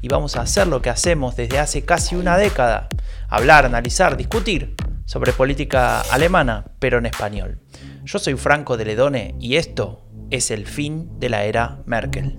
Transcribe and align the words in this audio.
y 0.00 0.08
vamos 0.08 0.36
a 0.36 0.42
hacer 0.42 0.66
lo 0.66 0.82
que 0.82 0.90
hacemos 0.90 1.36
desde 1.36 1.58
hace 1.58 1.84
casi 1.84 2.16
una 2.16 2.36
década, 2.36 2.88
hablar, 3.28 3.66
analizar, 3.66 4.16
discutir 4.16 4.74
sobre 5.04 5.32
política 5.32 6.00
alemana, 6.00 6.64
pero 6.78 6.98
en 6.98 7.06
español. 7.06 7.60
Yo 8.04 8.18
soy 8.18 8.34
Franco 8.34 8.76
de 8.76 8.84
Ledone 8.84 9.34
y 9.40 9.56
esto 9.56 10.04
es 10.30 10.50
el 10.50 10.66
fin 10.66 11.18
de 11.18 11.28
la 11.28 11.44
era 11.44 11.82
Merkel. 11.86 12.38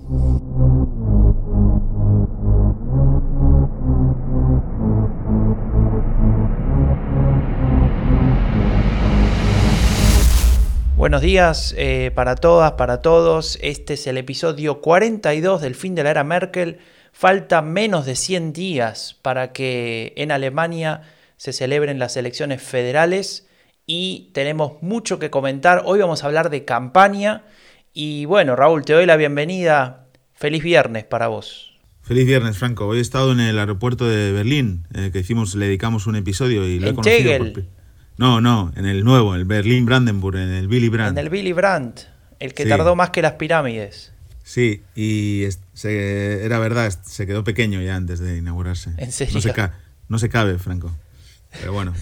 Buenos 10.96 11.22
días 11.22 11.74
eh, 11.78 12.10
para 12.14 12.34
todas, 12.34 12.72
para 12.72 13.00
todos. 13.00 13.58
Este 13.62 13.94
es 13.94 14.06
el 14.06 14.18
episodio 14.18 14.82
42 14.82 15.62
del 15.62 15.74
fin 15.74 15.94
de 15.94 16.02
la 16.02 16.10
era 16.10 16.24
Merkel. 16.24 16.80
Falta 17.18 17.62
menos 17.62 18.06
de 18.06 18.14
100 18.14 18.52
días 18.52 19.18
para 19.22 19.52
que 19.52 20.12
en 20.16 20.30
Alemania 20.30 21.02
se 21.36 21.52
celebren 21.52 21.98
las 21.98 22.16
elecciones 22.16 22.62
federales 22.62 23.48
y 23.86 24.30
tenemos 24.34 24.80
mucho 24.82 25.18
que 25.18 25.28
comentar. 25.28 25.82
Hoy 25.84 25.98
vamos 25.98 26.22
a 26.22 26.28
hablar 26.28 26.48
de 26.48 26.64
campaña 26.64 27.42
y 27.92 28.24
bueno, 28.26 28.54
Raúl, 28.54 28.84
te 28.84 28.92
doy 28.92 29.04
la 29.04 29.16
bienvenida. 29.16 30.06
Feliz 30.32 30.62
viernes 30.62 31.06
para 31.06 31.26
vos. 31.26 31.76
Feliz 32.02 32.24
viernes, 32.24 32.56
Franco. 32.56 32.86
Hoy 32.86 32.98
he 32.98 33.00
estado 33.00 33.32
en 33.32 33.40
el 33.40 33.58
aeropuerto 33.58 34.08
de 34.08 34.30
Berlín, 34.30 34.86
eh, 34.94 35.10
que 35.12 35.18
hicimos, 35.18 35.56
le 35.56 35.66
dedicamos 35.66 36.06
un 36.06 36.14
episodio 36.14 36.68
y 36.68 36.78
lo 36.78 36.90
he 36.90 36.94
conocido. 36.94 37.46
No, 38.16 38.40
no, 38.40 38.72
en 38.76 38.86
el 38.86 39.02
nuevo, 39.02 39.34
el 39.34 39.44
Berlín 39.44 39.86
Brandenburg, 39.86 40.36
en 40.36 40.52
el 40.52 40.68
Billy 40.68 40.88
Brandt. 40.88 41.18
En 41.18 41.24
el 41.24 41.30
Billy 41.30 41.52
Brandt, 41.52 42.02
el 42.38 42.54
que 42.54 42.64
tardó 42.64 42.94
más 42.94 43.10
que 43.10 43.22
las 43.22 43.32
pirámides. 43.32 44.12
Sí, 44.48 44.82
y 44.96 45.44
era 45.84 46.58
verdad, 46.58 46.90
se 47.04 47.26
quedó 47.26 47.44
pequeño 47.44 47.82
ya 47.82 47.96
antes 47.96 48.18
de 48.18 48.38
inaugurarse. 48.38 48.94
¿En 48.96 49.12
serio? 49.12 49.34
No 50.08 50.18
se, 50.18 50.30
cabe, 50.30 50.58
Franco. 50.58 50.90
Pero 51.52 51.74
bueno. 51.74 51.92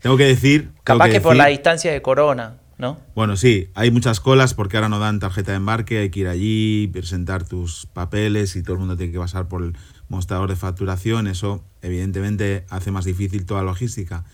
tengo 0.00 0.16
que 0.16 0.24
decir. 0.24 0.70
Capaz 0.84 1.10
que, 1.10 1.20
por 1.20 1.36
la 1.36 1.48
distancia 1.48 1.92
de 1.92 2.00
Corona, 2.00 2.54
¿no? 2.78 2.98
Bueno, 3.14 3.36
sí, 3.36 3.68
hay 3.74 3.90
muchas 3.90 4.20
colas 4.20 4.54
porque 4.54 4.78
ahora 4.78 4.88
no 4.88 4.98
dan 4.98 5.20
tarjeta 5.20 5.50
de 5.50 5.58
embarque, 5.58 5.98
hay 5.98 6.08
que 6.08 6.20
ir 6.20 6.28
allí, 6.28 6.88
presentar 6.90 7.46
tus 7.46 7.84
papeles 7.92 8.56
y 8.56 8.62
todo 8.62 8.72
el 8.72 8.78
mundo 8.78 8.96
tiene 8.96 9.12
que 9.12 9.18
pasar 9.18 9.46
por 9.46 9.64
el 9.64 9.76
mostrador 10.08 10.48
de 10.48 10.56
facturación. 10.56 11.26
Eso, 11.26 11.62
evidentemente, 11.82 12.64
hace 12.70 12.90
más 12.90 13.04
difícil 13.04 13.44
toda 13.44 13.60
la 13.60 13.66
logística. 13.66 14.24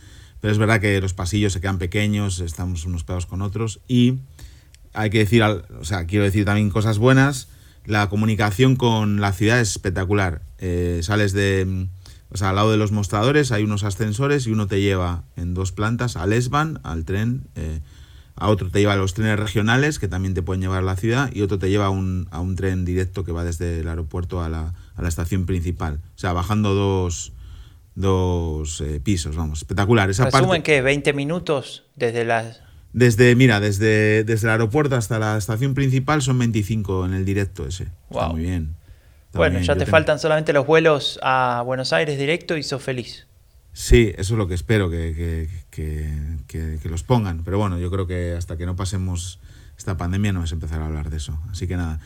Pero 0.40 0.52
es 0.52 0.58
verdad 0.58 0.80
que 0.80 1.00
los 1.00 1.12
pasillos 1.12 1.52
se 1.52 1.60
quedan 1.60 1.78
pequeños, 1.78 2.38
estamos 2.38 2.86
unos 2.86 3.02
pegados 3.02 3.26
con 3.26 3.42
otros 3.42 3.80
y 3.88 4.20
hay 4.92 5.10
que 5.10 5.18
decir, 5.18 5.42
o 5.42 5.84
sea, 5.84 6.06
quiero 6.06 6.24
decir 6.24 6.44
también 6.44 6.70
cosas 6.70 6.98
buenas. 6.98 7.48
La 7.86 8.08
comunicación 8.08 8.76
con 8.76 9.20
la 9.20 9.32
ciudad 9.32 9.60
es 9.60 9.70
espectacular. 9.70 10.42
Eh, 10.58 11.00
sales 11.02 11.32
de, 11.32 11.88
o 12.30 12.36
sea, 12.36 12.50
al 12.50 12.56
lado 12.56 12.70
de 12.70 12.76
los 12.76 12.92
mostradores 12.92 13.52
hay 13.52 13.64
unos 13.64 13.84
ascensores 13.84 14.46
y 14.46 14.52
uno 14.52 14.66
te 14.66 14.80
lleva 14.80 15.24
en 15.36 15.54
dos 15.54 15.72
plantas 15.72 16.16
al 16.16 16.32
S-Bahn, 16.32 16.80
al 16.82 17.04
tren, 17.04 17.48
eh, 17.54 17.80
a 18.36 18.48
otro 18.48 18.70
te 18.70 18.78
lleva 18.80 18.94
a 18.94 18.96
los 18.96 19.14
trenes 19.14 19.38
regionales 19.38 19.98
que 19.98 20.08
también 20.08 20.34
te 20.34 20.42
pueden 20.42 20.62
llevar 20.62 20.78
a 20.78 20.82
la 20.82 20.96
ciudad 20.96 21.30
y 21.32 21.42
otro 21.42 21.58
te 21.58 21.68
lleva 21.68 21.86
a 21.86 21.90
un, 21.90 22.28
a 22.30 22.40
un 22.40 22.56
tren 22.56 22.84
directo 22.84 23.24
que 23.24 23.32
va 23.32 23.44
desde 23.44 23.80
el 23.80 23.88
aeropuerto 23.88 24.42
a 24.42 24.48
la, 24.48 24.74
a 24.94 25.02
la 25.02 25.08
estación 25.08 25.44
principal. 25.44 26.00
O 26.14 26.18
sea, 26.18 26.32
bajando 26.32 26.74
dos, 26.74 27.32
dos 27.94 28.80
eh, 28.80 29.00
pisos, 29.02 29.36
vamos, 29.36 29.58
espectacular. 29.58 30.08
Esa 30.08 30.26
¿Resumen 30.26 30.62
que 30.62 30.80
20 30.82 31.12
minutos 31.12 31.84
desde 31.96 32.24
las 32.24 32.62
desde, 32.92 33.36
mira, 33.36 33.60
desde, 33.60 34.24
desde 34.24 34.46
el 34.46 34.52
aeropuerto 34.52 34.96
hasta 34.96 35.18
la 35.18 35.36
estación 35.36 35.74
principal 35.74 36.22
son 36.22 36.38
25 36.38 37.06
en 37.06 37.14
el 37.14 37.24
directo 37.24 37.66
ese. 37.66 37.88
Está 38.10 38.28
muy 38.28 38.42
bien. 38.42 38.74
bueno, 39.32 39.60
ya 39.60 39.76
te 39.76 39.86
faltan 39.86 40.18
solamente 40.18 40.52
los 40.52 40.66
vuelos 40.66 41.18
a 41.22 41.62
Buenos 41.64 41.92
Aires 41.92 42.18
directo 42.18 42.56
y 42.56 42.62
sos 42.62 42.82
feliz. 42.82 43.26
Sí, 43.72 44.12
eso 44.16 44.34
es 44.34 44.38
lo 44.38 44.48
que 44.48 44.54
espero, 44.54 44.90
que, 44.90 45.48
los 46.84 47.02
pongan. 47.04 47.44
Pero 47.44 47.58
bueno, 47.58 47.78
yo 47.78 47.90
creo 47.90 48.06
que 48.06 48.34
hasta 48.36 48.56
que 48.56 48.66
no 48.66 48.74
pasemos 48.74 49.38
esta 49.78 49.96
pandemia 49.96 50.32
no 50.32 50.40
vas 50.40 50.50
a 50.50 50.54
empezar 50.54 50.82
a 50.82 50.86
hablar 50.86 51.10
de 51.10 51.18
eso. 51.18 51.38
Así 51.50 51.66
que 51.68 51.76
nada. 51.76 52.00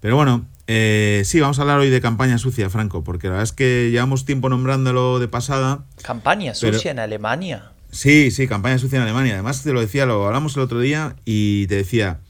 Pero 0.00 0.16
bueno, 0.16 0.46
eh, 0.66 1.22
sí, 1.26 1.40
vamos 1.40 1.58
a 1.58 1.62
hablar 1.62 1.78
hoy 1.78 1.90
de 1.90 2.00
campaña 2.00 2.38
sucia, 2.38 2.70
Franco, 2.70 3.04
porque 3.04 3.26
la 3.26 3.32
verdad 3.32 3.44
es 3.44 3.52
que 3.52 3.90
llevamos 3.90 4.24
tiempo 4.24 4.48
nombrándolo 4.48 5.18
de 5.18 5.28
pasada. 5.28 5.84
¿Campaña 6.02 6.54
sucia 6.54 6.90
en 6.90 6.98
Alemania? 6.98 7.72
Sí, 7.92 8.30
sí, 8.30 8.46
campaña 8.46 8.78
sucia 8.78 8.96
en 8.96 9.02
Alemania. 9.02 9.34
Además, 9.34 9.62
te 9.62 9.72
lo 9.72 9.80
decía, 9.80 10.06
lo 10.06 10.26
hablamos 10.26 10.56
el 10.56 10.62
otro 10.62 10.80
día 10.80 11.16
y 11.24 11.66
te 11.66 11.74
decía, 11.74 12.20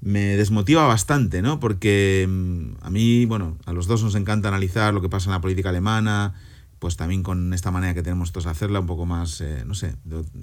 me 0.00 0.36
desmotiva 0.36 0.86
bastante, 0.86 1.40
¿no? 1.40 1.60
Porque 1.60 2.26
mm, 2.28 2.84
a 2.84 2.90
mí, 2.90 3.24
bueno, 3.24 3.56
a 3.64 3.72
los 3.72 3.86
dos 3.86 4.02
nos 4.02 4.14
encanta 4.14 4.48
analizar 4.48 4.92
lo 4.92 5.00
que 5.00 5.08
pasa 5.08 5.30
en 5.30 5.32
la 5.32 5.40
política 5.40 5.70
alemana, 5.70 6.34
pues 6.78 6.96
también 6.96 7.22
con 7.22 7.54
esta 7.54 7.70
manera 7.70 7.94
que 7.94 8.02
tenemos 8.02 8.32
todos 8.32 8.44
de 8.44 8.50
hacerla, 8.50 8.80
un 8.80 8.86
poco 8.86 9.06
más, 9.06 9.40
eh, 9.40 9.64
no 9.66 9.74
sé, 9.74 9.94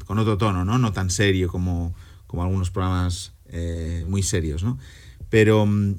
con 0.06 0.18
otro 0.18 0.38
tono, 0.38 0.66
¿no? 0.66 0.80
No 0.80 0.92
tan 0.92 1.12
serio 1.12 1.48
como, 1.48 1.94
como 2.26 2.44
algunos 2.44 2.72
programas 2.72 3.34
eh, 3.48 4.04
muy 4.10 4.24
serios, 4.24 4.64
¿no? 4.64 4.80
Pero 5.30 5.68
mm, 5.68 5.96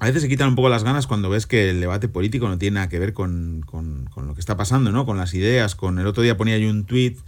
a 0.00 0.06
veces 0.06 0.20
se 0.20 0.28
quitan 0.28 0.48
un 0.48 0.54
poco 0.54 0.68
las 0.68 0.84
ganas 0.84 1.06
cuando 1.06 1.30
ves 1.30 1.46
que 1.46 1.70
el 1.70 1.80
debate 1.80 2.08
político 2.08 2.46
no 2.46 2.58
tiene 2.58 2.74
nada 2.74 2.88
que 2.90 2.98
ver 2.98 3.14
con, 3.14 3.62
con, 3.64 4.04
con 4.12 4.26
lo 4.26 4.34
que 4.34 4.40
está 4.40 4.56
pasando, 4.58 4.92
¿no? 4.92 5.06
Con 5.06 5.16
las 5.16 5.32
ideas, 5.32 5.74
con 5.74 5.98
el 5.98 6.06
otro 6.06 6.22
día 6.22 6.36
ponía 6.36 6.58
yo 6.58 6.68
un 6.68 6.84
tuit 6.84 7.18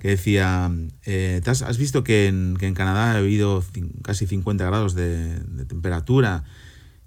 que 0.00 0.08
decía, 0.08 0.72
eh, 1.04 1.42
¿has 1.44 1.78
visto 1.78 2.02
que 2.02 2.26
en, 2.26 2.56
Canadá 2.74 3.12
ha 3.12 3.18
habido 3.18 3.62
casi 4.02 4.26
50 4.26 4.64
grados 4.64 4.94
de, 4.94 5.40
temperatura? 5.68 6.44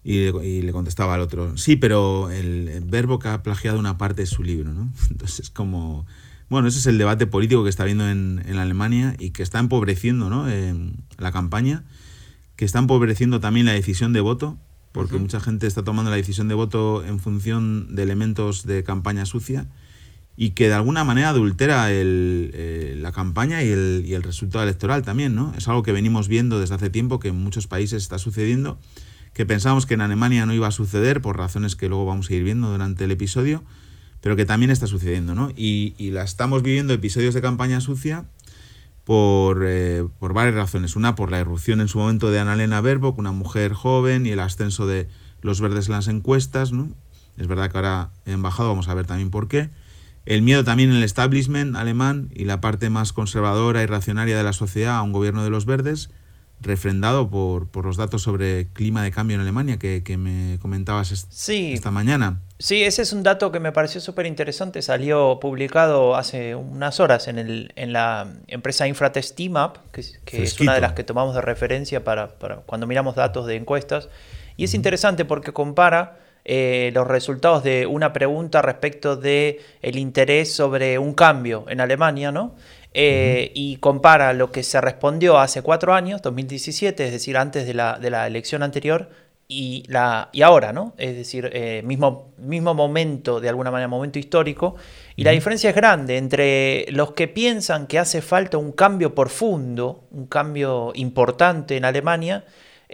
Y 0.03 0.31
le, 0.61 0.71
contestaba 0.73 1.15
al 1.15 1.21
otro, 1.21 1.57
sí, 1.57 1.75
pero 1.75 2.29
el, 2.29 2.83
verbo 2.85 3.19
que 3.19 3.29
ha 3.29 3.41
plagiado 3.41 3.79
una 3.79 3.97
parte 3.97 4.21
de 4.23 4.25
su 4.27 4.43
libro, 4.43 4.73
¿no? 4.73 4.93
Entonces 5.09 5.39
es 5.39 5.49
como, 5.49 6.05
bueno, 6.49 6.67
ese 6.67 6.79
es 6.79 6.85
el 6.85 6.97
debate 6.97 7.25
político 7.25 7.63
que 7.63 7.69
está 7.69 7.83
habiendo 7.83 8.07
en, 8.07 8.57
Alemania 8.57 9.15
y 9.17 9.31
que 9.31 9.41
está 9.41 9.59
empobreciendo 9.59 10.29
¿no? 10.29 10.45
la 11.17 11.31
campaña, 11.31 11.83
que 12.55 12.65
está 12.65 12.79
empobreciendo 12.79 13.39
también 13.39 13.65
la 13.65 13.73
decisión 13.73 14.13
de 14.13 14.19
voto, 14.19 14.59
porque 14.91 15.17
mucha 15.17 15.39
gente 15.39 15.65
está 15.65 15.83
tomando 15.83 16.11
la 16.11 16.17
decisión 16.17 16.47
de 16.47 16.53
voto 16.53 17.03
en 17.03 17.19
función 17.19 17.95
de 17.95 18.03
elementos 18.03 18.67
de 18.67 18.83
campaña 18.83 19.25
sucia 19.25 19.67
y 20.35 20.51
que 20.51 20.67
de 20.67 20.73
alguna 20.73 21.03
manera 21.03 21.29
adultera 21.29 21.91
el, 21.91 22.51
eh, 22.53 22.95
la 22.99 23.11
campaña 23.11 23.61
y 23.63 23.69
el, 23.69 24.05
el, 24.07 24.23
resultado 24.23 24.63
electoral 24.63 25.03
también, 25.03 25.35
¿no? 25.35 25.53
Es 25.57 25.67
algo 25.67 25.83
que 25.83 25.91
venimos 25.91 26.27
viendo 26.27 26.59
desde 26.59 26.75
hace 26.75 26.89
tiempo, 26.89 27.19
que 27.19 27.27
en 27.27 27.35
muchos 27.35 27.67
países 27.67 28.01
está 28.01 28.17
sucediendo, 28.17 28.79
que 29.33 29.45
pensamos 29.45 29.85
que 29.85 29.93
en 29.93 30.01
Alemania 30.01 30.45
no 30.45 30.53
iba 30.53 30.67
a 30.67 30.71
suceder 30.71 31.21
por 31.21 31.37
razones 31.37 31.75
que 31.75 31.87
luego 31.87 32.05
vamos 32.05 32.29
a 32.29 32.33
ir 32.33 32.43
viendo 32.43 32.71
durante 32.71 33.03
el 33.03 33.11
episodio, 33.11 33.63
pero 34.21 34.35
que 34.35 34.45
también 34.45 34.71
está 34.71 34.87
sucediendo, 34.87 35.35
¿no? 35.35 35.51
Y, 35.55 35.93
y 35.97 36.09
la 36.09 36.23
estamos 36.23 36.63
viviendo 36.63 36.93
episodios 36.93 37.35
de 37.35 37.41
campaña 37.41 37.79
sucia 37.79 38.25
por, 39.03 39.63
eh, 39.67 40.07
por 40.17 40.33
varias 40.33 40.55
razones. 40.55 40.95
Una, 40.95 41.13
por 41.13 41.29
la 41.29 41.41
irrupción 41.41 41.81
en 41.81 41.87
su 41.87 41.99
momento 41.99 42.31
de 42.31 42.39
Annalena 42.39 42.81
Baerbock, 42.81 43.19
una 43.19 43.33
mujer 43.33 43.73
joven, 43.73 44.25
y 44.25 44.29
el 44.29 44.39
ascenso 44.39 44.87
de 44.87 45.07
los 45.41 45.61
verdes 45.61 45.87
en 45.87 45.93
las 45.93 46.07
encuestas, 46.07 46.71
¿no? 46.71 46.89
Es 47.37 47.47
verdad 47.47 47.69
que 47.69 47.77
ahora 47.77 48.11
han 48.25 48.41
bajado, 48.41 48.69
vamos 48.69 48.87
a 48.87 48.93
ver 48.93 49.05
también 49.05 49.29
por 49.29 49.47
qué 49.47 49.69
el 50.25 50.41
miedo 50.41 50.63
también 50.63 50.91
en 50.91 50.97
el 50.97 51.03
establishment 51.03 51.75
alemán 51.75 52.29
y 52.33 52.45
la 52.45 52.61
parte 52.61 52.89
más 52.89 53.13
conservadora 53.13 53.83
y 53.83 53.85
racionaria 53.85 54.37
de 54.37 54.43
la 54.43 54.53
sociedad 54.53 54.97
a 54.97 55.01
un 55.01 55.11
gobierno 55.11 55.43
de 55.43 55.49
los 55.49 55.65
verdes, 55.65 56.09
refrendado 56.61 57.29
por, 57.29 57.67
por 57.67 57.85
los 57.85 57.97
datos 57.97 58.21
sobre 58.21 58.67
clima 58.69 59.03
de 59.03 59.11
cambio 59.11 59.35
en 59.35 59.41
Alemania 59.41 59.77
que, 59.77 60.01
que 60.01 60.17
me 60.17 60.57
comentabas 60.61 61.11
esta 61.11 61.91
mañana. 61.91 62.41
Sí, 62.57 62.83
ese 62.83 63.01
es 63.01 63.11
un 63.11 63.23
dato 63.23 63.51
que 63.51 63.59
me 63.59 63.73
pareció 63.73 63.99
súper 63.99 64.25
interesante. 64.25 64.81
Salió 64.81 65.39
publicado 65.41 66.15
hace 66.15 66.55
unas 66.55 67.01
horas 67.01 67.27
en, 67.27 67.37
el, 67.37 67.73
en 67.75 67.91
la 67.91 68.27
empresa 68.47 68.87
Infratest 68.87 69.35
que, 69.35 70.05
que 70.23 70.43
es 70.43 70.59
una 70.61 70.73
de 70.73 70.79
las 70.79 70.93
que 70.93 71.03
tomamos 71.03 71.35
de 71.35 71.41
referencia 71.41 72.05
para, 72.05 72.39
para 72.39 72.57
cuando 72.57 72.87
miramos 72.87 73.15
datos 73.15 73.45
de 73.45 73.57
encuestas. 73.57 74.07
Y 74.55 74.63
es 74.63 74.73
interesante 74.73 75.25
porque 75.25 75.51
compara 75.51 76.22
eh, 76.45 76.91
los 76.93 77.07
resultados 77.07 77.63
de 77.63 77.85
una 77.85 78.11
pregunta 78.11 78.61
respecto 78.61 79.15
de 79.15 79.61
el 79.81 79.97
interés 79.97 80.53
sobre 80.53 80.99
un 80.99 81.13
cambio 81.13 81.65
en 81.69 81.79
Alemania, 81.79 82.31
¿no? 82.31 82.55
Eh, 82.93 83.51
y 83.55 83.77
compara 83.77 84.33
lo 84.33 84.51
que 84.51 84.61
se 84.61 84.79
respondió 84.79 85.39
hace 85.39 85.61
cuatro 85.61 85.93
años, 85.93 86.21
2017, 86.21 87.05
es 87.05 87.11
decir, 87.11 87.37
antes 87.37 87.65
de 87.65 87.73
la, 87.73 87.97
de 87.97 88.09
la 88.09 88.27
elección 88.27 88.61
anterior, 88.61 89.09
y, 89.47 89.83
la, 89.87 90.29
y 90.31 90.41
ahora, 90.41 90.73
¿no? 90.73 90.93
Es 90.97 91.15
decir, 91.15 91.49
eh, 91.53 91.81
mismo, 91.83 92.33
mismo 92.37 92.73
momento, 92.73 93.39
de 93.39 93.49
alguna 93.49 93.71
manera, 93.71 93.87
momento 93.87 94.19
histórico. 94.19 94.75
Y 95.15 95.23
la 95.23 95.31
diferencia 95.31 95.69
es 95.69 95.75
grande 95.75 96.17
entre 96.17 96.85
los 96.89 97.11
que 97.13 97.27
piensan 97.27 97.87
que 97.87 97.99
hace 97.99 98.21
falta 98.21 98.57
un 98.57 98.71
cambio 98.71 99.13
profundo, 99.13 100.05
un 100.11 100.27
cambio 100.27 100.91
importante 100.95 101.77
en 101.77 101.85
Alemania, 101.85 102.45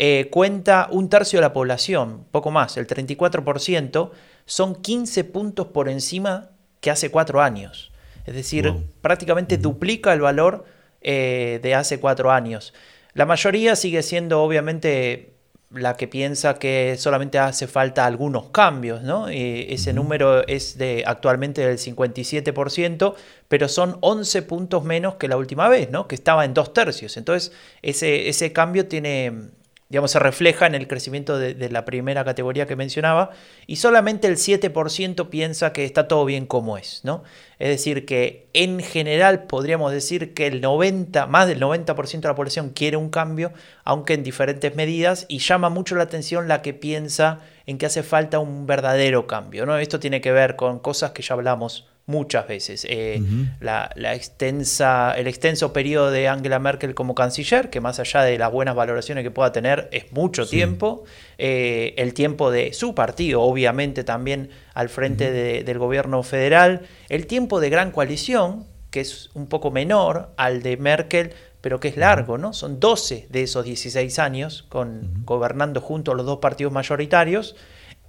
eh, 0.02 0.30
cuenta 0.32 0.88
un 0.92 1.10
tercio 1.10 1.40
de 1.40 1.42
la 1.42 1.52
población, 1.52 2.24
poco 2.32 2.52
más, 2.52 2.78
el 2.78 2.88
34%, 2.88 4.12
son 4.46 4.76
15 4.76 5.26
puntos 5.26 5.68
por 5.68 5.90
encima 5.90 6.52
que 6.80 6.90
hace 6.90 7.12
cuatro 7.12 7.42
años. 7.42 7.92
Es 8.26 8.34
decir, 8.34 8.74
prácticamente 9.02 9.58
duplica 9.58 10.14
el 10.14 10.22
valor 10.22 10.64
eh, 11.02 11.60
de 11.62 11.76
hace 11.76 12.00
cuatro 12.00 12.32
años. 12.32 12.74
La 13.14 13.26
mayoría 13.26 13.76
sigue 13.76 14.02
siendo 14.02 14.42
obviamente 14.42 15.34
la 15.70 15.98
que 15.98 16.08
piensa 16.08 16.54
que 16.54 16.96
solamente 16.98 17.38
hace 17.38 17.68
falta 17.68 18.06
algunos 18.06 18.52
cambios, 18.52 19.04
¿no? 19.04 19.28
ese 19.28 19.92
número 19.92 20.48
es 20.48 20.78
de 20.78 21.04
actualmente 21.06 21.68
del 21.68 21.78
57%, 21.78 23.16
pero 23.50 23.68
son 23.68 23.98
11 24.00 24.44
puntos 24.44 24.86
menos 24.86 25.16
que 25.16 25.28
la 25.28 25.36
última 25.36 25.68
vez, 25.68 25.92
¿no? 25.92 26.08
Que 26.08 26.16
estaba 26.16 26.46
en 26.46 26.54
dos 26.54 26.72
tercios. 26.74 27.18
Entonces, 27.18 27.52
ese, 27.82 28.30
ese 28.30 28.52
cambio 28.52 28.88
tiene, 28.88 29.52
digamos, 29.90 30.12
se 30.12 30.20
refleja 30.20 30.68
en 30.68 30.76
el 30.76 30.88
crecimiento 30.88 31.40
de, 31.40 31.70
la 31.70 31.84
primera 31.84 32.24
categoría 32.24 32.68
que 32.68 32.76
mencionaba, 32.76 33.32
y 33.66 33.78
solamente 33.78 34.28
el 34.28 34.36
7% 34.36 35.30
piensa 35.30 35.74
que 35.74 35.84
está 35.84 36.08
todo 36.08 36.26
bien 36.26 36.46
como 36.46 36.78
es, 36.78 37.02
¿no? 37.04 37.24
Es 37.58 37.70
decir, 37.70 38.06
que 38.06 38.50
en 38.54 38.82
general 38.82 39.46
podríamos 39.48 39.92
decir 39.92 40.36
que 40.36 40.46
el 40.46 40.62
90, 40.62 41.26
más 41.26 41.48
del 41.48 41.60
90% 41.60 42.22
de 42.22 42.28
la 42.28 42.36
población 42.36 42.70
quiere 42.70 42.98
un 42.98 43.10
cambio, 43.10 43.52
aunque 43.84 44.14
en 44.14 44.22
diferentes 44.22 44.76
medidas, 44.76 45.26
y 45.28 45.40
llama 45.40 45.70
mucho 45.70 45.96
la 45.96 46.04
atención 46.04 46.48
la 46.48 46.62
que 46.62 46.76
piensa 46.76 47.40
en 47.66 47.80
que 47.80 47.88
hace 47.88 48.04
falta 48.04 48.38
un 48.38 48.68
verdadero 48.68 49.26
cambio, 49.26 49.66
¿no? 49.66 49.76
Esto 49.80 50.00
tiene 50.00 50.22
que 50.22 50.32
ver 50.32 50.56
con 50.56 50.78
cosas 50.78 51.12
que 51.12 51.24
ya 51.24 51.34
hablamos 51.34 51.88
muchas 52.10 52.48
veces. 52.48 52.88
Eh, 52.90 53.22
la, 53.62 53.92
extensa, 54.16 55.14
el 55.16 55.28
extenso 55.28 55.72
periodo 55.72 56.10
de 56.10 56.28
Angela 56.28 56.58
Merkel 56.58 56.96
como 56.96 57.14
canciller, 57.14 57.70
que 57.70 57.82
más 57.82 58.00
allá 58.00 58.24
de 58.24 58.38
las 58.40 58.52
buenas 58.52 58.76
valoraciones 58.76 59.24
que 59.24 59.30
pueda 59.30 59.52
tener, 59.52 59.88
es 59.92 60.12
mucho 60.12 60.48
tiempo. 60.48 61.04
Eh, 61.38 61.94
el 61.98 62.16
tiempo 62.16 62.50
de 62.50 62.74
su 62.74 62.96
partido, 62.96 63.44
obviamente 63.44 64.04
también 64.04 64.50
al 64.74 64.90
frente 64.90 65.32
del 65.64 65.78
gobierno 65.78 66.24
federal. 66.24 66.82
El 67.10 67.28
tiempo 67.28 67.60
de 67.60 67.70
gran 67.70 67.92
coalición, 67.92 68.66
que 68.90 69.02
es 69.02 69.30
un 69.36 69.46
poco 69.46 69.70
menor 69.70 70.32
al 70.36 70.64
de 70.64 70.78
Merkel, 70.78 71.34
pero 71.62 71.80
que 71.80 71.90
es 71.90 71.98
largo, 71.98 72.40
¿no? 72.40 72.54
Son 72.54 72.80
12 72.80 73.28
de 73.30 73.44
esos 73.44 73.66
16 73.66 74.18
años 74.18 74.66
con, 74.68 75.24
gobernando 75.26 75.80
junto 75.80 76.14
a 76.14 76.16
los 76.16 76.26
dos 76.26 76.40
partidos 76.40 76.74
mayoritarios. 76.74 77.56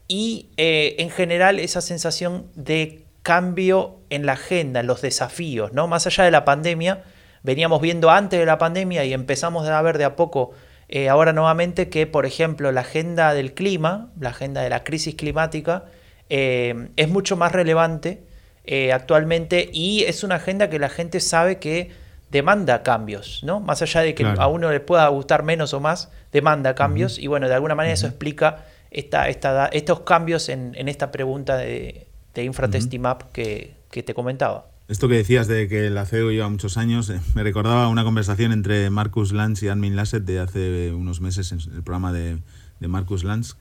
Y 0.09 0.49
eh, 0.57 0.97
en 0.99 1.11
general 1.11 1.61
esa 1.61 1.83
sensación 1.83 2.47
de 2.55 3.05
cambio 3.23 4.01
en 4.11 4.27
la 4.27 4.33
agenda, 4.33 4.81
en 4.81 4.87
los 4.87 5.03
desafíos, 5.03 5.73
¿no? 5.73 5.87
Más 5.87 6.07
allá 6.07 6.25
de 6.25 6.31
la 6.31 6.45
pandemia, 6.45 7.05
veníamos 7.43 7.81
viendo 7.81 8.11
antes 8.11 8.39
de 8.39 8.47
la 8.47 8.59
pandemia 8.59 9.05
y 9.05 9.13
empezamos 9.13 9.67
a 9.69 9.83
ver 9.83 9.99
de 9.99 10.05
a 10.05 10.17
poco 10.17 10.53
eh, 10.89 11.09
ahora 11.09 11.33
nuevamente 11.33 11.89
que, 11.89 12.07
por 12.07 12.27
ejemplo, 12.27 12.73
la 12.73 12.81
agenda 12.81 13.33
del 13.35 13.55
clima, 13.55 14.11
la 14.19 14.31
agenda 14.31 14.63
de 14.63 14.71
la 14.71 14.83
crisis 14.83 15.15
climática, 15.15 15.85
eh, 16.29 16.89
es 16.97 17.09
mucho 17.09 17.37
más 17.37 17.53
relevante 17.53 18.25
eh, 18.65 18.93
actualmente 18.93 19.71
y 19.73 20.05
es 20.05 20.25
una 20.25 20.37
agenda 20.37 20.69
que 20.69 20.79
la 20.79 20.89
gente 20.89 21.21
sabe 21.21 21.59
que 21.59 21.91
demanda 22.31 22.83
cambios, 22.83 23.43
¿no? 23.43 23.61
Más 23.61 23.83
allá 23.83 24.03
de 24.03 24.15
que 24.15 24.25
a 24.25 24.47
uno 24.47 24.71
le 24.71 24.81
pueda 24.81 25.07
gustar 25.09 25.43
menos 25.43 25.75
o 25.75 25.81
más, 25.81 26.11
demanda 26.33 26.75
cambios 26.75 27.19
y 27.19 27.27
bueno, 27.27 27.49
de 27.49 27.55
alguna 27.55 27.75
manera 27.75 27.95
eso 27.95 28.07
explica 28.07 28.65
esta, 28.91 29.29
esta, 29.29 29.67
estos 29.67 30.01
cambios 30.01 30.49
en, 30.49 30.73
en 30.77 30.89
esta 30.89 31.11
pregunta 31.11 31.57
de, 31.57 32.10
de 32.35 32.45
Infratestimap 32.45 33.33
que, 33.33 33.77
que, 33.91 34.03
te 34.03 34.15
comentaba. 34.15 34.67
Esto 34.89 35.09
que 35.09 35.15
decías 35.15 35.47
de 35.47 35.69
que 35.69 35.91
la 35.91 36.05
CEU 36.07 36.31
lleva 36.31 36.49
muchos 36.49 36.77
años, 36.77 37.11
eh, 37.11 37.21
me 37.35 37.43
recordaba 37.43 37.89
una 37.89 38.05
conversación 38.05 38.53
entre 38.53 38.91
Marcus 38.91 39.33
Lanz 39.33 39.63
y 39.63 39.69
Armin 39.69 39.97
Lasset 39.97 40.25
de 40.25 40.41
hace 40.41 40.93
unos 40.93 41.21
meses 41.21 41.53
en 41.53 41.61
el 41.75 41.83
programa 41.83 42.13
de, 42.13 42.39
de 42.81 42.89
Marcus 42.89 43.23
Lanz, 43.23 43.57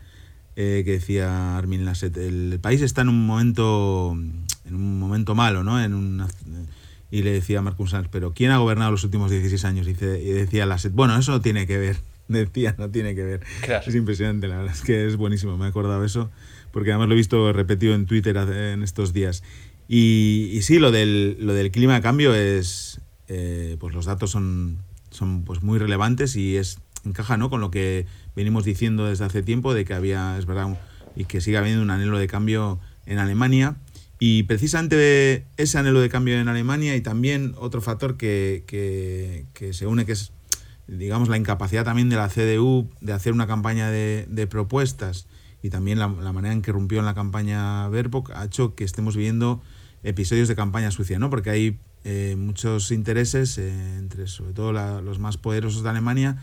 eh, 0.56 0.82
que 0.84 0.92
decía 0.94 1.58
Armin 1.58 1.86
Lasset, 1.86 2.18
el 2.18 2.60
país 2.62 2.82
está 2.82 3.02
en 3.02 3.10
un 3.10 3.26
momento, 3.26 4.18
en 4.66 4.76
un 4.76 5.00
momento 5.00 5.36
malo, 5.36 5.64
¿no? 5.64 5.82
En 5.82 6.22
y 7.12 7.24
le 7.24 7.32
decía 7.32 7.62
Marcus 7.62 7.92
Lanz, 7.94 8.08
pero 8.12 8.34
¿quién 8.34 8.52
ha 8.52 8.58
gobernado 8.58 8.92
los 8.92 9.04
últimos 9.04 9.32
16 9.32 9.66
años? 9.66 9.88
Y, 9.88 9.94
decía 9.94 10.66
Lasset, 10.66 10.94
bueno, 10.94 11.18
eso 11.18 11.32
no 11.32 11.42
tiene 11.42 11.66
que 11.66 11.78
ver. 11.78 11.98
Decía, 12.30 12.76
no 12.78 12.90
tiene 12.90 13.16
que 13.16 13.24
ver. 13.24 13.42
Es 13.86 13.96
impresionante, 13.96 14.48
la 14.48 14.58
verdad 14.58 14.74
es 14.74 14.82
que 14.82 15.06
es 15.06 15.18
buenísimo, 15.18 15.58
me 15.58 15.66
he 15.66 15.70
acordado 15.70 16.06
eso 16.06 16.30
porque 16.72 16.92
además 16.92 17.08
lo 17.08 17.14
he 17.14 17.18
visto 17.18 17.52
repetido 17.54 17.96
en 17.96 18.06
Twitter 18.06 18.38
en 18.38 18.84
estos 18.84 19.14
días. 19.14 19.44
Y, 19.88 20.60
sí, 20.62 20.78
lo 20.78 20.92
del, 20.92 21.38
lo 21.40 21.54
del 21.54 21.72
clima 21.72 21.96
de 21.96 22.02
cambio 22.02 22.34
es, 22.36 23.02
eh, 23.28 23.76
pues 23.80 23.94
los 23.94 24.06
datos 24.06 24.32
son, 24.32 24.84
son 25.10 25.44
pues 25.44 25.64
muy 25.64 25.80
relevantes 25.80 26.36
y 26.36 26.58
es 26.58 26.80
encaja 27.06 27.38
¿no? 27.38 27.50
con 27.50 27.62
lo 27.62 27.72
que 27.72 28.06
venimos 28.36 28.66
diciendo 28.66 29.06
desde 29.06 29.26
hace 29.26 29.42
tiempo 29.42 29.74
de 29.74 29.86
que 29.86 29.94
había, 29.94 30.38
es 30.38 30.46
verdad, 30.46 30.80
y 31.16 31.26
que 31.26 31.42
sigue 31.42 31.58
habiendo 31.58 31.82
un 31.82 31.90
anhelo 31.90 32.20
de 32.20 32.28
cambio 32.28 32.80
en 33.06 33.18
Alemania. 33.18 33.78
Y 34.20 34.44
precisamente 34.44 35.46
ese 35.58 35.78
anhelo 35.78 36.02
de 36.02 36.10
cambio 36.10 36.38
en 36.40 36.50
Alemania 36.50 36.96
y 36.96 37.02
también 37.02 37.56
otro 37.58 37.82
factor 37.82 38.18
que, 38.18 38.66
que, 38.68 39.46
que 39.54 39.74
se 39.74 39.88
une, 39.88 40.06
que 40.06 40.12
es, 40.12 40.34
digamos, 40.90 41.30
la 41.30 41.38
incapacidad 41.38 41.86
también 41.86 42.10
de 42.10 42.16
la 42.16 42.30
CDU 42.30 42.90
de 43.02 43.14
hacer 43.14 43.34
una 43.34 43.48
campaña 43.48 43.90
de, 43.90 44.26
de 44.30 44.48
propuestas 44.48 45.28
y 45.62 45.70
también 45.70 46.00
la, 46.00 46.08
manera 46.08 46.54
en 46.54 46.62
que 46.62 46.72
rompió 46.72 47.00
en 47.00 47.06
la 47.06 47.14
campaña 47.14 47.88
Verbock 47.90 48.32
ha 48.32 48.46
hecho 48.46 48.76
que 48.76 48.84
estemos 48.84 49.16
viendo 49.16 49.62
episodios 50.04 50.48
de 50.48 50.56
campaña 50.56 50.92
sucia, 50.92 51.20
¿no? 51.20 51.30
Porque 51.30 51.50
hay 51.50 51.80
eh, 52.06 52.36
muchos 52.38 52.92
intereses 52.92 53.58
eh, 53.58 53.98
entre 53.98 54.28
sobre 54.28 54.54
todo 54.54 54.72
los 54.72 55.20
más 55.20 55.38
poderosos 55.38 55.84
de 55.84 55.90
Alemania 55.90 56.38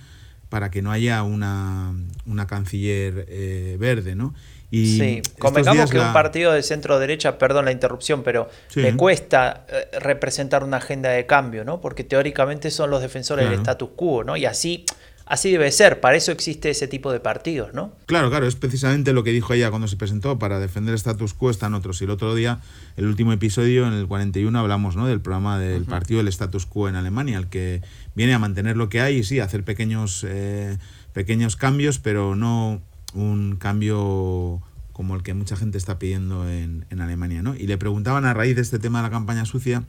para 0.51 0.71
que 0.71 0.83
no 0.83 0.93
haya 0.93 1.23
una, 1.23 1.95
una 2.27 2.47
canciller 2.47 3.27
eh, 3.29 3.77
verde, 3.81 4.15
¿no? 4.15 4.35
Y 4.71 4.99
sí, 4.99 5.23
convengamos 5.39 5.91
que 5.91 5.99
un 5.99 6.13
partido 6.13 6.53
de 6.53 6.63
centro 6.63 6.99
derecha, 6.99 7.39
perdón 7.39 7.67
la 7.67 7.73
interrupción, 7.73 8.23
pero 8.23 8.49
le 8.75 8.97
cuesta 8.97 9.65
representar 10.01 10.65
una 10.65 10.79
agenda 10.79 11.11
de 11.11 11.27
cambio, 11.27 11.65
¿no? 11.65 11.81
Porque 11.81 12.05
teóricamente 12.05 12.71
son 12.71 12.91
los 12.91 13.01
defensores 13.01 13.49
del 13.49 13.61
status 13.61 13.91
quo, 13.97 14.25
¿no? 14.25 14.37
Y 14.37 14.45
así 14.45 14.85
Así 15.29 15.51
debe 15.51 15.73
ser, 15.73 15.99
para 15.99 16.17
eso 16.17 16.31
existe 16.31 16.71
ese 16.71 16.87
tipo 16.87 17.11
de 17.11 17.19
partidos, 17.19 17.75
¿no? 17.75 17.93
Claro, 18.07 18.31
claro, 18.31 18.47
es 18.47 18.55
precisamente 18.55 19.13
lo 19.13 19.25
que 19.25 19.33
dijo 19.33 19.55
ella 19.55 19.71
cuando 19.71 19.89
se 19.89 19.97
presentó, 19.97 20.39
para 20.39 20.61
defender 20.61 20.93
el 20.93 20.99
status 20.99 21.35
quo 21.35 21.51
están 21.51 21.75
otros. 21.75 22.01
Y 22.01 22.05
el 22.05 22.11
otro 22.11 22.37
día, 22.37 22.61
el 22.97 23.07
último 23.07 23.33
episodio, 23.33 23.89
en 23.89 23.95
el 23.95 24.07
41, 24.07 24.57
hablamos 24.57 24.95
¿no? 24.95 25.09
del 25.09 25.21
programa 25.21 25.59
del 25.59 25.85
partido 25.85 26.19
del 26.19 26.29
status 26.29 26.65
quo 26.65 26.89
en 26.89 26.95
Alemania, 26.95 27.39
el 27.39 27.49
que 27.49 27.83
viene 28.15 28.35
a 28.35 28.39
mantener 28.39 28.77
lo 28.77 28.89
que 28.89 29.01
hay 29.01 29.17
y 29.17 29.25
sí, 29.25 29.41
hacer 29.41 29.65
pequeños, 29.65 30.25
eh, 30.29 30.79
pequeños 31.13 31.57
cambios, 31.57 31.99
pero 31.99 32.37
no 32.37 32.81
un 33.15 33.57
cambio 33.57 34.63
como 34.93 35.15
el 35.15 35.23
que 35.23 35.35
mucha 35.35 35.57
gente 35.57 35.77
está 35.77 35.99
pidiendo 35.99 36.49
en, 36.49 36.87
Alemania. 36.99 37.43
¿no? 37.43 37.55
Y 37.55 37.67
le 37.67 37.77
preguntaban 37.77 38.25
a 38.25 38.33
raíz 38.33 38.57
de 38.57 38.63
este 38.63 38.79
tema 38.79 39.01
de 39.01 39.03
la 39.03 39.11
campaña 39.11 39.45
sucia 39.45 39.85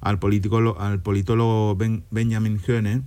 al, 0.00 0.18
político, 0.18 0.78
al 0.78 1.00
politólogo 1.00 1.76
Benjamin 2.10 2.60
Höhne, 2.66 3.02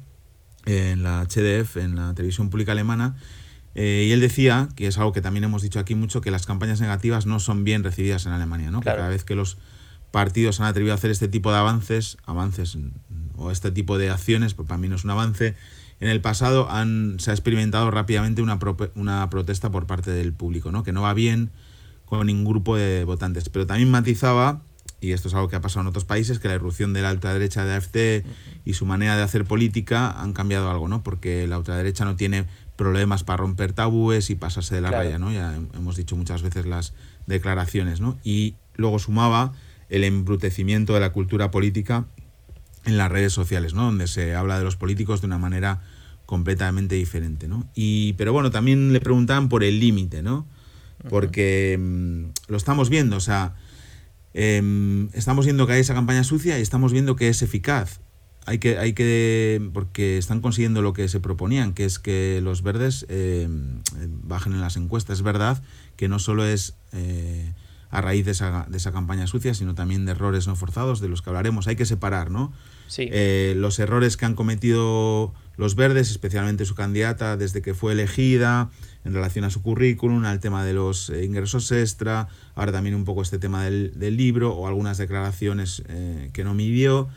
en 0.65 1.03
la 1.03 1.23
HDF, 1.23 1.77
en 1.77 1.95
la 1.95 2.15
televisión 2.15 2.49
pública 2.49 2.71
alemana, 2.71 3.15
eh, 3.75 4.05
y 4.07 4.11
él 4.13 4.21
decía, 4.21 4.69
que 4.75 4.87
es 4.87 4.97
algo 4.97 5.11
que 5.11 5.21
también 5.21 5.43
hemos 5.43 5.61
dicho 5.61 5.79
aquí 5.79 5.95
mucho, 5.95 6.21
que 6.21 6.31
las 6.31 6.45
campañas 6.45 6.81
negativas 6.81 7.25
no 7.25 7.39
son 7.39 7.63
bien 7.63 7.83
recibidas 7.83 8.25
en 8.25 8.31
Alemania, 8.31 8.71
¿no? 8.71 8.81
cada 8.81 9.09
vez 9.09 9.23
que 9.23 9.35
los 9.35 9.57
partidos 10.11 10.61
han 10.61 10.67
atrevido 10.67 10.93
a 10.93 10.95
hacer 10.95 11.11
este 11.11 11.27
tipo 11.27 11.51
de 11.51 11.57
avances, 11.57 12.17
avances 12.25 12.77
o 13.35 13.51
este 13.51 13.71
tipo 13.71 13.97
de 13.97 14.09
acciones, 14.09 14.53
pues 14.53 14.67
para 14.67 14.77
mí 14.77 14.87
no 14.87 14.95
es 14.95 15.03
un 15.03 15.09
avance, 15.11 15.55
en 15.99 16.09
el 16.09 16.21
pasado 16.21 16.69
han, 16.69 17.19
se 17.19 17.31
ha 17.31 17.33
experimentado 17.33 17.89
rápidamente 17.91 18.41
una, 18.41 18.59
una 18.95 19.29
protesta 19.29 19.71
por 19.71 19.87
parte 19.87 20.11
del 20.11 20.33
público, 20.33 20.71
¿no? 20.71 20.83
que 20.83 20.91
no 20.91 21.01
va 21.01 21.13
bien 21.13 21.51
con 22.05 22.27
ningún 22.27 22.45
grupo 22.45 22.75
de 22.75 23.03
votantes. 23.03 23.49
Pero 23.49 23.65
también 23.65 23.89
matizaba 23.89 24.61
y 25.01 25.11
esto 25.11 25.27
es 25.27 25.33
algo 25.33 25.47
que 25.49 25.55
ha 25.55 25.61
pasado 25.61 25.81
en 25.81 25.87
otros 25.87 26.05
países, 26.05 26.39
que 26.39 26.47
la 26.47 26.55
irrupción 26.55 26.93
de 26.93 27.01
la 27.01 27.11
ultraderecha 27.11 27.65
de 27.65 27.73
AFD 27.75 28.25
y 28.65 28.73
su 28.73 28.85
manera 28.85 29.15
de 29.15 29.23
hacer 29.23 29.45
política 29.45 30.09
han 30.09 30.33
cambiado 30.33 30.69
algo, 30.71 30.87
¿no? 30.87 31.03
Porque 31.03 31.47
la 31.47 31.57
ultraderecha 31.57 32.05
no 32.05 32.15
tiene 32.15 32.45
problemas 32.75 33.23
para 33.23 33.37
romper 33.37 33.73
tabúes 33.73 34.29
y 34.29 34.35
pasarse 34.35 34.75
de 34.75 34.81
la 34.81 34.91
raya, 34.91 35.19
¿no? 35.19 35.31
Ya 35.31 35.55
hemos 35.75 35.95
dicho 35.95 36.15
muchas 36.15 36.41
veces 36.41 36.65
las 36.65 36.93
declaraciones, 37.27 38.01
¿no? 38.01 38.17
Y 38.23 38.55
luego 38.75 38.97
sumaba 38.99 39.53
el 39.89 40.03
embrutecimiento 40.03 40.93
de 40.93 40.99
la 41.01 41.11
cultura 41.11 41.51
política 41.51 42.05
en 42.85 42.97
las 42.97 43.11
redes 43.11 43.33
sociales, 43.33 43.73
¿no? 43.73 43.85
Donde 43.85 44.07
se 44.07 44.35
habla 44.35 44.57
de 44.57 44.63
los 44.63 44.75
políticos 44.75 45.21
de 45.21 45.27
una 45.27 45.37
manera 45.37 45.81
completamente 46.25 46.95
diferente, 46.95 47.47
¿no? 47.47 47.67
Y, 47.75 48.13
pero 48.13 48.33
bueno, 48.33 48.51
también 48.51 48.93
le 48.93 49.01
preguntaban 49.01 49.49
por 49.49 49.63
el 49.63 49.79
límite, 49.79 50.23
¿no? 50.23 50.47
Porque 51.09 51.77
mm, 51.79 52.51
lo 52.51 52.57
estamos 52.57 52.89
viendo, 52.89 53.17
o 53.17 53.19
sea, 53.19 53.55
Em, 54.37 55.07
estamos 55.13 55.45
viendo 55.45 55.65
que 55.65 55.71
hay 55.71 55.79
esa 55.79 55.93
campaña 55.93 56.25
sucia 56.25 56.59
y 56.59 56.61
estamos 56.61 56.91
viendo 56.91 57.15
que 57.15 57.29
es 57.29 57.41
eficaz. 57.41 58.01
hay 58.45 58.59
que, 58.59 58.77
hay 58.77 58.91
que, 58.91 59.71
porque 59.73 60.17
están 60.17 60.41
consiguiendo 60.41 60.81
lo 60.81 60.91
que 60.91 61.07
se 61.07 61.21
proponían, 61.21 61.73
que 61.73 61.85
es 61.85 61.99
que 61.99 62.41
los 62.43 62.61
verdes 62.61 63.05
eh, 63.07 63.47
bajen 64.23 64.51
en 64.51 64.59
las 64.59 64.75
encuestas. 64.75 65.19
Es 65.19 65.23
verdad 65.23 65.63
que 65.95 66.09
no 66.09 66.19
solo 66.19 66.45
es 66.45 66.75
eh, 66.91 67.53
a 67.89 68.01
raíz 68.01 68.25
de 68.25 68.31
esa, 68.31 68.65
de 68.69 68.77
esa, 68.77 68.91
campaña 68.91 69.27
sucia, 69.27 69.53
sino 69.53 69.75
también 69.75 70.05
de 70.05 70.11
errores 70.11 70.47
no 70.47 70.55
forzados, 70.55 70.99
de 70.99 71.07
los 71.07 71.21
que 71.21 71.29
hablaremos. 71.29 71.67
Hay 71.67 71.75
que 71.75 71.85
separar, 71.85 72.31
¿no? 72.31 72.53
Sí. 72.87 73.07
Eh, 73.11 73.53
los 73.57 73.79
errores 73.79 74.17
que 74.17 74.25
han 74.25 74.35
cometido 74.35 75.33
los 75.57 75.75
verdes, 75.75 76.11
especialmente 76.11 76.65
su 76.65 76.75
candidata 76.75 77.37
desde 77.37 77.61
que 77.61 77.73
fue 77.73 77.93
elegida, 77.93 78.69
en 79.05 79.13
relación 79.13 79.45
a 79.45 79.49
su 79.49 79.61
currículum, 79.61 80.25
al 80.25 80.39
tema 80.39 80.65
de 80.65 80.73
los 80.73 81.09
ingresos 81.09 81.71
extra, 81.71 82.27
ahora 82.55 82.71
también 82.71 82.95
un 82.95 83.05
poco 83.05 83.21
este 83.21 83.39
tema 83.39 83.63
del, 83.63 83.93
del 83.95 84.17
libro 84.17 84.53
o 84.53 84.67
algunas 84.67 84.97
declaraciones 84.97 85.83
que 86.33 86.43
no 86.43 86.53
midió 86.53 87.09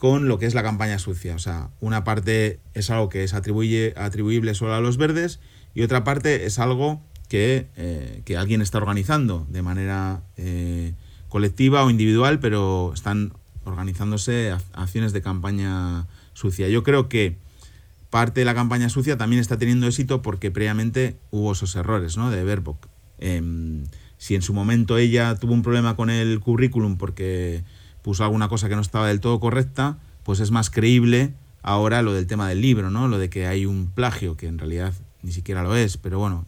con 0.00 0.28
lo 0.28 0.38
que 0.38 0.46
es 0.46 0.54
la 0.54 0.62
campaña 0.62 0.98
sucia. 0.98 1.34
O 1.34 1.38
sea, 1.38 1.68
una 1.78 2.04
parte 2.04 2.58
es 2.72 2.88
algo 2.88 3.10
que 3.10 3.22
es 3.22 3.34
atribuye, 3.34 3.92
atribuible 3.98 4.54
solo 4.54 4.74
a 4.74 4.80
los 4.80 4.96
verdes 4.96 5.40
y 5.74 5.82
otra 5.82 6.04
parte 6.04 6.46
es 6.46 6.58
algo 6.58 7.02
que, 7.30 7.68
eh, 7.76 8.22
que 8.24 8.36
alguien 8.36 8.60
está 8.60 8.78
organizando 8.78 9.46
de 9.48 9.62
manera 9.62 10.20
eh, 10.36 10.94
colectiva 11.28 11.84
o 11.84 11.88
individual, 11.88 12.40
pero 12.40 12.90
están 12.92 13.32
organizándose 13.64 14.52
acciones 14.72 15.12
de 15.12 15.22
campaña 15.22 16.08
sucia. 16.34 16.68
Yo 16.68 16.82
creo 16.82 17.08
que 17.08 17.36
parte 18.10 18.40
de 18.40 18.44
la 18.44 18.54
campaña 18.54 18.88
sucia 18.88 19.16
también 19.16 19.40
está 19.40 19.58
teniendo 19.58 19.86
éxito 19.86 20.22
porque 20.22 20.50
previamente 20.50 21.18
hubo 21.30 21.52
esos 21.52 21.76
errores 21.76 22.16
¿no? 22.16 22.32
de 22.32 22.42
Verbock. 22.42 22.88
Eh, 23.18 23.40
si 24.18 24.34
en 24.34 24.42
su 24.42 24.52
momento 24.52 24.98
ella 24.98 25.36
tuvo 25.36 25.52
un 25.52 25.62
problema 25.62 25.94
con 25.94 26.10
el 26.10 26.40
currículum 26.40 26.96
porque 26.96 27.62
puso 28.02 28.24
alguna 28.24 28.48
cosa 28.48 28.68
que 28.68 28.74
no 28.74 28.82
estaba 28.82 29.06
del 29.06 29.20
todo 29.20 29.38
correcta, 29.38 29.98
pues 30.24 30.40
es 30.40 30.50
más 30.50 30.68
creíble 30.68 31.32
ahora 31.62 32.02
lo 32.02 32.12
del 32.12 32.26
tema 32.26 32.48
del 32.48 32.60
libro, 32.60 32.90
¿no? 32.90 33.06
Lo 33.06 33.18
de 33.18 33.30
que 33.30 33.46
hay 33.46 33.66
un 33.66 33.86
plagio, 33.86 34.36
que 34.36 34.48
en 34.48 34.58
realidad 34.58 34.94
ni 35.22 35.30
siquiera 35.30 35.62
lo 35.62 35.76
es, 35.76 35.96
pero 35.96 36.18
bueno. 36.18 36.44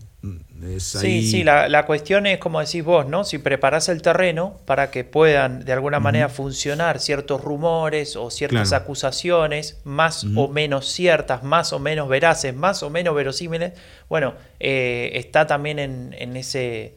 Es 0.63 0.95
ahí... 0.97 1.23
Sí, 1.23 1.31
sí, 1.31 1.45
la, 1.45 1.69
la, 1.69 1.85
cuestión 1.85 2.27
es 2.27 2.39
como 2.39 2.61
decís 2.61 2.85
vos, 2.85 3.07
¿no? 3.07 3.25
Si 3.25 3.39
preparas 3.39 3.89
el 3.89 4.03
terreno 4.03 4.57
para 4.67 4.91
que 4.91 5.03
puedan 5.03 5.65
de 5.65 5.73
alguna 5.73 5.99
manera 5.99 6.27
uh 6.27 6.31
-huh. 6.31 6.33
funcionar 6.33 7.01
ciertos 7.01 7.41
rumores 7.41 8.15
o 8.15 8.31
ciertas 8.31 8.69
claro. 8.69 8.85
acusaciones, 8.85 9.81
más 9.85 10.23
uh 10.23 10.29
-huh. 10.29 10.45
o 10.45 10.49
menos 10.49 10.87
ciertas, 10.87 11.43
más 11.43 11.73
o 11.73 11.81
menos 11.81 12.09
veraces, 12.09 12.55
más 12.55 12.85
o 12.85 12.91
menos 12.91 13.17
verosímiles, 13.17 13.73
bueno, 14.09 14.35
eh, 14.61 15.11
está 15.15 15.47
también 15.49 15.81
en, 15.81 16.15
en, 16.17 16.37
ese, 16.37 16.95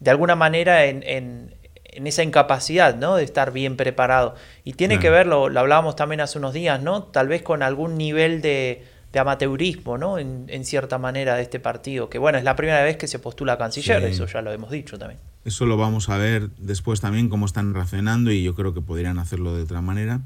de 0.00 0.10
alguna 0.10 0.36
manera 0.36 0.84
en, 0.84 1.02
en, 1.02 1.54
en 1.84 2.06
esa 2.06 2.22
incapacidad, 2.22 2.94
¿no? 2.94 3.16
De 3.16 3.24
estar 3.24 3.52
bien 3.52 3.78
preparado. 3.78 4.34
Y 4.64 4.74
tiene 4.74 4.96
claro. 4.96 5.02
que 5.02 5.10
ver, 5.10 5.26
lo, 5.26 5.48
lo, 5.48 5.60
hablábamos 5.60 5.96
también 5.96 6.20
hace 6.20 6.36
unos 6.36 6.52
días, 6.52 6.82
¿no? 6.82 7.04
Tal 7.04 7.28
vez 7.28 7.40
con 7.40 7.62
algún 7.62 7.96
nivel 7.96 8.42
de, 8.42 8.84
de 9.16 9.20
amateurismo, 9.20 9.96
¿no? 9.96 10.18
En, 10.18 10.44
en, 10.48 10.66
cierta 10.66 10.98
manera 10.98 11.36
de 11.36 11.42
este 11.42 11.58
partido. 11.58 12.10
Que 12.10 12.18
bueno, 12.18 12.36
es 12.36 12.44
la 12.44 12.54
primera 12.54 12.82
vez 12.82 12.98
que 12.98 13.08
se 13.08 13.18
postula 13.18 13.54
a 13.54 13.58
canciller, 13.58 14.02
sí. 14.02 14.08
eso 14.08 14.26
ya 14.26 14.42
lo 14.42 14.52
hemos 14.52 14.70
dicho 14.70 14.98
también. 14.98 15.18
Eso 15.46 15.64
lo 15.64 15.78
vamos 15.78 16.10
a 16.10 16.18
ver 16.18 16.50
después 16.58 17.00
también, 17.00 17.30
cómo 17.30 17.46
están 17.46 17.72
reaccionando 17.72 18.30
y 18.30 18.42
yo 18.42 18.54
creo 18.54 18.74
que 18.74 18.82
podrían 18.82 19.18
hacerlo 19.18 19.56
de 19.56 19.62
otra 19.62 19.80
manera. 19.80 20.20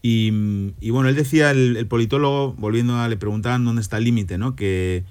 Y, 0.00 0.72
y 0.80 0.88
bueno, 0.88 1.10
él 1.10 1.14
decía, 1.14 1.50
el, 1.50 1.76
el, 1.76 1.86
politólogo, 1.86 2.54
volviendo 2.54 2.96
a 2.96 3.06
le 3.06 3.18
preguntaban 3.18 3.66
dónde 3.66 3.82
está 3.82 3.98
el 3.98 4.04
límite, 4.04 4.38
¿no? 4.38 4.56
Que 4.56 5.04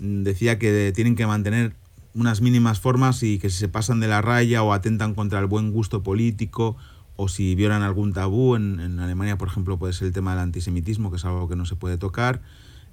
decía 0.00 0.58
que 0.58 0.92
tienen 0.94 1.14
que 1.14 1.26
mantener 1.26 1.74
unas 2.14 2.40
mínimas 2.40 2.80
formas 2.80 3.22
y 3.22 3.38
que 3.38 3.50
si 3.50 3.58
se 3.58 3.68
pasan 3.68 4.00
de 4.00 4.08
la 4.08 4.22
raya 4.22 4.62
o 4.62 4.72
atentan 4.72 5.14
contra 5.14 5.40
el 5.40 5.46
buen 5.46 5.72
gusto 5.72 6.02
político 6.02 6.78
o 7.16 7.28
si 7.28 7.54
violan 7.54 7.82
algún 7.82 8.12
tabú, 8.12 8.56
en, 8.56 8.80
en, 8.80 9.00
Alemania, 9.00 9.38
por 9.38 9.48
ejemplo, 9.48 9.78
puede 9.78 9.92
ser 9.92 10.08
el 10.08 10.12
tema 10.12 10.32
del 10.32 10.40
antisemitismo, 10.40 11.10
que 11.10 11.16
es 11.16 11.24
algo 11.24 11.48
que 11.48 11.56
no 11.56 11.66
se 11.66 11.76
puede 11.76 11.98
tocar, 11.98 12.42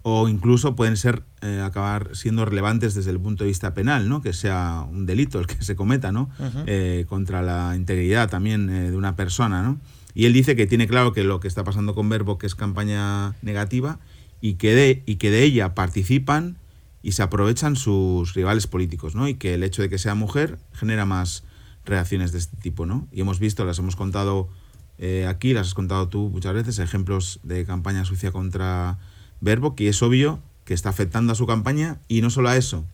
o 0.03 0.27
incluso 0.27 0.75
pueden 0.75 0.98
ser 0.98 1.24
eh, 1.42 1.62
acabar 1.63 2.10
siendo 2.13 2.44
relevantes 2.44 2.94
desde 2.94 3.12
el 3.12 3.20
punto 3.20 3.46
de 3.46 3.48
vista 3.48 3.74
penal, 3.74 4.10
¿no? 4.10 4.22
que 4.22 4.34
sea 4.34 4.86
un 4.89 5.06
delito 5.06 5.39
el 5.39 5.48
que 5.48 5.63
se 5.63 5.77
cometa 5.77 6.12
¿no? 6.12 6.30
Uh 6.39 6.44
-huh. 6.44 6.63
eh, 6.68 7.06
contra 7.08 7.42
la 7.42 7.74
integridad 7.75 8.30
también 8.30 8.70
eh, 8.70 8.92
de 8.92 8.98
una 8.98 9.15
persona. 9.15 9.63
¿no? 9.63 9.80
Y 10.13 10.25
él 10.25 10.34
dice 10.34 10.58
que 10.58 10.68
tiene 10.68 10.88
claro 10.88 11.13
que 11.13 11.24
lo 11.24 11.39
que 11.39 11.48
está 11.48 11.63
pasando 11.63 11.96
con 11.96 12.10
Verbo, 12.10 12.38
que 12.38 12.48
es 12.48 12.53
campaña 12.53 13.36
negativa, 13.42 14.00
y 14.42 14.56
que 14.56 14.75
de, 14.75 15.03
y 15.06 15.15
que 15.15 15.32
de 15.32 15.44
ella 15.44 15.74
participan 15.74 16.58
y 17.01 17.13
se 17.13 17.24
aprovechan 17.24 17.77
sus 17.77 18.34
rivales 18.34 18.68
políticos, 18.68 19.15
¿no? 19.15 19.30
Y 19.30 19.36
que 19.36 19.53
el 19.53 19.63
hecho 19.63 19.82
de 19.82 19.89
que 19.89 19.98
sea 19.98 20.15
mujer 20.15 20.60
genera 20.74 21.06
más 21.06 21.46
reacciones 21.86 22.32
de 22.32 22.40
este 22.40 22.58
tipo, 22.58 22.86
¿no? 22.86 23.08
Y 23.12 23.22
hemos 23.22 23.40
visto, 23.40 23.66
las 23.66 23.80
hemos 23.80 23.96
contado 23.96 24.50
eh, 24.98 25.25
aquí, 25.28 25.54
las 25.54 25.68
has 25.68 25.74
contado 25.74 26.08
tú 26.08 26.30
muchas 26.30 26.54
veces, 26.54 26.80
ejemplos 26.80 27.40
de 27.44 27.66
campaña 27.66 28.06
sucia 28.06 28.32
contra 28.32 29.00
Verbo, 29.42 29.75
que 29.75 29.90
es 29.90 30.02
obvio 30.02 30.40
que 30.66 30.74
está 30.74 30.90
afectando 30.90 31.34
a 31.34 31.36
su 31.36 31.46
campaña 31.46 32.00
y 32.08 32.22
no 32.22 32.30
solo 32.30 32.50
a 32.50 32.58
eso, 32.58 32.86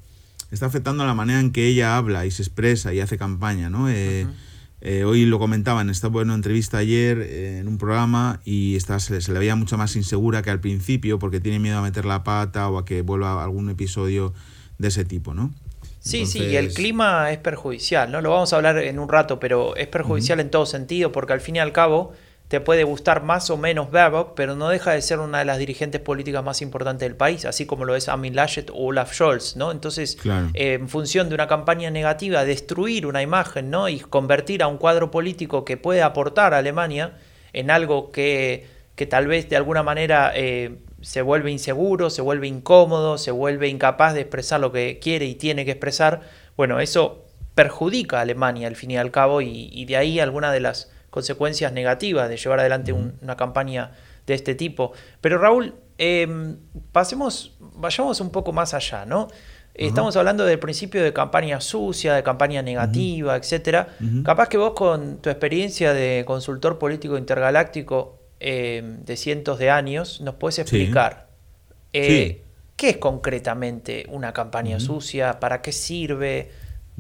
está 0.50 0.66
afectando 0.66 1.04
a 1.04 1.08
la 1.08 1.14
manera 1.14 1.40
en 1.40 1.52
que 1.52 1.68
ella 1.68 1.98
habla 1.98 2.26
y 2.26 2.32
se 2.32 2.42
expresa 2.42 2.94
y 2.94 3.00
hace 3.00 3.18
campaña, 3.18 3.70
¿no? 3.70 3.90
Eh, 3.90 4.26
uh 4.26 4.30
-huh. 4.30 4.34
Eh, 4.82 5.04
hoy 5.04 5.26
lo 5.26 5.40
comentaba 5.40 5.82
en 5.82 5.90
esta 5.90 6.08
buena 6.08 6.34
entrevista 6.34 6.78
ayer 6.78 7.20
en 7.20 7.68
un 7.68 7.78
programa 7.78 8.40
y 8.46 8.78
está, 8.78 8.98
se, 9.02 9.20
se, 9.20 9.34
le 9.34 9.40
veía 9.40 9.58
mucho 9.58 9.78
más 9.78 9.98
insegura 9.98 10.42
que 10.42 10.52
al 10.52 10.62
principio 10.62 11.20
porque 11.20 11.42
tiene 11.42 11.60
miedo 11.60 11.78
a 11.80 11.82
meter 11.82 12.06
la 12.06 12.24
pata 12.24 12.70
o 12.70 12.78
a 12.78 12.86
que 12.86 13.02
vuelva 13.02 13.44
algún 13.44 13.70
episodio 13.70 14.34
de 14.78 14.88
ese 14.88 15.04
tipo, 15.04 15.34
¿no? 15.34 15.54
Sí, 16.00 16.20
Entonces... 16.20 16.42
sí, 16.42 16.48
y 16.48 16.56
el 16.56 16.74
clima 16.74 17.32
es 17.32 17.38
perjudicial, 17.40 18.12
¿no? 18.12 18.22
Lo 18.22 18.32
vamos 18.32 18.54
a 18.54 18.56
hablar 18.56 18.78
en 18.78 19.00
un 19.00 19.10
rato, 19.10 19.40
pero 19.40 19.76
es 19.76 19.88
perjudicial 19.88 20.40
uh 20.40 20.42
-huh. 20.42 20.46
en 20.46 20.52
todo 20.52 20.66
sentido 20.66 21.12
porque 21.12 21.34
al 21.34 21.42
fin 21.42 21.58
y 21.58 21.60
al 21.60 21.72
cabo 21.72 22.14
te 22.50 22.60
puede 22.60 22.84
gustar 22.84 23.24
más 23.24 23.52
o 23.52 23.58
menos 23.58 23.92
Baerbock, 23.92 24.34
pero 24.36 24.56
no 24.56 24.70
deja 24.70 24.94
de 24.94 25.04
ser 25.04 25.20
una 25.20 25.38
de 25.38 25.46
las 25.46 25.60
dirigentes 25.60 26.02
políticas 26.02 26.44
más 26.44 26.64
importantes 26.64 27.08
del 27.08 27.16
país, 27.16 27.46
así 27.46 27.68
como 27.68 27.86
lo 27.86 27.96
es 27.96 28.10
Amin 28.10 28.36
Laschet 28.36 28.72
o 28.72 28.88
Olaf 28.88 29.14
Scholz, 29.14 29.56
¿no? 29.56 29.72
Entonces, 29.72 30.16
claro. 30.16 30.50
eh, 30.56 30.74
en 30.74 30.90
función 30.90 31.30
de 31.30 31.36
una 31.36 31.48
campaña 31.48 31.92
negativa, 31.92 32.44
destruir 32.46 33.06
una 33.06 33.22
imagen, 33.22 33.70
¿no? 33.70 33.88
Y 33.88 34.00
convertir 34.00 34.64
a 34.64 34.68
un 34.68 34.80
cuadro 34.80 35.12
político 35.12 35.64
que 35.64 35.78
puede 35.78 36.02
aportar 36.02 36.56
a 36.56 36.58
Alemania 36.58 37.18
en 37.54 37.70
algo 37.70 38.12
que, 38.12 38.66
que 39.00 39.06
tal 39.06 39.28
vez 39.28 39.48
de 39.48 39.56
alguna 39.56 39.82
manera 39.82 40.34
eh, 40.36 40.80
se 41.00 41.22
vuelve 41.22 41.50
inseguro, 41.50 42.10
se 42.10 42.22
vuelve 42.22 42.48
incómodo, 42.48 43.18
se 43.18 43.32
vuelve 43.32 43.70
incapaz 43.70 44.14
de 44.14 44.20
expresar 44.20 44.60
lo 44.60 44.74
que 44.74 45.00
quiere 45.00 45.24
y 45.26 45.36
tiene 45.36 45.64
que 45.64 45.72
expresar, 45.72 46.20
bueno, 46.58 46.82
eso 46.82 47.24
perjudica 47.56 48.18
a 48.18 48.22
Alemania 48.24 48.68
al 48.68 48.76
fin 48.76 48.92
y 48.92 48.98
al 48.98 49.10
cabo 49.10 49.40
y, 49.40 49.70
y 49.72 49.86
de 49.86 49.96
ahí 49.96 50.20
alguna 50.20 50.52
de 50.52 50.60
las 50.60 50.92
consecuencias 51.12 51.72
negativas 51.72 52.28
de 52.28 52.36
llevar 52.36 52.60
adelante 52.60 52.92
un, 52.92 53.14
una 53.22 53.38
campaña 53.38 53.94
de 54.28 54.34
este 54.34 54.54
tipo. 54.54 54.92
Pero 55.22 55.38
Raúl, 55.38 55.76
eh, 55.98 56.58
pasemos, 56.92 57.56
vayamos 57.62 58.20
un 58.20 58.32
poco 58.32 58.52
más 58.52 58.74
allá, 58.74 59.06
¿no? 59.06 59.30
Estamos 59.76 60.18
hablando 60.18 60.44
del 60.44 60.60
principio 60.60 61.02
de 61.02 61.14
campaña 61.14 61.62
sucia, 61.62 62.16
de 62.16 62.22
campaña 62.22 62.62
negativa, 62.62 63.32
uh 63.32 63.38
-huh. 63.38 63.40
etcétera. 63.40 63.88
Uh 64.02 64.04
-huh. 64.04 64.24
Capaz 64.24 64.50
que 64.50 64.58
vos 64.58 64.74
con 64.74 65.20
tu 65.22 65.30
experiencia 65.30 65.94
de 65.94 66.26
consultor 66.28 66.78
político 66.78 67.18
intergaláctico 67.18 68.19
eh, 68.40 68.98
de 69.06 69.18
cientos 69.18 69.60
de 69.60 69.70
años 69.70 70.22
nos 70.22 70.36
puedes 70.36 70.60
explicar 70.60 71.28
sí. 71.30 71.88
Eh, 71.94 72.28
sí. 72.28 72.42
qué 72.78 72.90
es 72.92 72.98
concretamente 72.98 74.06
una 74.10 74.34
campaña 74.34 74.78
uh 74.78 74.80
-huh. 74.80 74.86
sucia, 74.86 75.40
para 75.40 75.62
qué 75.62 75.72
sirve. 75.72 76.52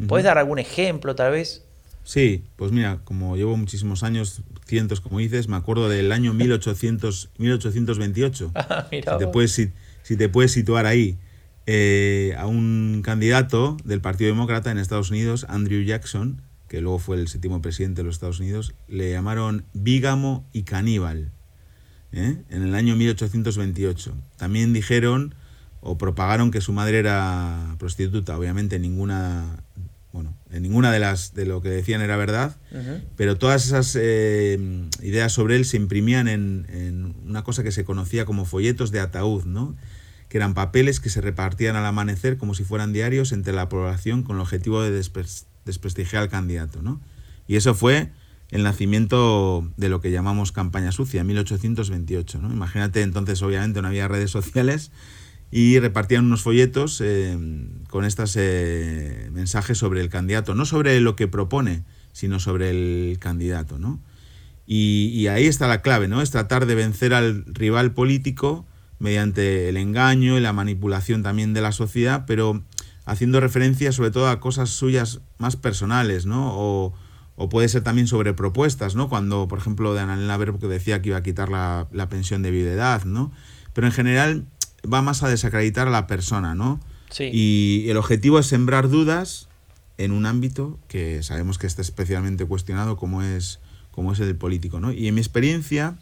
¿Puedes 0.08 0.24
dar 0.24 0.38
algún 0.38 0.60
ejemplo, 0.60 1.13
tal 1.13 1.34
vez? 1.34 1.65
Sí, 2.03 2.43
pues 2.55 2.72
mira, 2.72 3.01
como 3.03 3.36
llevo 3.36 3.55
muchísimos 3.58 4.01
años, 4.01 4.41
cientos 4.65 5.01
como 5.01 5.19
dices, 5.19 5.48
me 5.48 5.58
acuerdo 5.58 5.89
del 5.89 6.12
año 6.12 6.34
1800, 6.34 7.29
1828. 7.38 8.51
Ah, 8.55 8.88
mira 8.91 9.13
si, 9.13 9.19
te 9.19 9.27
puedes, 9.27 9.51
si, 9.51 9.72
si, 10.01 10.17
te 10.17 10.27
puedes 10.29 10.51
situar 10.51 10.86
ahí, 10.86 11.17
eh, 11.67 12.34
a 12.38 12.48
un 12.48 13.01
candidato 13.03 13.77
del 13.84 14.01
Partido 14.01 14.31
Demócrata 14.31 14.72
en 14.72 14.79
Estados 14.79 15.12
Unidos, 15.12 15.46
Andrew 15.50 15.84
Jackson, 15.84 16.41
que 16.69 16.81
luego 16.81 16.99
fue 16.99 17.17
el 17.17 17.27
séptimo 17.27 17.61
presidente 17.61 18.01
de 18.01 18.05
los 18.05 18.15
Estados 18.15 18.39
Unidos, 18.39 18.75
le 18.88 19.11
llamaron 19.11 19.65
bígamo 19.73 20.47
y 20.53 20.63
caníbal 20.63 21.31
¿eh? 22.13 22.38
en 22.49 22.63
el 22.63 22.75
año 22.75 22.95
1828. 22.95 24.13
También 24.38 24.71
dijeron 24.71 25.35
o 25.81 25.97
propagaron 25.97 26.51
que 26.51 26.61
su 26.61 26.71
madre 26.71 26.99
era 26.99 27.75
prostituta. 27.79 28.38
Obviamente 28.38 28.79
ninguna 28.79 29.63
bueno, 30.11 30.35
en 30.51 30.63
ninguna 30.63 30.91
de 30.91 30.99
las 30.99 31.33
de 31.33 31.45
lo 31.45 31.61
que 31.61 31.69
decían 31.69 32.01
era 32.01 32.17
verdad, 32.17 32.57
uh 32.71 32.77
-huh. 32.77 33.03
pero 33.15 33.38
todas 33.38 33.65
esas 33.65 33.95
eh, 33.99 34.57
ideas 35.03 35.31
sobre 35.31 35.55
él 35.55 35.65
se 35.65 35.77
imprimían 35.77 36.27
en, 36.27 36.65
en, 36.69 37.15
una 37.27 37.43
cosa 37.43 37.61
que 37.61 37.71
se 37.71 37.83
conocía 37.83 38.25
como 38.25 38.45
folletos 38.45 38.91
de 38.91 39.01
ataúd, 39.01 39.45
¿no? 39.45 39.75
que 40.27 40.38
eran 40.38 40.53
papeles 40.53 40.99
que 40.99 41.09
se 41.09 41.21
repartían 41.21 41.75
al 41.75 41.85
amanecer 41.85 42.38
como 42.38 42.53
si 42.53 42.63
fueran 42.63 42.93
diarios 42.93 43.31
entre 43.31 43.51
la 43.51 43.67
población 43.67 44.23
con 44.23 44.38
el 44.38 44.41
objetivo 44.41 44.81
de 44.81 44.91
despre 44.91 45.25
desprestigiar 45.65 46.23
al 46.23 46.29
candidato. 46.29 46.81
¿no? 46.81 47.01
Y 47.47 47.55
eso 47.55 47.73
fue 47.73 48.11
el 48.49 48.63
nacimiento 48.63 49.69
de 49.77 49.89
lo 49.89 50.01
que 50.01 50.11
llamamos 50.11 50.51
campaña 50.51 50.91
sucia, 50.91 51.21
en 51.21 51.27
1828. 51.27 52.39
¿no? 52.39 52.51
Imagínate, 52.51 53.01
entonces 53.01 53.41
obviamente 53.41 53.81
no 53.81 53.87
había 53.87 54.07
redes 54.07 54.31
sociales, 54.31 54.91
y 55.51 55.79
repartían 55.79 56.25
unos 56.25 56.43
folletos 56.43 57.01
eh, 57.03 57.37
con 57.89 58.05
estos 58.05 58.35
eh, 58.37 59.29
mensajes 59.31 59.77
sobre 59.77 60.01
el 60.01 60.09
candidato, 60.09 60.53
no 60.53 60.65
sobre 60.65 60.99
lo 60.99 61.15
que 61.15 61.27
propone, 61.27 61.83
sino 62.11 62.39
sobre 62.39 62.69
el 62.69 63.17
candidato, 63.19 63.79
¿no? 63.79 63.99
Y, 64.71 65.25
ahí 65.25 65.47
está 65.47 65.67
la 65.67 65.81
clave, 65.81 66.07
¿no? 66.07 66.21
Es 66.21 66.29
tratar 66.29 66.67
de 66.67 66.75
vencer 66.75 67.15
al 67.15 67.43
rival 67.47 67.91
político 67.91 68.67
mediante 68.99 69.67
el 69.67 69.77
engaño 69.77 70.37
y 70.37 70.41
la 70.41 70.53
manipulación 70.53 71.23
también 71.23 71.55
de 71.55 71.61
la 71.61 71.71
sociedad, 71.71 72.25
pero 72.27 72.63
haciendo 73.09 73.39
referencia 73.39 73.91
sobre 73.91 74.11
todo 74.11 74.27
a 74.27 74.39
cosas 74.39 74.69
suyas 74.69 75.21
más 75.37 75.55
personales, 75.55 76.25
¿no? 76.25 76.53
O, 76.53 76.93
puede 77.49 77.69
ser 77.69 77.83
también 77.83 78.07
sobre 78.07 78.33
propuestas, 78.33 78.95
¿no? 78.95 79.07
Cuando, 79.07 79.47
por 79.47 79.59
ejemplo, 79.59 79.93
de 79.93 80.01
Annalena 80.01 80.37
que 80.59 80.67
decía 80.67 81.01
que 81.01 81.09
iba 81.09 81.17
a 81.17 81.23
quitar 81.23 81.47
la, 81.47 81.87
la 81.93 82.09
pensión 82.09 82.41
de 82.41 82.51
viudedad, 82.51 83.05
¿no? 83.05 83.31
Pero 83.73 83.87
en 83.87 83.93
general 83.93 84.45
va 84.91 85.01
más 85.01 85.23
a 85.23 85.29
desacreditar 85.29 85.87
a 85.87 85.91
la 85.91 86.05
persona, 86.05 86.53
¿no? 86.53 86.81
Sí. 87.09 87.29
Y 87.31 87.89
el 87.89 87.95
objetivo 87.95 88.39
es 88.39 88.47
sembrar 88.47 88.89
dudas 88.89 89.47
en 89.97 90.11
un 90.11 90.25
ámbito 90.25 90.79
que 90.89 91.23
sabemos 91.23 91.57
que 91.57 91.67
está 91.67 91.81
especialmente 91.81 92.45
cuestionado 92.45 92.97
como 92.97 93.21
es 93.21 93.59
como 93.99 94.13
es 94.13 94.19
el 94.21 94.35
político. 94.35 94.79
¿no? 94.79 94.93
Y 94.93 95.09
en 95.09 95.15
mi 95.15 95.19
experiencia, 95.19 95.97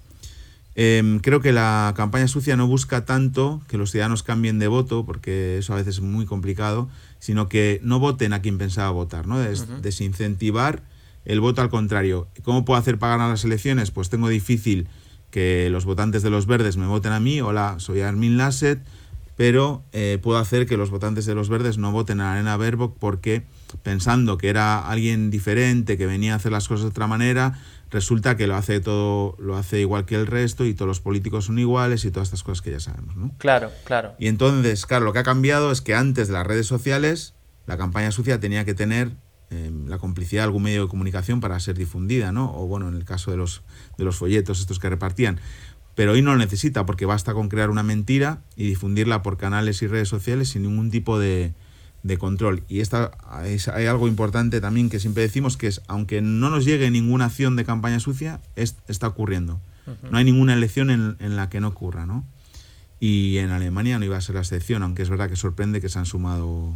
em, 0.77 1.19
creo 1.19 1.41
que 1.41 1.51
la 1.51 1.93
campaña 1.97 2.29
sucia 2.29 2.55
no 2.55 2.67
busca 2.67 3.03
tanto 3.03 3.61
que 3.67 3.77
los 3.77 3.91
ciudadanos 3.91 4.23
cambien 4.23 4.59
de 4.59 4.67
voto, 4.67 5.05
porque 5.05 5.57
eso 5.57 5.73
a 5.73 5.75
veces 5.75 5.95
es 5.95 6.01
muy 6.01 6.25
complicado, 6.25 6.87
sino 7.19 7.49
que 7.49 7.81
no 7.83 7.99
voten 7.99 8.31
a 8.31 8.41
quien 8.41 8.57
pensaba 8.57 8.91
votar, 8.91 9.27
¿no? 9.27 9.39
desincentivar 9.39 10.83
el 11.25 11.41
voto 11.41 11.61
al 11.61 11.69
contrario. 11.69 12.27
¿Cómo 12.43 12.63
puedo 12.63 12.79
hacer 12.79 12.97
para 12.97 13.13
ganar 13.13 13.29
las 13.29 13.43
elecciones? 13.43 13.91
Pues 13.91 14.09
tengo 14.09 14.29
difícil 14.29 14.87
que 15.29 15.69
los 15.69 15.83
votantes 15.83 16.23
de 16.23 16.29
los 16.29 16.45
verdes 16.45 16.77
me 16.77 16.87
voten 16.87 17.11
a 17.11 17.19
mí. 17.19 17.41
Hola, 17.41 17.75
soy 17.79 18.01
Armin 18.01 18.37
Lasset, 18.37 18.79
pero 19.35 19.83
eh, 19.91 20.19
puedo 20.21 20.39
hacer 20.39 20.65
que 20.65 20.77
los 20.77 20.89
votantes 20.89 21.25
de 21.25 21.35
los 21.35 21.49
verdes 21.49 21.77
no 21.77 21.91
voten 21.91 22.21
a 22.21 22.33
Arena 22.33 22.55
Baerbock 22.55 22.97
porque 22.97 23.43
pensando 23.83 24.37
que 24.37 24.49
era 24.49 24.87
alguien 24.87 25.29
diferente, 25.29 25.97
que 25.97 26.07
venía 26.07 26.33
a 26.33 26.37
hacer 26.37 26.51
las 26.51 26.67
cosas 26.67 26.83
de 26.83 26.89
otra 26.89 27.07
manera, 27.07 27.59
resulta 27.89 28.35
que 28.35 28.47
lo 28.47 28.55
hace 28.55 28.79
todo, 28.79 29.35
lo 29.39 29.55
hace 29.55 29.79
igual 29.79 30.05
que 30.05 30.15
el 30.15 30.27
resto 30.27 30.65
y 30.65 30.73
todos 30.73 30.87
los 30.87 30.99
políticos 30.99 31.45
son 31.45 31.59
iguales 31.59 32.05
y 32.05 32.11
todas 32.11 32.27
estas 32.27 32.43
cosas 32.43 32.61
que 32.61 32.71
ya 32.71 32.79
sabemos, 32.79 33.15
¿no? 33.15 33.31
Claro, 33.37 33.71
claro. 33.85 34.13
Y 34.19 34.27
entonces, 34.27 34.85
claro, 34.85 35.05
lo 35.05 35.13
que 35.13 35.19
ha 35.19 35.23
cambiado 35.23 35.71
es 35.71 35.81
que 35.81 35.95
antes 35.95 36.27
de 36.27 36.33
las 36.33 36.45
redes 36.45 36.67
sociales, 36.67 37.35
la 37.65 37.77
campaña 37.77 38.11
sucia 38.11 38.39
tenía 38.39 38.65
que 38.65 38.73
tener 38.73 39.11
em, 39.49 39.87
la 39.87 39.97
complicidad 39.97 40.41
de 40.41 40.45
algún 40.45 40.63
medio 40.63 40.83
de 40.83 40.89
comunicación 40.89 41.39
para 41.39 41.59
ser 41.59 41.77
difundida, 41.77 42.31
¿no? 42.31 42.53
O 42.55 42.67
bueno, 42.67 42.87
en 42.89 42.95
el 42.95 43.05
caso 43.05 43.31
de 43.31 43.37
los, 43.37 43.63
de 43.97 44.03
los 44.03 44.17
folletos 44.17 44.59
estos 44.59 44.79
que 44.79 44.89
repartían. 44.89 45.39
Pero 45.95 46.11
hoy 46.11 46.21
no 46.21 46.31
lo 46.31 46.37
necesita 46.37 46.85
porque 46.85 47.05
basta 47.05 47.33
con 47.33 47.49
crear 47.49 47.69
una 47.69 47.83
mentira 47.83 48.43
y 48.55 48.67
difundirla 48.67 49.23
por 49.23 49.37
canales 49.37 49.81
y 49.81 49.87
redes 49.87 50.07
sociales 50.07 50.49
sin 50.49 50.61
ningún 50.61 50.91
tipo 50.91 51.17
de, 51.17 51.55
de 52.03 52.17
control. 52.17 52.63
Y 52.67 52.79
esta, 52.79 53.11
hay 53.29 53.85
algo 53.85 54.07
importante 54.07 54.61
también 54.61 54.89
que 54.89 54.99
siempre 54.99 55.23
decimos, 55.23 55.57
que 55.57 55.67
es, 55.67 55.81
aunque 55.87 56.21
no 56.21 56.49
nos 56.49 56.65
llegue 56.65 56.89
ninguna 56.91 57.25
acción 57.25 57.55
de 57.55 57.65
campaña 57.65 57.99
sucia, 57.99 58.39
está 58.55 59.07
ocurriendo. 59.07 59.59
No 60.11 60.17
hay 60.17 60.25
ninguna 60.25 60.53
elección 60.53 60.89
en, 60.89 61.35
la 61.35 61.49
que 61.49 61.61
no 61.61 61.69
ocurra, 61.69 62.05
¿no? 62.05 62.25
Y 62.99 63.37
en 63.37 63.51
Alemania 63.51 63.99
no 63.99 64.05
iba 64.05 64.17
a 64.17 64.21
ser 64.21 64.35
la 64.35 64.41
excepción, 64.41 64.83
aunque 64.83 65.01
es 65.01 65.09
verdad 65.09 65.29
que 65.29 65.37
sorprende 65.37 65.79
que 65.79 65.87
se 65.87 65.97
han 65.99 66.05
sumado 66.05 66.75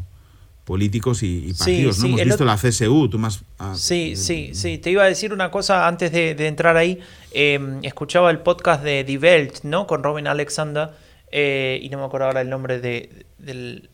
políticos 0.64 1.24
y, 1.24 1.54
partidos, 1.58 2.00
¿no? 2.00 2.06
Hemos 2.06 2.24
visto 2.24 2.46
la 2.46 2.56
CSU, 2.56 3.10
tú 3.10 3.20
más... 3.20 3.44
Ah, 3.60 3.74
sí, 3.76 4.16
sí, 4.16 4.52
sí. 4.54 4.78
Te 4.78 4.92
iba 4.92 5.04
a 5.04 5.08
decir 5.08 5.34
una 5.34 5.52
cosa 5.52 5.88
antes 5.88 6.12
de, 6.12 6.48
entrar 6.48 6.78
ahí. 6.78 7.00
Em, 7.32 7.84
escuchaba 7.84 8.32
el 8.32 8.40
podcast 8.40 8.84
de 8.84 9.04
Die 9.04 9.18
Welt, 9.18 9.64
¿no? 9.64 9.88
Con 9.88 10.04
Robin 10.04 10.28
Alexander, 10.28 10.92
eh, 11.32 11.80
y 11.82 11.90
no 11.90 11.98
me 11.98 12.06
acuerdo 12.06 12.28
ahora 12.28 12.42
el 12.42 12.50
nombre 12.50 12.80
de, 12.80 13.26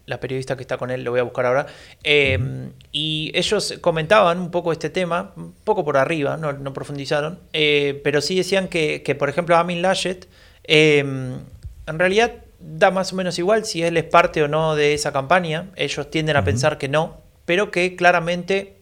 la 0.05 0.19
periodista 0.19 0.55
que 0.55 0.61
está 0.61 0.77
con 0.77 0.91
él, 0.91 1.03
lo 1.03 1.11
voy 1.11 1.19
a 1.19 1.23
buscar 1.23 1.45
ahora. 1.45 1.67
Eh, 2.03 2.69
y 2.91 3.31
ellos 3.33 3.75
comentaban 3.81 4.39
un 4.39 4.51
poco 4.51 4.71
este 4.71 4.89
tema, 4.89 5.33
un 5.35 5.53
poco 5.63 5.83
por 5.83 5.97
arriba, 5.97 6.37
no, 6.37 6.73
profundizaron, 6.73 7.39
eh, 7.53 8.01
pero 8.03 8.21
sí 8.21 8.35
decían 8.35 8.67
que, 8.67 9.15
por 9.17 9.29
ejemplo, 9.29 9.55
Amin 9.57 9.81
Laschet, 9.81 10.27
en 10.63 11.45
realidad 11.85 12.33
da 12.59 12.91
más 12.91 13.13
o 13.13 13.15
menos 13.15 13.37
igual 13.37 13.65
si 13.65 13.83
él 13.83 13.97
es 13.97 14.03
parte 14.03 14.41
o 14.43 14.47
no 14.47 14.75
de 14.75 14.93
esa 14.93 15.13
campaña, 15.13 15.69
ellos 15.75 16.09
tienden 16.09 16.35
a 16.35 16.43
pensar 16.43 16.77
que 16.77 16.89
no, 16.89 17.21
pero 17.45 17.71
que 17.71 17.95
claramente 17.95 18.77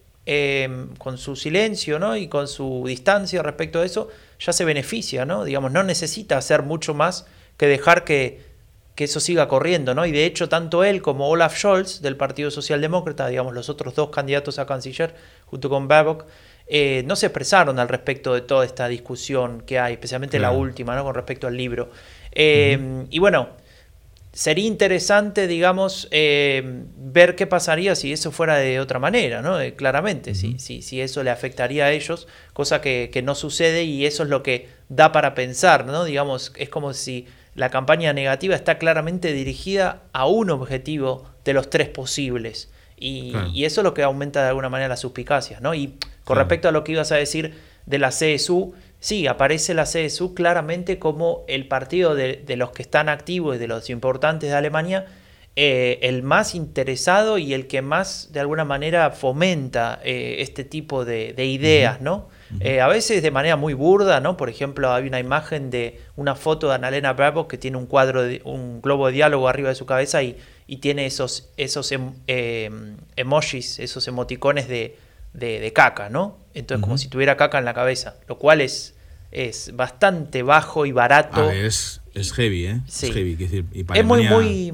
con 0.97 1.17
su 1.19 1.35
silencio 1.35 1.99
¿no? 1.99 2.17
y 2.17 2.27
con 2.27 2.47
su 2.47 2.83
distancia 2.87 3.43
respecto 3.43 3.81
a 3.81 3.85
eso, 3.85 4.09
ya 4.39 4.53
se 4.53 4.65
beneficia, 4.65 5.25
¿no? 5.25 5.43
Digamos, 5.43 5.71
no 5.71 5.83
necesita 5.83 6.37
hacer 6.37 6.63
mucho 6.63 6.93
más 6.93 7.25
que 7.57 7.67
dejar 7.67 8.03
que, 8.03 8.41
eso 9.03 9.19
siga 9.19 9.47
corriendo, 9.47 9.93
¿no? 9.93 10.05
Y 10.05 10.12
de 10.12 10.25
hecho, 10.25 10.47
tanto 10.47 10.84
él 10.84 11.01
como 11.01 11.27
Olaf 11.27 11.58
Scholz, 11.58 12.01
del 12.01 12.15
Partido 12.15 12.49
Socialdemócrata, 12.49 13.27
digamos, 13.27 13.53
los 13.53 13.69
otros 13.69 13.93
dos 13.93 14.10
candidatos 14.10 14.58
a 14.58 14.65
canciller, 14.65 15.13
junto 15.45 15.69
con 15.69 15.88
Baerbock, 15.88 16.25
eh, 16.67 17.03
no 17.05 17.15
se 17.15 17.27
expresaron 17.27 17.77
al 17.77 17.89
respecto 17.89 18.34
de 18.34 18.41
toda 18.41 18.65
esta 18.65 18.88
discusión 18.88 19.62
que 19.62 19.79
hay, 19.79 19.93
especialmente 19.93 20.39
la 20.39 20.51
última, 20.51 20.95
¿no? 20.95 21.03
Con 21.03 21.13
respecto 21.13 21.45
al 21.45 21.58
libro. 21.58 21.91
Eh, 22.31 23.05
y 23.10 23.19
bueno, 23.19 23.49
sería 24.31 24.65
interesante, 24.65 25.47
digamos, 25.47 26.08
eh, 26.12 26.63
ver 26.97 27.36
qué 27.36 27.47
pasaría 27.47 27.95
si 27.95 28.13
eso 28.13 28.31
fuera 28.31 28.55
de 28.58 28.79
otra 28.79 28.99
manera, 28.99 29.41
¿no? 29.41 29.58
claramente, 29.75 30.36
si, 30.36 30.58
si, 30.58 31.01
eso 31.01 31.23
le 31.23 31.29
afectaría 31.29 31.86
a 31.86 31.91
ellos, 31.91 32.27
cosa 32.51 32.81
que, 32.81 33.10
que, 33.13 33.21
no 33.21 33.36
sucede 33.36 33.84
y 33.84 34.05
eso 34.05 34.23
es 34.23 34.29
lo 34.29 34.43
que 34.43 34.67
da 34.89 35.12
para 35.12 35.36
pensar, 35.36 35.86
¿no? 35.86 36.03
Digamos, 36.03 36.51
es 36.58 36.67
como 36.67 36.93
si 36.93 37.27
la 37.55 37.69
campaña 37.69 38.13
negativa 38.13 38.53
está 38.53 38.77
claramente 38.77 39.33
dirigida 39.33 40.03
a 40.11 40.27
un 40.27 40.49
objetivo 40.49 41.23
de 41.45 41.53
los 41.53 41.69
tres 41.69 41.87
posibles. 41.87 42.69
Y, 42.97 43.33
eso 43.63 43.81
es 43.81 43.83
lo 43.83 43.93
que 43.93 44.03
aumenta 44.03 44.41
de 44.41 44.49
alguna 44.49 44.69
manera 44.69 44.89
las 44.89 45.01
suspicacias, 45.01 45.61
¿no? 45.61 45.73
Y 45.73 45.97
con 46.23 46.37
respecto 46.37 46.69
a 46.69 46.71
lo 46.71 46.83
que 46.83 46.93
ibas 46.93 47.11
a 47.11 47.15
decir 47.15 47.55
de 47.85 47.99
la 47.99 48.09
CSU, 48.09 48.73
sí, 48.99 49.27
aparece 49.27 49.73
la 49.73 49.83
CSU 49.83 50.33
claramente 50.33 50.97
como 50.99 51.43
el 51.47 51.67
partido 51.67 52.15
de, 52.15 52.43
los 52.57 52.71
que 52.71 52.81
están 52.81 53.09
activos 53.09 53.55
y 53.55 53.59
de 53.59 53.67
los 53.67 53.89
importantes 53.89 54.49
de 54.49 54.55
Alemania, 54.55 55.05
eh, 55.57 55.99
el 56.01 56.21
más 56.21 56.53
interesado 56.53 57.37
y 57.37 57.53
el 57.53 57.67
que 57.67 57.81
más 57.81 58.33
de 58.33 58.41
alguna 58.41 58.65
manera 58.65 59.11
fomenta 59.11 60.01
eh, 60.03 60.37
este 60.39 60.65
tipo 60.65 61.05
de, 61.05 61.33
ideas, 61.45 62.01
¿no? 62.01 62.27
Eh, 62.59 62.81
a 62.81 62.89
veces 62.89 63.23
de 63.23 63.31
manera 63.31 63.55
muy 63.55 63.73
burda, 63.73 64.19
¿no? 64.19 64.35
Por 64.35 64.49
ejemplo, 64.49 64.91
hay 64.91 65.07
una 65.07 65.17
imagen 65.17 65.69
de 65.69 66.01
una 66.17 66.35
foto 66.35 66.67
de 66.67 66.75
Annalena 66.75 67.13
Baerbock 67.13 67.49
que 67.49 67.57
tiene 67.57 67.77
un 67.77 67.85
cuadro, 67.85 68.23
de, 68.23 68.41
un 68.43 68.81
globo 68.81 69.07
de 69.07 69.13
diálogo 69.13 69.47
arriba 69.47 69.69
de 69.69 69.75
su 69.75 69.85
cabeza 69.85 70.21
y, 70.23 70.35
tiene 70.81 71.05
esos, 71.05 71.49
esos 71.55 71.89
em, 71.93 72.11
em, 72.27 72.97
emojis, 73.15 73.79
esos 73.79 74.09
emoticones 74.09 74.67
de, 74.67 74.97
de, 75.31 75.71
caca, 75.71 76.09
¿no? 76.09 76.37
Entonces, 76.53 76.83
como 76.83 76.97
si 76.97 77.07
tuviera 77.07 77.37
caca 77.37 77.59
en 77.59 77.65
la 77.65 77.73
cabeza, 77.73 78.17
lo 78.27 78.37
cual 78.37 78.59
es, 78.59 78.95
es 79.31 79.71
bastante 79.73 80.43
bajo 80.43 80.85
y 80.85 80.91
barato. 80.91 81.49
es, 81.49 82.01
es 82.13 82.33
heavy, 82.33 82.67
¿eh? 82.67 82.81
Es 82.87 83.11
heavy. 83.11 83.37
Es, 83.93 84.05
muy, 84.05 84.27
muy... 84.27 84.73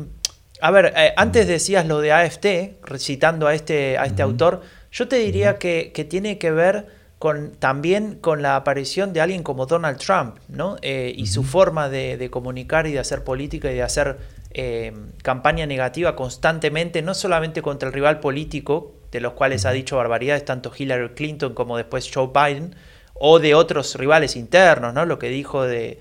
A 0.61 0.71
ver, 0.71 0.93
eh, 0.95 1.13
antes 1.17 1.47
decías 1.47 1.87
lo 1.87 1.99
de 1.99 2.11
AFT, 2.11 2.45
recitando 2.83 3.47
a 3.47 3.55
este, 3.55 3.97
a 3.97 4.05
este 4.05 4.21
autor, 4.21 4.61
yo 4.91 5.07
te 5.07 5.17
diría 5.17 5.57
que, 5.57 5.91
que 5.93 6.05
tiene 6.05 6.37
que 6.37 6.51
ver 6.51 6.85
con, 7.21 7.51
también 7.51 8.15
con 8.15 8.41
la 8.41 8.55
aparición 8.55 9.11
de 9.11 9.21
alguien 9.21 9.43
como 9.43 9.65
Donald 9.65 9.97
Trump, 9.97 10.37
¿no? 10.47 10.77
Eh, 10.81 11.13
y 11.15 11.27
su 11.27 11.43
forma 11.43 11.89
de, 11.89 12.29
comunicar 12.31 12.87
y 12.87 12.91
de 12.91 12.99
hacer 12.99 13.23
política 13.23 13.71
y 13.71 13.75
de 13.75 13.83
hacer 13.83 14.17
eh, 14.51 14.91
campaña 15.21 15.65
negativa 15.65 16.15
constantemente, 16.15 17.03
no 17.03 17.13
solamente 17.13 17.61
contra 17.61 17.89
el 17.89 17.93
rival 17.93 18.19
político, 18.19 18.93
de 19.11 19.19
los 19.19 19.33
cuales 19.33 19.65
ha 19.65 19.71
dicho 19.71 19.97
barbaridades 19.97 20.45
tanto 20.45 20.71
Hillary 20.75 21.09
Clinton 21.09 21.53
como 21.53 21.77
después 21.77 22.09
Joe 22.11 22.29
Biden, 22.33 22.75
o 23.13 23.37
de 23.37 23.53
otros 23.53 23.95
rivales 23.95 24.35
internos, 24.35 24.93
¿no? 24.93 25.05
Lo 25.05 25.19
que 25.19 25.29
dijo 25.29 25.63
de, 25.63 25.99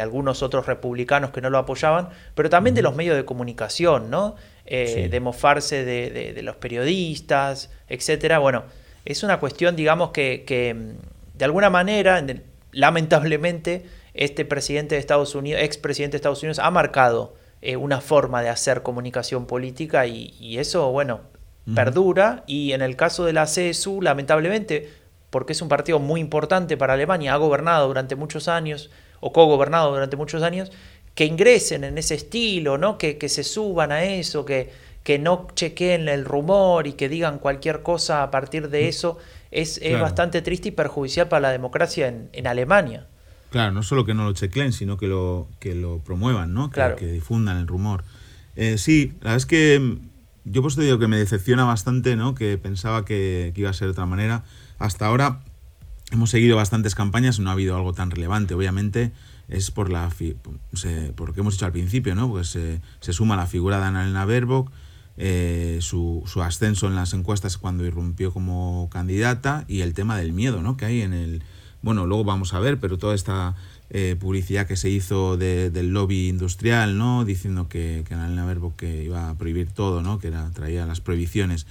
algunos 0.00 0.42
otros 0.42 0.66
republicanos 0.66 1.30
que 1.30 1.40
no 1.40 1.50
lo 1.50 1.58
apoyaban, 1.58 2.08
pero 2.34 2.48
también 2.48 2.74
de 2.74 2.82
los 2.82 2.94
medios 2.94 3.16
de 3.16 3.24
comunicación, 3.24 4.10
¿no? 4.10 4.36
Eh, 4.68 5.08
de 5.10 5.20
mofarse 5.20 5.84
de, 5.84 6.10
de, 6.10 6.42
los 6.42 6.56
periodistas, 6.56 7.70
etcétera. 7.88 8.40
Bueno, 8.40 8.64
es 9.04 9.22
una 9.22 9.38
cuestión, 9.38 9.76
digamos, 9.76 10.10
que, 10.10 10.74
mm, 10.74 11.38
de 11.38 11.44
alguna 11.44 11.70
manera, 11.70 12.24
lamentablemente, 12.72 13.86
este 14.14 14.44
presidente 14.44 14.96
de 14.96 15.00
Estados 15.00 15.36
Unidos, 15.36 15.62
expresidente 15.62 16.14
de 16.14 16.16
Estados 16.16 16.42
Unidos, 16.42 16.58
ha 16.58 16.70
marcado 16.72 17.34
eh, 17.62 17.76
una 17.76 18.00
forma 18.00 18.42
de 18.42 18.48
hacer 18.48 18.82
comunicación 18.82 19.46
política 19.46 20.06
y, 20.06 20.58
eso, 20.58 20.90
bueno, 20.90 21.20
perdura. 21.74 22.42
Y 22.48 22.72
en 22.72 22.82
el 22.82 22.96
caso 22.96 23.24
de 23.24 23.32
la 23.32 23.44
CSU, 23.44 24.02
lamentablemente, 24.02 24.90
porque 25.30 25.52
es 25.52 25.62
un 25.62 25.68
partido 25.68 26.00
muy 26.00 26.20
importante 26.20 26.76
para 26.76 26.94
Alemania, 26.94 27.34
ha 27.34 27.36
gobernado 27.36 27.86
durante 27.86 28.16
muchos 28.16 28.48
años, 28.48 28.90
o 29.20 29.32
co-gobernado 29.32 29.92
durante 29.92 30.16
muchos 30.16 30.42
años, 30.42 30.72
que 31.14 31.24
ingresen 31.24 31.84
en 31.84 31.98
ese 31.98 32.14
estilo, 32.14 32.78
¿no? 32.78 32.98
que, 32.98 33.18
que 33.18 33.28
se 33.28 33.44
suban 33.44 33.92
a 33.92 34.04
eso, 34.04 34.44
que, 34.44 34.70
que 35.02 35.18
no 35.18 35.46
chequeen 35.54 36.08
el 36.08 36.24
rumor 36.24 36.86
y 36.86 36.92
que 36.92 37.08
digan 37.08 37.38
cualquier 37.38 37.82
cosa 37.82 38.22
a 38.22 38.30
partir 38.30 38.68
de 38.68 38.84
mm. 38.84 38.88
eso, 38.88 39.18
es, 39.50 39.80
bastante 40.00 40.42
triste 40.42 40.68
y 40.68 40.72
perjudicial 40.72 41.28
para 41.28 41.40
la 41.40 41.50
democracia 41.50 42.08
en, 42.08 42.46
Alemania. 42.46 43.06
Claro, 43.50 43.72
no 43.72 43.82
solo 43.82 44.04
que 44.04 44.12
no 44.12 44.24
lo 44.24 44.32
chequeen, 44.32 44.72
sino 44.72 44.98
que 44.98 45.06
lo, 45.06 45.48
que 45.60 45.74
lo 45.74 46.00
promuevan, 46.00 46.52
¿no? 46.52 46.70
Que, 46.70 46.94
que 46.98 47.06
difundan 47.06 47.56
el 47.58 47.66
rumor. 47.66 48.04
Eh, 48.56 48.78
sí, 48.78 49.12
la 49.20 49.30
verdad 49.30 49.36
es 49.36 49.46
que 49.46 49.78
mm, 49.78 49.98
yo 50.46 50.62
pues 50.62 50.76
te 50.76 50.82
digo 50.82 50.98
que 50.98 51.08
me 51.08 51.18
decepciona 51.18 51.64
bastante, 51.64 52.16
¿no? 52.16 52.34
Que 52.34 52.58
pensaba 52.58 53.04
que, 53.04 53.52
iba 53.54 53.70
a 53.70 53.72
ser 53.72 53.88
de 53.88 53.92
otra 53.92 54.06
manera. 54.06 54.44
Hasta 54.78 55.06
ahora 55.06 55.40
hemos 56.12 56.30
seguido 56.30 56.56
bastantes 56.56 56.94
campañas, 56.94 57.38
no 57.38 57.50
ha 57.50 57.52
habido 57.52 57.76
algo 57.76 57.92
tan 57.92 58.10
relevante, 58.10 58.54
obviamente, 58.54 59.12
es 59.48 59.70
por 59.70 59.90
la 59.90 60.10
por 61.14 61.28
lo 61.28 61.34
que 61.34 61.40
hemos 61.40 61.54
dicho 61.54 61.66
al 61.66 61.72
principio, 61.72 62.14
¿no? 62.14 62.28
Pues 62.28 62.48
se 62.48 63.12
suma 63.12 63.36
la 63.36 63.46
figura 63.46 63.78
de 63.78 63.84
Annalena 63.86 64.24
Baerbock, 64.24 64.70
eh, 65.16 65.78
su, 65.80 66.22
su, 66.26 66.42
ascenso 66.42 66.86
en 66.88 66.94
las 66.94 67.14
encuestas 67.14 67.56
cuando 67.56 67.86
irrumpió 67.86 68.32
como 68.32 68.88
candidata 68.90 69.64
y 69.66 69.80
el 69.80 69.94
tema 69.94 70.18
del 70.18 70.32
miedo, 70.32 70.62
¿no? 70.62 70.76
Que 70.76 70.84
hay 70.84 71.00
en 71.00 71.14
el 71.14 71.42
bueno, 71.86 72.04
luego 72.04 72.24
vamos 72.24 72.52
a 72.52 72.58
ver, 72.58 72.80
pero 72.80 72.98
toda 72.98 73.14
esta 73.14 73.54
eh, 73.90 74.16
publicidad 74.18 74.66
que 74.66 74.74
se 74.74 74.90
hizo 74.90 75.36
del 75.36 75.90
lobby 75.90 76.28
industrial, 76.28 76.98
¿no? 76.98 77.24
Diciendo 77.24 77.68
que, 77.68 78.02
que 78.06 78.14
Annalena 78.14 78.44
Baerbock 78.44 78.74
que 78.76 79.04
iba 79.04 79.30
a 79.30 79.38
prohibir 79.38 79.70
todo, 79.70 80.02
¿no? 80.02 80.18
Que 80.18 80.32
traía 80.52 80.84
las 80.84 81.00
prohibiciones. 81.00 81.66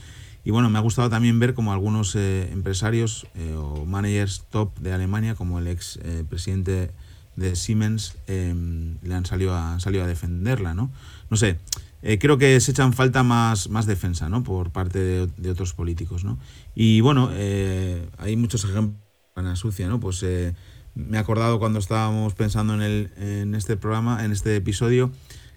Y 0.45 0.51
bueno, 0.51 0.69
me 0.69 0.77
ha 0.77 0.81
gustado 0.81 1.09
también 1.09 1.39
ver 1.39 1.53
como 1.53 1.73
algunos 1.73 2.15
eh, 2.15 2.49
empresarios 2.53 3.27
o 3.57 3.85
managers 3.85 4.45
top 4.49 4.77
de 4.79 4.93
Alemania, 4.93 5.35
como 5.35 5.59
el 5.59 5.67
ex 5.67 5.99
presidente 6.29 6.91
de 7.35 7.55
Siemens 7.55 8.15
em, 8.27 8.97
le 9.01 9.13
han 9.13 9.25
salido 9.25 9.53
a, 9.53 9.79
salido 9.79 10.03
a 10.03 10.07
defenderla, 10.07 10.73
¿no? 10.73 10.89
No 11.29 11.37
sé, 11.37 11.57
eh, 12.01 12.19
creo 12.19 12.37
que 12.37 12.59
se 12.59 12.71
echan 12.71 12.93
falta 12.93 13.23
más, 13.23 13.69
más 13.69 13.85
defensa, 13.85 14.29
¿no? 14.29 14.43
Por 14.43 14.71
parte 14.71 15.27
de, 15.27 15.49
otros 15.49 15.73
políticos, 15.73 16.23
¿no? 16.23 16.37
Y 16.75 17.01
bueno, 17.01 17.29
eh, 17.33 18.07
hay 18.17 18.35
muchos 18.35 18.63
ejemplos 18.63 18.95
en 19.35 19.55
sucia, 19.55 19.87
¿no? 19.87 19.99
Pues 19.99 20.23
eh, 20.23 20.55
me 20.93 21.17
he 21.17 21.19
acordado 21.19 21.59
cuando 21.59 21.79
estábamos 21.79 22.33
pensando 22.35 22.73
en, 22.73 22.81
el, 22.81 23.11
en 23.17 23.55
este 23.55 23.75
programa, 23.75 24.23
en 24.23 24.31
este 24.31 24.55
episodio, 24.55 25.11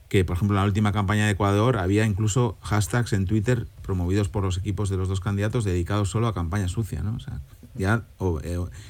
que 0.09 0.25
por 0.25 0.37
ejemplo 0.37 0.57
en 0.57 0.63
la 0.63 0.67
última 0.67 0.91
campaña 0.91 1.27
de 1.27 1.33
Ecuador 1.33 1.77
había 1.77 2.07
incluso 2.07 2.57
hashtags 2.63 3.13
en 3.13 3.27
Twitter 3.27 3.67
promovidos 3.89 4.29
por 4.29 4.45
los 4.45 4.59
equipos 4.59 4.91
de 4.91 4.99
los 4.99 5.09
dos 5.09 5.21
candidatos 5.21 5.65
dedicados 5.65 6.11
solo 6.11 6.27
a 6.27 6.35
campaña 6.35 6.69
sucia, 6.69 7.03
¿no? 7.03 7.17
O 7.17 7.21
sea, 7.21 7.41
ya 7.75 8.05
o, 8.19 8.39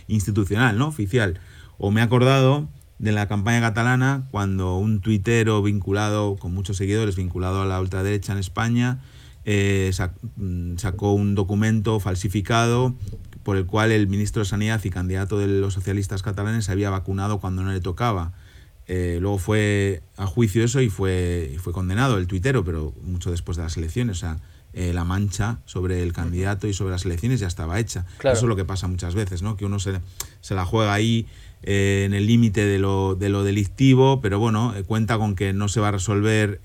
institucional, 0.08 0.76
¿no? 0.76 0.88
Oficial. 0.88 1.38
O 1.78 1.92
me 1.92 2.00
he 2.00 2.02
acordado 2.02 2.68
de 2.98 3.12
la 3.12 3.28
campaña 3.28 3.60
catalana 3.60 4.26
cuando 4.32 4.76
un 4.76 5.00
tuitero 5.00 5.62
vinculado, 5.62 6.34
con 6.34 6.52
muchos 6.52 6.78
seguidores, 6.78 7.14
vinculado 7.14 7.62
a 7.62 7.66
la 7.66 7.80
ultraderecha 7.80 8.32
en 8.32 8.38
España, 8.38 8.98
eh, 9.44 9.92
mm, 10.34 10.78
sacó 10.78 11.12
un 11.12 11.36
documento 11.36 12.00
falsificado 12.00 12.96
por 13.44 13.56
el 13.56 13.66
cual 13.66 13.92
el 13.92 14.08
ministro 14.08 14.42
de 14.42 14.48
Sanidad 14.48 14.82
y 14.82 14.90
candidato 14.90 15.38
de 15.38 15.46
los 15.46 15.74
socialistas 15.74 16.22
catalanes 16.22 16.64
se 16.64 16.72
había 16.72 16.90
vacunado 16.90 17.38
cuando 17.38 17.62
no 17.62 17.70
le 17.70 17.80
tocaba. 17.80 18.32
Eh, 18.88 19.18
luego 19.20 19.38
fue 19.38 20.02
a 20.16 20.26
juicio 20.26 20.64
eso 20.64 20.80
y 20.80 20.90
fue, 20.90 21.56
fue 21.60 21.72
condenado 21.72 22.18
el 22.18 22.26
tuitero, 22.26 22.64
pero 22.64 22.94
mucho 23.04 23.30
después 23.30 23.56
de 23.56 23.62
las 23.62 23.76
elecciones. 23.76 24.16
O 24.16 24.20
sea, 24.20 24.40
eh, 24.74 24.92
la 24.92 25.02
mancha 25.02 25.58
sobre 25.64 26.02
el 26.02 26.12
candidato 26.12 26.68
y 26.68 26.74
sobre 26.74 26.92
las 26.92 27.06
elecciones 27.06 27.40
ya 27.40 27.46
estaba 27.46 27.80
hecha. 27.80 28.04
Eso 28.18 28.32
es 28.32 28.42
lo 28.42 28.54
que 28.54 28.66
pasa 28.66 28.86
muchas 28.86 29.14
veces, 29.14 29.40
¿no? 29.40 29.56
Que 29.56 29.64
uno 29.64 29.78
se, 29.78 29.98
se 30.42 30.54
la 30.54 30.66
juega 30.66 30.92
ahí 30.92 31.26
eh, 31.62 32.02
en 32.04 32.12
el 32.12 32.26
límite 32.26 32.66
de 32.66 32.78
lo, 32.78 33.14
de 33.14 33.30
lo 33.30 33.44
delictivo, 33.44 34.20
pero 34.20 34.38
bueno, 34.38 34.76
eh, 34.76 34.82
cuenta 34.82 35.16
con 35.16 35.36
que 35.36 35.54
no 35.54 35.68
se 35.68 35.80
va 35.80 35.88
a 35.88 35.92
resolver 35.92 36.60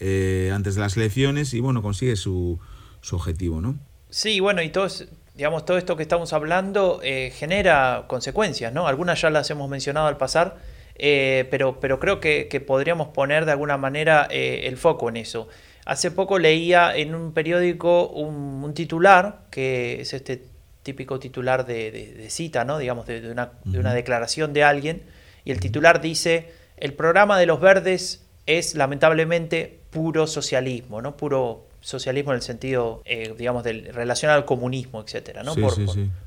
antes 0.54 0.76
de 0.76 0.82
las 0.82 0.98
elecciones 0.98 1.54
y 1.54 1.62
bueno, 1.62 1.82
consigue 1.82 2.18
su, 2.18 2.60
su 3.00 3.16
objetivo, 3.16 3.62
¿no? 3.62 3.80
Sí, 4.10 4.42
bueno, 4.42 4.62
y 4.62 4.70
todo, 4.70 4.88
digamos, 5.34 5.64
todo 5.64 5.78
esto 5.78 5.96
que 5.96 6.04
estamos 6.04 6.34
hablando 6.34 7.00
genera 7.32 8.04
consecuencias, 8.08 8.74
¿no? 8.74 8.86
Algunas 8.86 9.22
ya 9.22 9.30
las 9.30 9.50
hemos 9.50 9.70
mencionado 9.70 10.08
al 10.08 10.18
pasar, 10.18 10.58
pero, 11.00 11.80
pero 11.80 12.02
creo 12.02 12.20
que, 12.20 12.50
que, 12.50 12.60
podríamos 12.60 13.08
poner 13.08 13.46
de 13.46 13.54
alguna 13.54 13.78
manera 13.78 14.26
el 14.30 14.76
foco 14.76 15.08
en 15.08 15.18
eso. 15.18 15.48
Hace 15.86 16.12
poco 16.12 16.40
leía 16.40 16.96
en 16.96 17.14
un 17.14 17.34
periódico 17.34 18.08
un, 18.08 18.64
un 18.64 18.74
titular, 18.74 19.46
que 19.50 20.02
es 20.02 20.14
este 20.14 20.54
típico 20.84 21.20
titular 21.20 21.66
de, 21.66 22.28
cita, 22.30 22.66
¿no? 22.66 22.78
digamos, 22.78 23.08
de, 23.08 23.32
una, 23.32 23.94
declaración 23.94 24.54
de 24.54 24.64
alguien, 24.64 25.04
y 25.46 25.52
el 25.52 25.60
titular 25.60 26.02
dice, 26.02 26.52
el 26.78 26.94
programa 26.94 27.40
de 27.40 27.46
los 27.46 27.60
verdes 27.60 28.26
es 28.46 28.76
lamentablemente 28.76 29.80
puro 29.90 30.28
socialismo, 30.28 31.02
¿no? 31.02 31.18
Puro 31.18 31.66
socialismo 31.82 32.32
en 32.32 32.38
el 32.38 32.42
sentido, 32.42 33.02
eh, 33.06 33.34
digamos, 33.38 33.64
del, 33.64 33.94
relacionado 33.94 34.40
al 34.40 34.46
comunismo, 34.46 35.02
etcétera, 35.02 35.44
¿no? 35.44 35.56
por, 35.56 35.74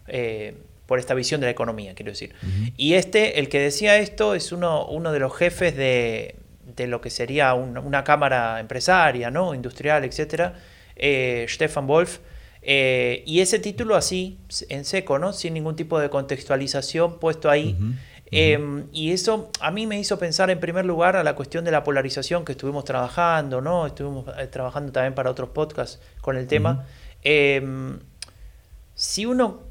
eh, 0.09 0.55
por, 0.87 0.99
esta 0.99 1.15
visión 1.15 1.41
de 1.41 1.47
la 1.47 1.51
economía, 1.51 1.95
quiero 1.95 2.13
decir. 2.13 2.35
Y 2.77 2.95
este, 2.95 3.39
el 3.39 3.49
que 3.49 3.61
decía 3.61 3.99
esto, 3.99 4.35
es 4.35 4.53
uno, 4.53 4.87
uno 4.87 5.13
de 5.13 5.19
los 5.19 5.35
jefes 5.35 5.77
de, 5.77 6.37
lo 6.87 7.01
que 7.01 7.11
sería 7.11 7.55
una 7.55 8.05
cámara 8.05 8.61
empresaria, 8.61 9.31
¿no? 9.31 9.55
Industrial, 9.55 10.05
etcétera, 10.05 10.55
eh, 10.97 11.47
Stefan 11.49 11.87
Wolf, 11.87 12.19
eh, 12.69 13.23
y 13.27 13.41
ese 13.41 13.61
título 13.61 13.95
así, 13.95 14.39
en 14.69 14.85
seco, 14.85 15.21
¿no? 15.21 15.33
Sin 15.33 15.55
ningún 15.55 15.77
tipo 15.77 16.01
de 16.01 16.11
contextualización 16.11 17.21
puesto 17.21 17.49
ahí. 17.49 17.77
Em, 18.33 18.87
y 18.93 19.13
eso 19.13 19.53
a 19.61 19.71
mí 19.71 19.87
me 19.87 20.01
hizo 20.01 20.19
pensar 20.19 20.51
en 20.51 20.59
primer 20.59 20.85
lugar 20.85 21.15
a 21.15 21.23
la 21.23 21.37
cuestión 21.37 21.65
de 21.65 21.71
la 21.71 21.85
polarización 21.85 22.45
que 22.45 22.53
estuvimos 22.53 22.85
trabajando, 22.85 23.61
¿no? 23.61 23.87
Estuvimos 23.87 24.27
eh, 24.37 24.49
trabajando 24.49 24.91
también 24.91 25.15
para 25.15 25.31
otros 25.31 25.51
podcasts 25.51 26.01
con 26.21 26.37
el 26.37 26.49
tema. 26.49 26.87
Em, 27.23 28.01
si 28.97 29.27
uno 29.27 29.63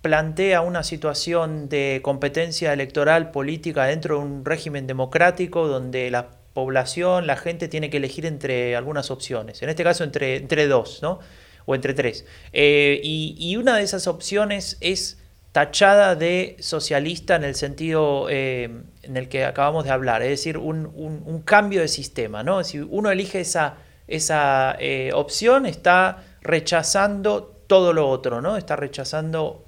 plantea 0.00 0.62
una 0.62 0.84
situación 0.84 1.68
de 1.68 2.00
competencia 2.02 2.72
electoral 2.72 3.30
política 3.30 3.84
dentro 3.84 4.18
de 4.18 4.24
un 4.24 4.44
régimen 4.46 4.86
democrático 4.86 5.68
donde 5.68 6.10
la 6.10 6.30
población, 6.52 7.26
la 7.26 7.36
gente 7.36 7.68
tiene 7.68 7.90
que 7.90 7.98
elegir 7.98 8.26
entre 8.26 8.76
algunas 8.76 9.10
opciones, 9.10 9.62
en 9.62 9.68
este 9.68 9.84
caso 9.84 10.04
entre, 10.04 10.36
entre 10.36 10.66
dos, 10.66 11.00
¿no? 11.02 11.20
o 11.68 11.74
entre 11.74 11.92
tres. 11.92 12.24
Eh, 12.54 12.98
y, 13.04 13.56
una 13.56 13.76
de 13.76 13.82
esas 13.82 14.06
opciones 14.06 14.78
es 14.80 15.18
tachada 15.52 16.14
de 16.14 16.56
socialista 16.60 17.36
en 17.36 17.44
el 17.44 17.54
sentido 17.54 18.26
eh, 18.30 18.70
en 19.02 19.16
el 19.18 19.28
que 19.28 19.44
acabamos 19.44 19.84
de 19.84 19.90
hablar, 19.90 20.22
es 20.22 20.30
decir, 20.30 20.56
un, 20.56 21.42
cambio 21.44 21.82
de 21.82 21.88
sistema. 21.88 22.42
¿no? 22.42 22.64
Si 22.64 22.78
uno 22.80 23.10
elige 23.10 23.40
esa, 23.40 23.76
esa 24.06 24.76
eh, 24.80 25.10
opción, 25.12 25.66
está 25.66 26.24
rechazando 26.40 27.44
todo 27.66 27.92
lo 27.92 28.08
otro, 28.08 28.40
¿no? 28.40 28.56
está 28.56 28.74
rechazando 28.74 29.66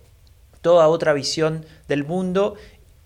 toda 0.63 0.89
otra 0.89 1.13
visión 1.13 1.67
del 1.87 2.05
mundo 2.05 2.55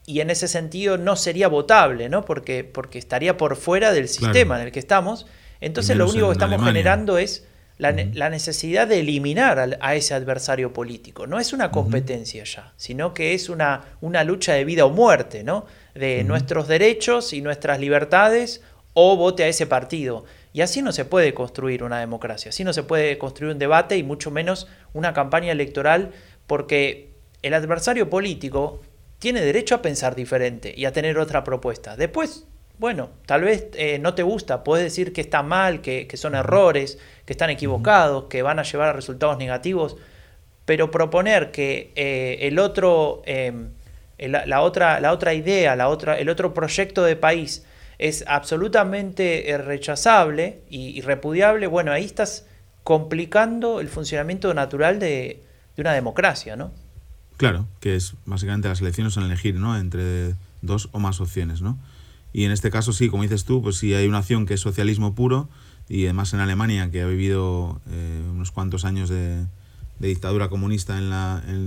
y 0.07 0.21
en 0.21 0.31
ese 0.31 0.49
sentido 0.49 0.99
no 0.99 1.17
sería 1.17 1.49
votable, 1.49 2.09
¿no? 2.09 2.25
Porque, 2.25 2.65
porque 2.65 2.99
estaría 2.99 3.37
por 3.37 3.57
fuera 3.57 3.93
del 3.93 4.09
sistema 4.09 4.61
en 4.61 4.67
el 4.67 4.73
que 4.73 4.79
estamos. 4.79 5.27
Entonces 5.61 5.97
lo 5.97 6.09
único 6.09 6.27
que 6.27 6.33
estamos 6.33 6.63
generando 6.63 7.17
es 7.17 7.47
la, 7.79 7.93
necesidad 7.93 8.87
de 8.87 9.01
eliminar 9.01 9.79
a, 9.81 9.95
ese 9.95 10.15
adversario 10.15 10.73
político. 10.73 11.27
No 11.27 11.41
es 11.41 11.53
una 11.53 11.71
competencia 11.71 12.45
ya, 12.45 12.73
sino 12.77 13.15
que 13.15 13.35
es 13.35 13.49
una, 13.49 13.97
una, 14.01 14.25
lucha 14.25 14.53
de 14.53 14.65
vida 14.65 14.85
o 14.85 14.91
muerte, 14.91 15.43
¿no? 15.43 15.65
De 15.95 16.23
nuestros 16.25 16.69
derechos 16.69 17.33
y 17.33 17.41
nuestras 17.41 17.81
libertades 17.81 18.63
o 18.93 19.17
vote 19.17 19.45
a 19.45 19.49
ese 19.49 19.67
partido. 19.67 20.25
Y 20.53 20.61
así 20.61 20.83
no 20.83 20.93
se 20.93 21.05
puede 21.05 21.35
construir 21.35 21.83
una 21.83 21.99
democracia, 21.99 22.51
así 22.51 22.63
no 22.63 22.73
se 22.73 22.85
puede 22.85 23.19
construir 23.19 23.53
un 23.53 23.59
debate 23.59 23.97
y 23.97 24.03
mucho 24.03 24.31
menos 24.31 24.69
una 24.93 25.13
campaña 25.13 25.51
electoral 25.51 26.13
porque 26.47 27.15
el 27.43 27.55
adversario 27.55 28.09
político 28.09 28.81
tiene 29.25 29.41
derecho 29.41 29.75
a 29.75 29.81
pensar 29.81 30.15
diferente 30.15 30.75
y 30.77 30.85
a 30.85 30.93
tener 30.93 31.17
otra 31.17 31.45
propuesta. 31.45 31.97
Después 31.97 32.47
bueno, 32.77 33.09
tal 33.25 33.41
vez 33.41 33.69
eh, 33.73 33.99
no 33.99 34.13
te 34.13 34.23
gusta, 34.23 34.63
puedes 34.65 34.85
decir 34.85 35.15
que 35.15 35.23
está 35.23 35.43
mal, 35.43 35.81
que, 35.81 36.07
son 36.17 36.35
errores, 36.35 36.99
que 37.25 37.33
están 37.33 37.49
equivocados, 37.49 38.25
que 38.25 38.43
van 38.43 38.59
a 38.59 38.65
llevar 38.65 38.91
a 38.91 38.93
resultados 38.93 39.39
negativos, 39.39 39.97
pero 40.67 40.91
proponer 40.91 41.53
que 41.53 41.91
eh, 41.95 42.37
el 42.43 42.59
otro, 42.59 43.23
em, 43.25 43.71
la, 44.19 44.61
otra, 44.61 45.01
la 45.01 45.11
otra 45.13 45.33
idea, 45.33 45.75
la 45.75 45.89
otra, 45.89 46.19
el 46.19 46.29
otro 46.29 46.53
proyecto 46.53 47.03
de 47.03 47.17
país 47.17 47.65
es 47.97 48.25
absolutamente 48.27 49.49
eh, 49.49 49.57
rechazable 49.57 50.61
y, 50.69 51.01
repudiable, 51.01 51.67
bueno, 51.67 51.93
ahí 51.93 52.05
estás 52.05 52.45
complicando 52.83 53.81
el 53.81 53.89
funcionamiento 53.89 54.53
natural 54.53 54.99
de, 54.99 55.43
de, 55.77 55.81
una 55.81 55.95
democracia, 55.95 56.57
¿no? 56.57 56.73
Claro, 57.37 57.67
que 57.81 57.97
es 57.97 58.15
básicamente 58.27 58.69
las 58.69 58.81
elecciones 58.81 59.15
son 59.15 59.25
elegir, 59.25 59.57
¿no? 59.57 59.77
Entre 59.77 60.35
dos 60.63 60.89
o 60.93 61.01
más 61.01 61.21
opciones, 61.21 61.63
¿no? 61.63 61.79
Y 62.33 62.45
en 62.45 62.51
este 62.51 62.71
caso 62.71 62.93
sí, 62.93 63.09
como 63.09 63.23
dices 63.23 63.45
tú, 63.45 63.63
pues 63.63 63.77
sí 63.77 63.95
hay 63.95 64.07
una 64.07 64.19
acción 64.19 64.47
que 64.47 64.55
es 64.55 64.61
socialismo 64.61 65.15
puro 65.15 65.49
y 65.89 66.05
además 66.05 66.33
en 66.35 66.41
Alemania, 66.41 66.91
que 66.91 67.03
ha 67.03 67.07
vivido 67.07 67.81
eh, 67.91 68.23
unos 68.33 68.51
cuantos 68.51 68.85
años 68.85 69.09
de, 69.09 69.47
dictadura 70.01 70.49
comunista 70.49 70.99
en 70.99 71.13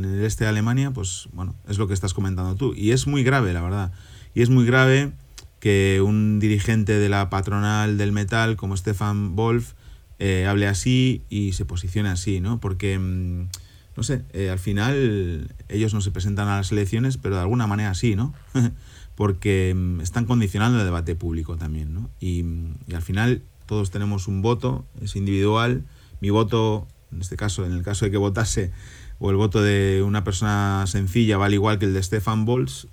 el 0.05 0.23
este 0.23 0.43
de 0.43 0.49
Alemania, 0.49 0.91
pues 0.91 1.27
bueno, 1.31 1.55
es 1.67 1.79
lo 1.79 1.87
que 1.87 1.93
estás 1.93 2.13
comentando 2.13 2.55
tú. 2.55 2.73
Y 2.75 2.91
es 2.91 3.07
muy 3.07 3.23
grave, 3.23 3.51
la 3.53 3.61
verdad. 3.61 3.91
Y 4.35 4.41
es 4.41 4.49
muy 4.49 4.65
grave 4.65 5.11
que 5.59 6.01
un 6.05 6.39
dirigente 6.39 6.99
de 6.99 7.09
la 7.09 7.29
patronal 7.29 7.97
del 7.97 8.11
metal 8.11 8.55
como 8.55 8.77
Stefan 8.77 9.35
Wolf 9.35 9.73
eh, 10.19 10.45
hable 10.47 10.67
así 10.67 11.23
y 11.29 11.53
se 11.53 11.65
posicione 11.65 12.09
así, 12.09 12.39
¿no? 12.39 12.59
Porque, 12.59 12.99
mm, 12.99 13.47
no 13.97 14.03
sé, 14.03 14.23
eh, 14.31 14.51
al 14.51 14.59
final 14.59 15.55
ellos 15.69 15.93
no 15.95 16.01
se 16.01 16.11
presentan 16.11 16.47
a 16.47 16.57
las 16.57 16.71
elecciones, 16.71 17.17
pero 17.17 17.35
de 17.35 17.41
alguna 17.41 17.65
manera 17.65 17.95
sí, 17.95 18.15
¿no? 18.15 18.33
porque 19.15 19.73
mm, 19.75 20.01
están 20.01 20.25
condicionando 20.25 20.77
el 20.77 20.85
debate 20.85 21.15
público 21.15 21.57
también. 21.57 21.93
¿no? 21.95 22.09
Y, 22.21 22.45
al 22.93 23.01
final 23.01 23.41
todos 23.65 23.89
tenemos 23.89 24.27
un 24.27 24.43
voto, 24.43 24.85
es 25.01 25.15
individual. 25.15 25.83
Mi 26.21 26.29
voto, 26.29 26.87
en 27.11 27.21
este 27.21 27.35
caso, 27.35 27.65
en 27.65 27.73
el 27.73 27.81
caso 27.81 28.05
de 28.05 28.11
que 28.11 28.17
votase, 28.17 28.71
o 29.17 29.31
el 29.31 29.35
voto 29.35 29.63
de 29.63 30.03
una 30.05 30.23
persona 30.23 30.85
sencilla 30.85 31.37
vale 31.37 31.55
igual 31.55 31.79
que 31.79 31.85
el 31.85 31.93
de 31.95 32.03
Stefan 32.03 32.45
Bolz, 32.45 32.87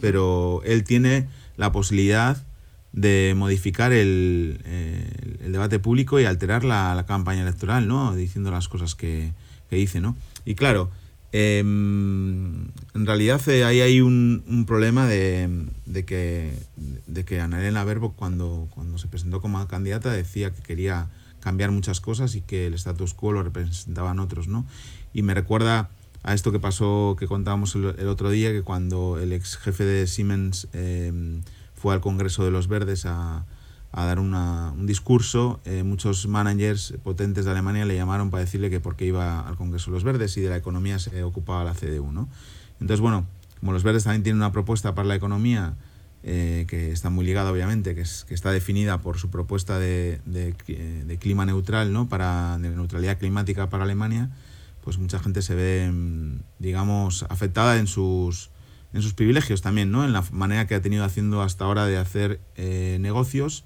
pero 0.00 0.60
él 0.64 0.84
tiene 0.84 1.26
la 1.56 1.72
posibilidad 1.72 2.44
de 2.92 3.34
modificar 3.36 3.92
el, 3.92 4.60
el, 5.42 5.50
debate 5.50 5.80
público 5.80 6.20
y 6.20 6.26
alterar 6.26 6.62
la, 6.62 6.94
la, 6.94 7.06
campaña 7.06 7.42
electoral, 7.42 7.88
¿no? 7.88 8.14
Diciendo 8.14 8.52
las 8.52 8.68
cosas 8.68 8.94
que, 8.94 9.32
que 9.68 9.76
dice, 9.76 10.00
¿no? 10.00 10.16
Y 10.44 10.54
claro, 10.54 10.90
eh, 11.32 11.60
en 11.60 12.72
realidad 12.94 13.40
eh, 13.48 13.64
ahí 13.64 13.80
hay 13.80 14.00
un, 14.00 14.42
un 14.48 14.66
problema 14.66 15.06
de, 15.06 15.66
de, 15.86 16.04
que, 16.04 16.52
de 17.06 17.24
que 17.24 17.40
Ana 17.40 17.60
Elena 17.60 17.84
Verbo 17.84 18.12
cuando, 18.14 18.66
cuando 18.70 18.98
se 18.98 19.06
presentó 19.06 19.40
como 19.40 19.64
candidata 19.68 20.10
decía 20.10 20.52
que 20.52 20.62
quería 20.62 21.08
cambiar 21.38 21.70
muchas 21.70 22.00
cosas 22.00 22.34
y 22.34 22.40
que 22.40 22.66
el 22.66 22.74
status 22.74 23.14
quo 23.14 23.32
lo 23.32 23.42
representaban 23.42 24.18
otros, 24.18 24.48
¿no? 24.48 24.66
Y 25.12 25.22
me 25.22 25.34
recuerda 25.34 25.90
a 26.22 26.34
esto 26.34 26.52
que 26.52 26.60
pasó, 26.60 27.16
que 27.18 27.26
contábamos 27.26 27.74
el, 27.76 27.94
el 27.98 28.08
otro 28.08 28.30
día, 28.30 28.50
que 28.52 28.62
cuando 28.62 29.18
el 29.18 29.32
ex 29.32 29.56
jefe 29.56 29.84
de 29.84 30.06
Siemens 30.06 30.68
eh, 30.72 31.40
fue 31.74 31.94
al 31.94 32.00
Congreso 32.00 32.44
de 32.44 32.50
los 32.50 32.68
Verdes 32.68 33.06
a, 33.06 33.46
a 33.92 34.04
dar 34.06 34.20
una, 34.20 34.72
un 34.72 34.86
discurso, 34.86 35.60
eh, 35.64 35.82
muchos 35.82 36.28
managers 36.28 36.94
potentes 37.02 37.44
de 37.44 37.50
Alemania 37.50 37.84
le 37.84 37.96
llamaron 37.96 38.30
para 38.30 38.44
decirle 38.44 38.70
que 38.70 38.78
porque 38.78 39.04
iba 39.04 39.40
al 39.40 39.56
Congreso 39.56 39.90
de 39.90 39.96
los 39.96 40.04
Verdes 40.04 40.36
y 40.36 40.40
de 40.40 40.48
la 40.48 40.56
economía 40.56 40.98
se 40.98 41.24
ocupaba 41.24 41.64
la 41.64 41.74
CDU. 41.74 42.12
¿no? 42.12 42.28
Entonces, 42.80 43.00
bueno, 43.00 43.26
como 43.58 43.72
los 43.72 43.82
Verdes 43.82 44.04
también 44.04 44.22
tienen 44.22 44.38
una 44.38 44.52
propuesta 44.52 44.94
para 44.94 45.08
la 45.08 45.16
economía, 45.16 45.74
eh, 46.22 46.66
que 46.68 46.92
está 46.92 47.10
muy 47.10 47.24
ligada 47.24 47.50
obviamente, 47.50 47.94
que, 47.96 48.02
es, 48.02 48.24
que 48.28 48.34
está 48.34 48.52
definida 48.52 48.98
por 48.98 49.18
su 49.18 49.28
propuesta 49.30 49.78
de, 49.78 50.20
de, 50.24 50.54
de, 51.04 51.18
clima 51.18 51.44
neutral, 51.44 51.92
¿no? 51.92 52.08
para, 52.08 52.58
de 52.58 52.70
neutralidad 52.70 53.18
climática 53.18 53.70
para 53.70 53.84
Alemania, 53.84 54.30
pues 54.84 54.98
mucha 54.98 55.18
gente 55.18 55.42
se 55.42 55.54
ve, 55.54 55.92
digamos, 56.60 57.24
afectada 57.28 57.78
en 57.78 57.88
sus, 57.88 58.50
en 58.92 59.02
sus 59.02 59.14
privilegios 59.14 59.62
también, 59.62 59.90
¿no? 59.90 60.04
en 60.04 60.12
la 60.12 60.22
manera 60.30 60.66
que 60.68 60.76
ha 60.76 60.80
tenido 60.80 61.04
haciendo 61.04 61.42
hasta 61.42 61.64
ahora 61.64 61.86
de 61.86 61.98
hacer 61.98 62.40
eh, 62.56 62.98
negocios 63.00 63.64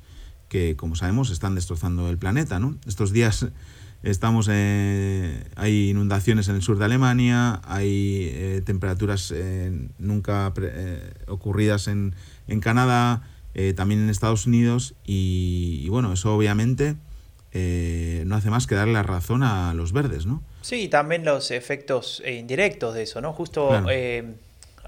que, 0.49 0.77
como 0.77 0.97
sabemos, 0.97 1.31
están 1.31 1.55
destrozando 1.55 2.09
el 2.11 2.19
planeta. 2.19 2.59
¿no? 2.59 2.77
Estos 2.87 3.13
días 3.13 3.47
estamos 4.05 4.49
eh, 4.51 5.45
hay 5.57 5.91
inundaciones 5.91 6.49
en 6.49 6.57
el 6.57 6.63
sur 6.63 6.79
de 6.79 6.85
Alemania, 6.85 7.61
hay 7.65 8.31
eh, 8.33 8.63
temperaturas 8.65 9.33
eh, 9.35 9.89
nunca 9.99 10.53
ocurridas 11.27 11.89
en, 11.89 12.15
en 12.47 12.61
Canadá, 12.61 13.23
también 13.77 14.03
en 14.03 14.11
Estados 14.11 14.47
Unidos, 14.47 14.95
y, 15.05 15.81
y 15.85 15.89
bueno, 15.89 16.13
eso 16.13 16.35
obviamente 16.35 16.97
no 18.27 18.35
hace 18.35 18.51
más 18.51 18.67
que 18.67 18.75
darle 18.75 18.95
la 18.95 19.05
razón 19.05 19.45
a 19.45 19.73
los 19.75 19.93
verdes, 19.93 20.27
¿no? 20.27 20.43
Sí, 20.61 20.89
también 20.89 21.25
los 21.25 21.53
efectos 21.53 22.21
indirectos 22.27 22.95
de 22.95 23.05
eso, 23.05 23.21
¿no? 23.21 23.33
Justo 23.33 23.69
claro. 23.69 23.87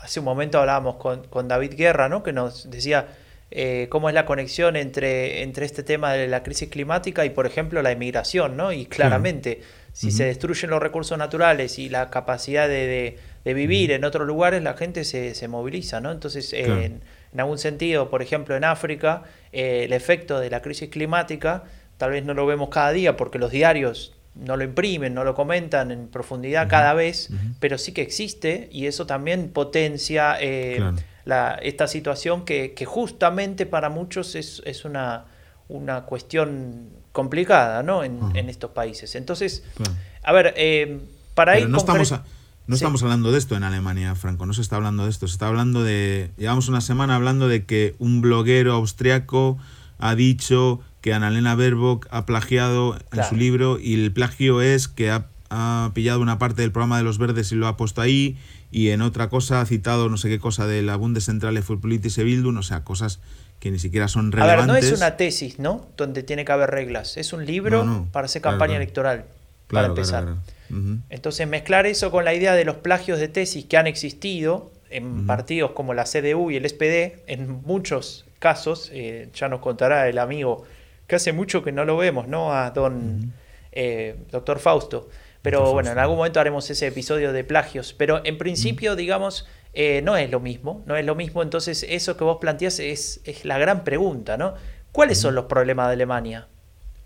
hace 0.00 0.18
un 0.18 0.24
momento 0.24 0.58
hablábamos 0.58 0.96
con, 0.96 1.28
con 1.28 1.46
David 1.46 1.74
Guerra, 1.76 2.08
¿no? 2.08 2.24
Que 2.24 2.32
nos 2.32 2.68
decía 2.68 3.06
eh, 3.50 3.86
cómo 3.90 4.08
es 4.08 4.14
la 4.14 4.26
conexión 4.26 4.74
entre, 4.74 5.42
entre 5.42 5.66
este 5.66 5.84
tema 5.84 6.12
de 6.12 6.26
la 6.26 6.42
crisis 6.42 6.68
climática 6.68 7.24
y, 7.24 7.30
por 7.30 7.46
ejemplo, 7.46 7.80
la 7.80 7.92
inmigración, 7.92 8.56
¿no? 8.56 8.72
Y 8.72 8.86
claramente, 8.86 9.60
si 9.92 10.08
uh 10.08 10.10
-huh. 10.10 10.16
se 10.16 10.24
destruyen 10.24 10.70
los 10.70 10.82
recursos 10.82 11.16
naturales 11.16 11.78
y 11.78 11.88
la 11.88 12.10
capacidad 12.10 12.66
de, 12.66 12.86
de, 12.86 13.18
de 13.44 13.54
vivir 13.54 13.90
uh 13.90 13.92
-huh. 13.92 13.96
en 13.96 14.04
otros 14.04 14.26
lugares, 14.26 14.62
la 14.62 14.74
gente 14.74 15.04
se, 15.04 15.34
se 15.34 15.46
moviliza, 15.46 16.00
¿no? 16.00 16.10
Entonces, 16.10 16.52
eh, 16.52 16.64
claro. 16.64 16.80
en, 16.80 17.02
en, 17.32 17.40
algún 17.40 17.58
sentido, 17.58 18.10
por 18.10 18.20
ejemplo, 18.20 18.56
en 18.56 18.64
África, 18.64 19.22
eh, 19.52 19.84
el 19.84 19.92
efecto 19.92 20.40
de 20.40 20.50
la 20.50 20.60
crisis 20.60 20.88
climática 20.88 21.62
tal 21.98 22.10
vez 22.10 22.24
no 22.24 22.34
lo 22.34 22.46
vemos 22.46 22.68
cada 22.68 22.90
día 22.92 23.16
porque 23.16 23.38
los 23.38 23.52
diarios 23.52 24.12
no 24.34 24.56
lo 24.56 24.64
imprimen, 24.64 25.14
no 25.14 25.24
lo 25.24 25.34
comentan 25.34 25.92
en 25.92 26.08
profundidad 26.08 26.64
uh 26.64 26.66
-huh. 26.66 26.70
cada 26.70 26.94
vez, 26.94 27.30
pero 27.60 27.78
sí 27.78 27.92
que 27.92 28.02
existe 28.02 28.68
y 28.72 28.86
eso 28.86 29.06
también 29.06 29.50
potencia... 29.50 30.36
Claro 30.36 30.96
la, 31.26 31.58
esta 31.60 31.88
situación 31.88 32.44
que, 32.44 32.72
que, 32.72 32.86
justamente 32.86 33.66
para 33.66 33.90
muchos 33.90 34.34
es, 34.36 34.62
es 34.64 34.84
una, 34.84 35.26
una, 35.68 36.02
cuestión 36.02 36.88
complicada 37.12 37.82
¿no? 37.82 38.04
en, 38.04 38.22
uh 38.22 38.30
-huh. 38.30 38.38
en, 38.38 38.48
estos 38.48 38.70
países. 38.70 39.14
Entonces, 39.16 39.64
claro. 39.74 39.92
a 40.22 40.32
ver, 40.32 40.54
eh, 40.56 41.00
para 41.34 41.54
Pero 41.54 41.66
ir... 41.66 41.70
No 41.70 41.78
estamos, 41.78 42.12
a, 42.12 42.24
no 42.68 42.76
sí. 42.76 42.82
estamos 42.82 43.02
hablando 43.02 43.32
de 43.32 43.38
esto 43.38 43.56
en 43.56 43.64
Alemania, 43.64 44.14
Franco, 44.14 44.46
no 44.46 44.54
se 44.54 44.62
está 44.62 44.76
hablando 44.76 45.04
de 45.04 45.10
esto, 45.10 45.26
se 45.26 45.32
está 45.32 45.48
hablando 45.48 45.82
de... 45.82 46.30
Llevamos 46.38 46.68
una 46.68 46.80
semana 46.80 47.16
hablando 47.16 47.48
de 47.48 47.66
que 47.66 47.96
un 47.98 48.20
bloguero 48.20 48.72
austriaco 48.72 49.58
ha 49.98 50.14
dicho 50.14 50.80
que 51.00 51.12
Annalena 51.12 51.56
Baerbock 51.56 52.06
ha 52.10 52.24
plagiado 52.24 52.98
claro. 53.10 53.28
en 53.28 53.28
su 53.28 53.36
libro 53.36 53.80
y 53.80 53.94
el 53.94 54.12
plagio 54.12 54.62
es 54.62 54.86
que 54.86 55.10
ha, 55.10 55.26
ha 55.50 55.90
pillado 55.94 56.20
una 56.20 56.38
parte 56.38 56.62
del 56.62 56.72
programa 56.72 56.98
de 56.98 57.04
los 57.04 57.18
verdes 57.18 57.52
y 57.52 57.54
lo 57.54 57.66
ha 57.66 57.76
puesto 57.76 58.00
ahí 58.00 58.36
y 58.70 58.90
en 58.90 59.00
otra 59.02 59.28
cosa 59.28 59.60
ha 59.60 59.66
citado 59.66 60.08
no 60.08 60.16
sé 60.16 60.28
qué 60.28 60.38
cosa 60.38 60.66
de 60.66 60.82
la 60.82 60.96
Bundeszentrale 60.96 61.62
für 61.62 61.80
politische 61.80 62.24
Bildung, 62.24 62.58
o 62.58 62.62
sea, 62.62 62.84
cosas 62.84 63.20
que 63.60 63.70
ni 63.70 63.78
siquiera 63.78 64.08
son 64.08 64.32
relevantes. 64.32 64.68
A 64.68 64.72
ver, 64.72 64.82
no 64.82 64.88
es 64.88 64.92
una 64.92 65.16
tesis, 65.16 65.58
¿no? 65.58 65.86
Donde 65.96 66.22
tiene 66.22 66.44
que 66.44 66.52
haber 66.52 66.70
reglas, 66.70 67.16
es 67.16 67.32
un 67.32 67.46
libro 67.46 67.84
no, 67.84 68.00
no, 68.00 68.08
para 68.12 68.26
hacer 68.26 68.42
campaña 68.42 68.72
claro, 68.72 68.82
electoral, 68.82 69.16
claro, 69.18 69.28
para 69.68 69.86
empezar. 69.86 70.24
Claro, 70.24 70.38
uh 70.70 70.74
-huh. 70.74 71.00
Entonces, 71.10 71.48
mezclar 71.48 71.86
eso 71.86 72.10
con 72.10 72.24
la 72.24 72.34
idea 72.34 72.54
de 72.54 72.64
los 72.64 72.76
plagios 72.76 73.18
de 73.18 73.28
tesis 73.28 73.64
que 73.64 73.76
han 73.76 73.86
existido 73.86 74.70
en 74.90 75.06
uh 75.06 75.16
-huh. 75.22 75.26
partidos 75.26 75.70
como 75.72 75.94
la 75.94 76.04
CDU 76.04 76.50
y 76.50 76.56
el 76.56 76.66
SPD, 76.66 77.22
en 77.26 77.62
muchos 77.62 78.26
casos, 78.38 78.90
eh, 78.92 79.30
ya 79.34 79.48
nos 79.48 79.60
contará 79.60 80.08
el 80.08 80.18
amigo 80.18 80.64
que 81.06 81.16
hace 81.16 81.32
mucho 81.32 81.62
que 81.62 81.72
no 81.72 81.84
lo 81.84 81.96
vemos, 81.96 82.28
¿no? 82.28 82.52
A 82.52 82.70
don 82.72 82.94
uh 82.94 82.98
-huh. 82.98 83.30
eh, 83.72 84.16
doctor 84.30 84.58
Fausto. 84.58 85.08
Pero 85.46 85.72
bueno, 85.72 85.92
en 85.92 85.98
algún 85.98 86.16
momento 86.16 86.40
haremos 86.40 86.68
ese 86.70 86.88
episodio 86.88 87.32
de 87.32 87.44
plagios. 87.44 87.94
Pero 87.96 88.20
en 88.24 88.36
principio, 88.36 88.94
mm. 88.94 88.96
digamos, 88.96 89.46
eh, 89.74 90.02
no 90.02 90.16
es 90.16 90.28
lo 90.28 90.40
mismo. 90.40 90.82
No 90.86 90.96
es 90.96 91.06
lo 91.06 91.14
mismo. 91.14 91.40
Entonces, 91.40 91.86
eso 91.88 92.16
que 92.16 92.24
vos 92.24 92.38
planteás 92.40 92.80
es, 92.80 93.20
es 93.22 93.44
la 93.44 93.56
gran 93.56 93.84
pregunta, 93.84 94.36
¿no? 94.36 94.54
¿Cuáles 94.90 95.20
mm. 95.20 95.22
son 95.22 95.34
los 95.36 95.44
problemas 95.44 95.86
de 95.86 95.92
Alemania? 95.92 96.48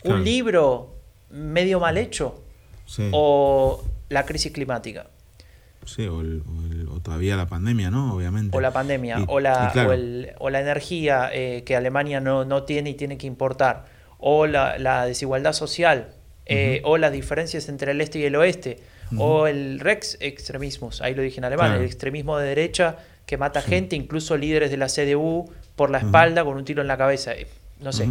¿Un 0.04 0.12
claro. 0.12 0.24
libro 0.24 0.94
medio 1.28 1.80
mal 1.80 1.98
hecho? 1.98 2.42
Sí. 2.86 3.10
¿O 3.12 3.84
la 4.08 4.24
crisis 4.24 4.52
climática? 4.52 5.08
Sí, 5.84 6.06
o, 6.06 6.22
el, 6.22 6.42
o, 6.48 6.72
el, 6.72 6.88
o, 6.88 7.00
todavía 7.00 7.36
la 7.36 7.46
pandemia, 7.46 7.90
¿no? 7.90 8.14
Obviamente. 8.14 8.56
O 8.56 8.62
la 8.62 8.72
pandemia, 8.72 9.18
y, 9.20 9.24
o, 9.28 9.38
la, 9.40 9.68
claro. 9.70 9.90
o, 9.90 9.92
el, 9.92 10.32
o, 10.38 10.48
la 10.48 10.62
energía 10.62 11.28
eh, 11.30 11.62
que 11.66 11.76
Alemania 11.76 12.20
no, 12.20 12.46
no 12.46 12.62
tiene 12.62 12.88
y 12.88 12.94
tiene 12.94 13.18
que 13.18 13.26
importar. 13.26 13.84
O 14.16 14.46
la, 14.46 14.78
la 14.78 15.04
desigualdad 15.04 15.52
social 15.52 16.14
eh, 16.50 16.80
uh 16.82 16.86
-huh. 16.86 16.90
o 16.90 16.98
las 16.98 17.12
diferencias 17.12 17.68
entre 17.68 17.92
el 17.92 18.00
este 18.00 18.18
y 18.18 18.24
el 18.24 18.34
oeste, 18.36 18.78
uh 19.12 19.14
-huh. 19.14 19.20
o 19.20 19.46
el 19.46 19.80
Rex 19.80 20.18
extremismus, 20.20 21.00
ahí 21.00 21.14
lo 21.14 21.22
dije 21.22 21.38
en 21.38 21.44
alemán, 21.44 21.68
claro. 21.68 21.80
el 21.80 21.86
extremismo 21.86 22.36
de 22.38 22.48
derecha 22.48 22.98
que 23.24 23.36
mata 23.36 23.62
sí. 23.62 23.68
gente, 23.70 23.94
incluso 23.94 24.36
líderes 24.36 24.70
de 24.70 24.76
la 24.76 24.88
CDU 24.88 25.48
por 25.76 25.90
la 25.90 25.98
espalda 25.98 26.42
uh 26.42 26.44
-huh. 26.44 26.48
con 26.48 26.58
un 26.58 26.64
tiro 26.64 26.82
en 26.82 26.88
la 26.88 26.98
cabeza. 26.98 27.32
Eh, 27.32 27.46
no 27.80 27.92
sé. 27.92 28.08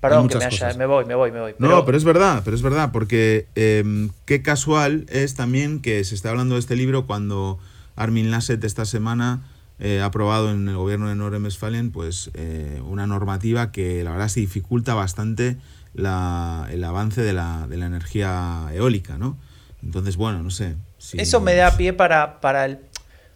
Perdón 0.00 0.28
que 0.28 0.36
me, 0.36 0.44
haya, 0.44 0.74
me 0.74 0.86
voy, 0.86 1.04
me 1.06 1.14
voy, 1.14 1.30
me 1.32 1.40
voy. 1.40 1.54
Pero... 1.58 1.70
No, 1.70 1.84
pero 1.86 1.96
es 1.96 2.04
verdad, 2.04 2.42
pero 2.44 2.54
es 2.54 2.62
verdad, 2.62 2.90
porque 2.92 3.46
eh, 3.54 4.08
qué 4.26 4.42
casual 4.42 5.06
es 5.08 5.34
también 5.34 5.80
que 5.80 6.04
se 6.04 6.14
está 6.14 6.30
hablando 6.30 6.56
de 6.56 6.60
este 6.60 6.76
libro 6.76 7.06
cuando 7.06 7.58
Armin 7.96 8.30
Lasset 8.30 8.62
esta 8.64 8.84
semana 8.84 9.40
eh, 9.80 10.00
ha 10.00 10.06
aprobado 10.06 10.50
en 10.50 10.68
el 10.68 10.76
gobierno 10.76 11.08
de 11.08 11.16
Nordrhein-Westfalen 11.16 11.90
pues, 11.90 12.30
eh, 12.34 12.80
una 12.86 13.06
normativa 13.06 13.72
que 13.72 14.04
la 14.04 14.12
verdad 14.12 14.28
se 14.28 14.40
dificulta 14.40 14.94
bastante 14.94 15.56
la, 15.94 16.68
el 16.70 16.84
avance 16.84 17.22
de 17.22 17.32
la, 17.32 17.66
de 17.68 17.76
la, 17.76 17.86
energía 17.86 18.68
eólica, 18.72 19.18
¿no? 19.18 19.36
Entonces, 19.82 20.16
bueno, 20.16 20.42
no 20.42 20.50
sé. 20.50 20.76
Si 20.98 21.20
eso 21.20 21.40
me 21.40 21.54
da 21.54 21.76
pie 21.76 21.92
para, 21.92 22.40
para 22.40 22.64
el... 22.64 22.78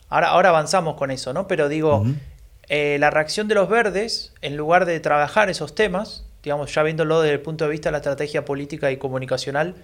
Ahora, 0.09 0.29
ahora 0.29 0.49
avanzamos 0.51 0.95
con 0.97 1.11
eso, 1.11 1.33
¿no? 1.33 1.47
Pero 1.47 1.69
digo, 1.69 1.99
uh 1.99 2.05
-huh. 2.07 2.15
eh, 2.69 2.97
la 3.01 3.11
reacción 3.11 3.49
de 3.49 3.55
los 3.55 3.69
verdes, 3.69 4.33
en 4.41 4.57
lugar 4.57 4.87
de 4.87 4.99
trabajar 5.01 5.51
esos 5.51 5.75
temas, 5.75 6.25
digamos, 6.43 6.73
ya 6.73 6.83
viéndolo 6.83 7.21
desde 7.21 7.35
el 7.35 7.41
punto 7.41 7.65
de 7.65 7.71
vista 7.71 7.89
de 7.89 7.93
la 7.93 7.99
estrategia 7.99 8.45
política 8.45 8.91
y 8.91 8.97
comunicacional, 8.97 9.75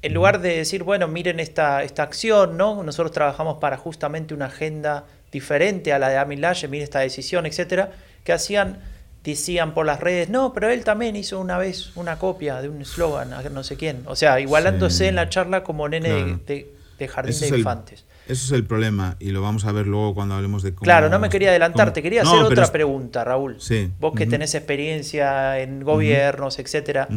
en 0.00 0.14
lugar 0.14 0.40
de 0.40 0.56
decir, 0.56 0.84
bueno, 0.84 1.06
miren 1.08 1.38
esta, 1.40 1.82
esta 1.82 2.02
acción, 2.02 2.56
¿no? 2.56 2.82
Nosotros 2.82 3.12
trabajamos 3.12 3.58
para 3.58 3.76
justamente 3.76 4.34
una 4.34 4.46
agenda 4.46 5.06
diferente 5.32 5.92
a 5.92 5.98
la 5.98 6.08
de 6.08 6.16
Amin 6.18 6.40
Laschet, 6.40 6.70
miren 6.70 6.84
esta 6.84 7.00
decisión, 7.00 7.46
etcétera, 7.46 7.92
que 8.24 8.32
hacían 8.32 8.78
decían 9.24 9.74
por 9.74 9.84
las 9.84 10.00
redes, 10.00 10.28
no, 10.30 10.52
pero 10.52 10.70
él 10.70 10.84
también 10.84 11.16
hizo 11.16 11.38
una 11.40 11.58
vez 11.58 11.96
una 11.96 12.18
copia 12.18 12.62
de 12.62 12.68
un 12.68 12.80
eslogan, 12.80 13.30
no 13.52 13.62
sé 13.62 13.76
quién. 13.76 14.02
O 14.06 14.16
sea, 14.16 14.40
igualándose 14.40 14.98
sí. 14.98 15.04
en 15.04 15.16
la 15.16 15.28
charla 15.28 15.62
como 15.62 15.88
nene 15.88 16.08
claro. 16.08 16.40
de, 16.46 16.72
de, 16.98 17.08
jardín 17.08 17.30
Ese 17.30 17.50
de 17.50 17.58
infantes. 17.58 18.04
El, 18.26 18.32
eso 18.32 18.46
es 18.46 18.52
el 18.52 18.64
problema 18.64 19.16
y 19.18 19.30
lo 19.30 19.42
vamos 19.42 19.64
a 19.64 19.72
ver 19.72 19.86
luego 19.86 20.14
cuando 20.14 20.34
hablemos 20.34 20.62
de 20.62 20.74
cómo... 20.74 20.84
Claro, 20.84 21.08
no 21.10 21.18
me 21.18 21.28
quería 21.28 21.50
adelantar, 21.50 21.92
te 21.92 22.02
quería 22.02 22.22
no, 22.22 22.30
hacer 22.30 22.42
otra 22.42 22.64
es... 22.64 22.70
pregunta, 22.70 23.24
Raúl. 23.24 23.60
Sí. 23.60 23.90
Vos 24.00 24.14
que 24.14 24.24
uh 24.24 24.26
-huh. 24.26 24.30
tenés 24.30 24.54
experiencia 24.54 25.58
en 25.60 25.82
gobiernos, 25.82 26.54
uh 26.54 26.58
-huh. 26.58 26.64
etcétera. 26.64 27.08
Uh 27.10 27.14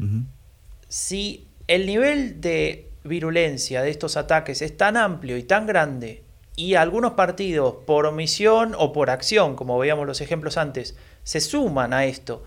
-huh. 0.00 0.24
Si 0.88 1.46
el 1.68 1.86
nivel 1.86 2.40
de 2.40 2.90
virulencia 3.04 3.82
de 3.82 3.90
estos 3.90 4.16
ataques 4.16 4.62
es 4.62 4.76
tan 4.76 4.96
amplio 4.96 5.36
y 5.36 5.42
tan 5.44 5.66
grande 5.66 6.23
y 6.56 6.74
algunos 6.74 7.12
partidos 7.12 7.76
por 7.86 8.06
omisión 8.06 8.74
o 8.78 8.92
por 8.92 9.10
acción, 9.10 9.56
como 9.56 9.78
veíamos 9.78 10.06
los 10.06 10.20
ejemplos 10.20 10.56
antes, 10.56 10.96
se 11.22 11.40
suman 11.40 11.92
a 11.92 12.04
esto, 12.04 12.44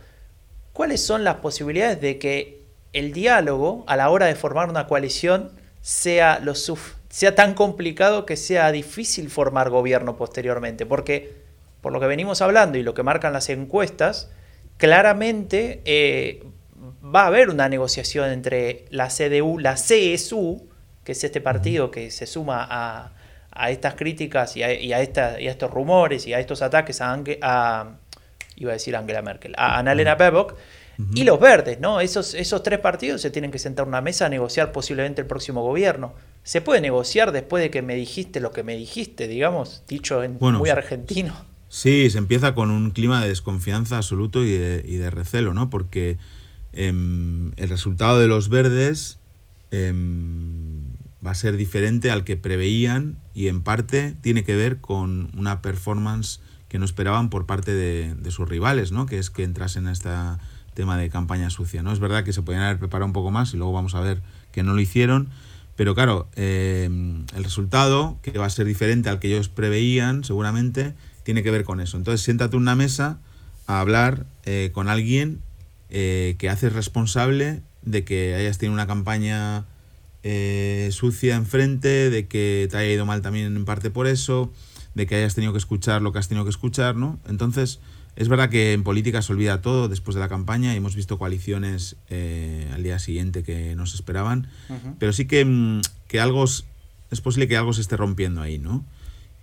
¿cuáles 0.73 1.03
son 1.05 1.23
las 1.23 1.35
posibilidades 1.35 1.99
de 1.99 2.19
que 2.19 2.61
el 2.93 3.13
diálogo 3.13 3.83
a 3.87 3.95
la 3.95 4.09
hora 4.09 4.25
de 4.27 4.35
formar 4.35 4.69
una 4.69 4.87
coalición 4.87 5.51
sea 5.81 6.39
lo, 6.39 6.53
sea 6.55 7.35
tan 7.35 7.53
complicado 7.53 8.25
que 8.25 8.37
sea 8.37 8.71
difícil 8.71 9.29
formar 9.29 9.69
gobierno 9.69 10.17
posteriormente, 10.17 10.85
porque 10.85 11.33
por 11.81 11.93
lo 11.93 11.99
que 11.99 12.07
venimos 12.07 12.41
hablando 12.41 12.77
y 12.77 12.83
lo 12.83 12.93
que 12.93 13.03
marcan 13.03 13.33
las 13.33 13.49
encuestas, 13.49 14.29
claramente 14.77 15.81
eh, 15.85 16.43
va 17.03 17.23
a 17.23 17.27
haber 17.27 17.49
una 17.49 17.69
negociación 17.69 18.29
entre 18.31 18.85
la 18.89 19.07
CDU, 19.07 19.59
la 19.59 19.75
CSU, 19.75 20.67
que 21.03 21.13
es 21.13 21.23
este 21.23 21.39
partido 21.39 21.91
que 21.91 22.11
se 22.11 22.25
suma 22.25 22.67
a, 22.69 23.13
estas 23.69 23.95
críticas 23.95 24.55
y 24.55 24.63
a, 24.63 25.01
estos 25.01 25.71
rumores 25.71 26.27
y 26.27 26.33
a 26.33 26.39
estos 26.39 26.61
ataques 26.61 27.01
a, 27.01 27.21
a 27.41 27.97
iba 28.55 28.71
a 28.71 28.73
decir 28.73 28.95
Angela 28.95 29.21
Merkel, 29.21 29.53
a 29.57 29.79
Annalena 29.79 30.15
Baerbock, 30.15 30.55
y 31.13 31.25
los 31.25 31.39
verdes, 31.39 31.79
¿no? 31.79 32.01
Esos, 32.01 32.33
esos 32.33 32.63
tres 32.63 32.79
partidos 32.79 33.21
se 33.21 33.29
tienen 33.29 33.51
que 33.51 33.59
sentar 33.59 33.85
a 33.85 33.87
una 33.87 34.01
mesa 34.01 34.25
a 34.25 34.29
negociar 34.29 34.71
posiblemente 34.71 35.21
el 35.21 35.27
próximo 35.27 35.61
gobierno. 35.61 36.15
¿Se 36.41 36.59
puede 36.59 36.81
negociar 36.81 37.31
después 37.31 37.61
de 37.61 37.69
que 37.69 37.83
me 37.83 37.93
dijiste 37.93 38.39
lo 38.39 38.51
que 38.51 38.63
me 38.63 38.75
dijiste, 38.75 39.27
digamos, 39.27 39.83
dicho 39.87 40.23
en 40.23 40.37
muy 40.39 40.71
argentino? 40.71 41.35
Sí, 41.69 42.09
se 42.09 42.17
empieza 42.17 42.55
con 42.55 42.71
un 42.71 42.89
clima 42.89 43.21
de 43.21 43.29
desconfianza 43.29 43.97
absoluto 43.97 44.43
y 44.43 44.57
de, 44.57 45.09
recelo, 45.11 45.53
¿no? 45.53 45.69
Porque 45.69 46.17
em, 46.73 47.51
el 47.57 47.69
resultado 47.69 48.19
de 48.19 48.27
los 48.27 48.49
verdes 48.49 49.19
em, 49.69 50.66
va 51.25 51.31
a 51.31 51.35
ser 51.35 51.57
diferente 51.57 52.11
al 52.11 52.23
que 52.23 52.37
preveían 52.37 53.17
y 53.33 53.47
en 53.47 53.61
parte 53.61 54.15
tiene 54.21 54.43
que 54.43 54.55
ver 54.55 54.79
con 54.79 55.31
una 55.35 55.61
performance 55.61 56.39
que 56.67 56.79
no 56.79 56.85
esperaban 56.85 57.29
por 57.29 57.45
parte 57.45 57.73
de, 57.73 58.31
sus 58.31 58.47
rivales, 58.47 58.91
¿no? 58.91 59.05
Que 59.05 59.19
es 59.19 59.29
que 59.29 59.43
entrasen 59.43 59.87
a 59.87 59.91
este 59.91 60.09
tema 60.73 60.97
de 60.97 61.09
campaña 61.09 61.49
sucia, 61.49 61.81
¿no? 61.81 61.91
Es 61.91 61.99
verdad 61.99 62.23
que 62.23 62.33
se 62.33 62.41
podían 62.41 62.63
haber 62.63 62.77
preparado 62.77 63.07
un 63.07 63.13
poco 63.13 63.31
más 63.31 63.53
y 63.53 63.57
luego 63.57 63.71
vamos 63.71 63.95
a 63.95 64.01
ver 64.01 64.21
que 64.51 64.63
no 64.63 64.73
lo 64.73 64.81
hicieron, 64.81 65.29
pero 65.75 65.95
claro, 65.95 66.27
em, 66.35 67.25
el 67.35 67.43
resultado, 67.43 68.17
que 68.21 68.31
va 68.37 68.45
a 68.45 68.49
ser 68.49 68.65
diferente 68.65 69.09
al 69.09 69.19
que 69.19 69.27
ellos 69.27 69.47
preveían, 69.47 70.23
seguramente, 70.23 70.93
tiene 71.23 71.43
que 71.43 71.51
ver 71.51 71.63
con 71.63 71.79
eso. 71.79 71.97
Entonces, 71.97 72.21
siéntate 72.21 72.55
en 72.55 72.63
una 72.63 72.75
mesa 72.75 73.19
a 73.67 73.79
hablar 73.79 74.25
eh, 74.45 74.71
con 74.73 74.89
alguien 74.89 75.41
eh, 75.89 76.35
que 76.39 76.49
haces 76.49 76.73
responsable 76.73 77.61
de 77.83 78.03
que 78.03 78.35
hayas 78.35 78.57
tenido 78.57 78.73
una 78.73 78.87
campaña 78.87 79.65
eh, 80.29 80.89
sucia 80.91 81.37
enfrente, 81.37 82.09
de 82.09 82.27
que 82.27 82.67
te 82.69 82.75
haya 82.75 82.91
ido 82.91 83.05
mal 83.05 83.21
también 83.21 83.55
en 83.55 83.63
parte 83.63 83.89
por 83.89 84.07
eso, 84.07 84.51
de 84.93 85.07
que 85.07 85.15
hayas 85.15 85.35
tenido 85.35 85.53
que 85.53 85.57
escuchar 85.57 86.01
lo 86.01 86.11
que 86.11 86.19
has 86.19 86.27
tenido 86.27 86.43
que 86.43 86.49
escuchar, 86.49 86.97
¿no? 86.97 87.17
Entonces, 87.29 87.79
es 88.17 88.27
verdad 88.27 88.49
que 88.49 88.73
en 88.73 88.83
política 88.83 89.21
se 89.21 89.31
olvida 89.31 89.61
todo 89.61 89.87
después 89.87 90.15
de 90.15 90.19
la 90.19 90.27
campaña 90.27 90.73
y 90.73 90.77
hemos 90.77 90.95
visto 90.95 91.17
coaliciones 91.17 91.95
eh, 92.09 92.69
al 92.73 92.83
día 92.83 92.99
siguiente 92.99 93.41
que 93.41 93.73
no 93.77 93.85
se 93.85 93.95
esperaban, 93.95 94.49
pero 94.99 95.13
sí 95.13 95.27
que, 95.27 95.45
mm, 95.45 95.79
que, 96.09 96.19
algo 96.19 96.43
es 96.43 97.21
posible 97.21 97.47
que 97.47 97.55
algo 97.55 97.71
se 97.71 97.79
esté 97.79 97.95
rompiendo 97.95 98.41
ahí, 98.41 98.59
¿no? 98.59 98.83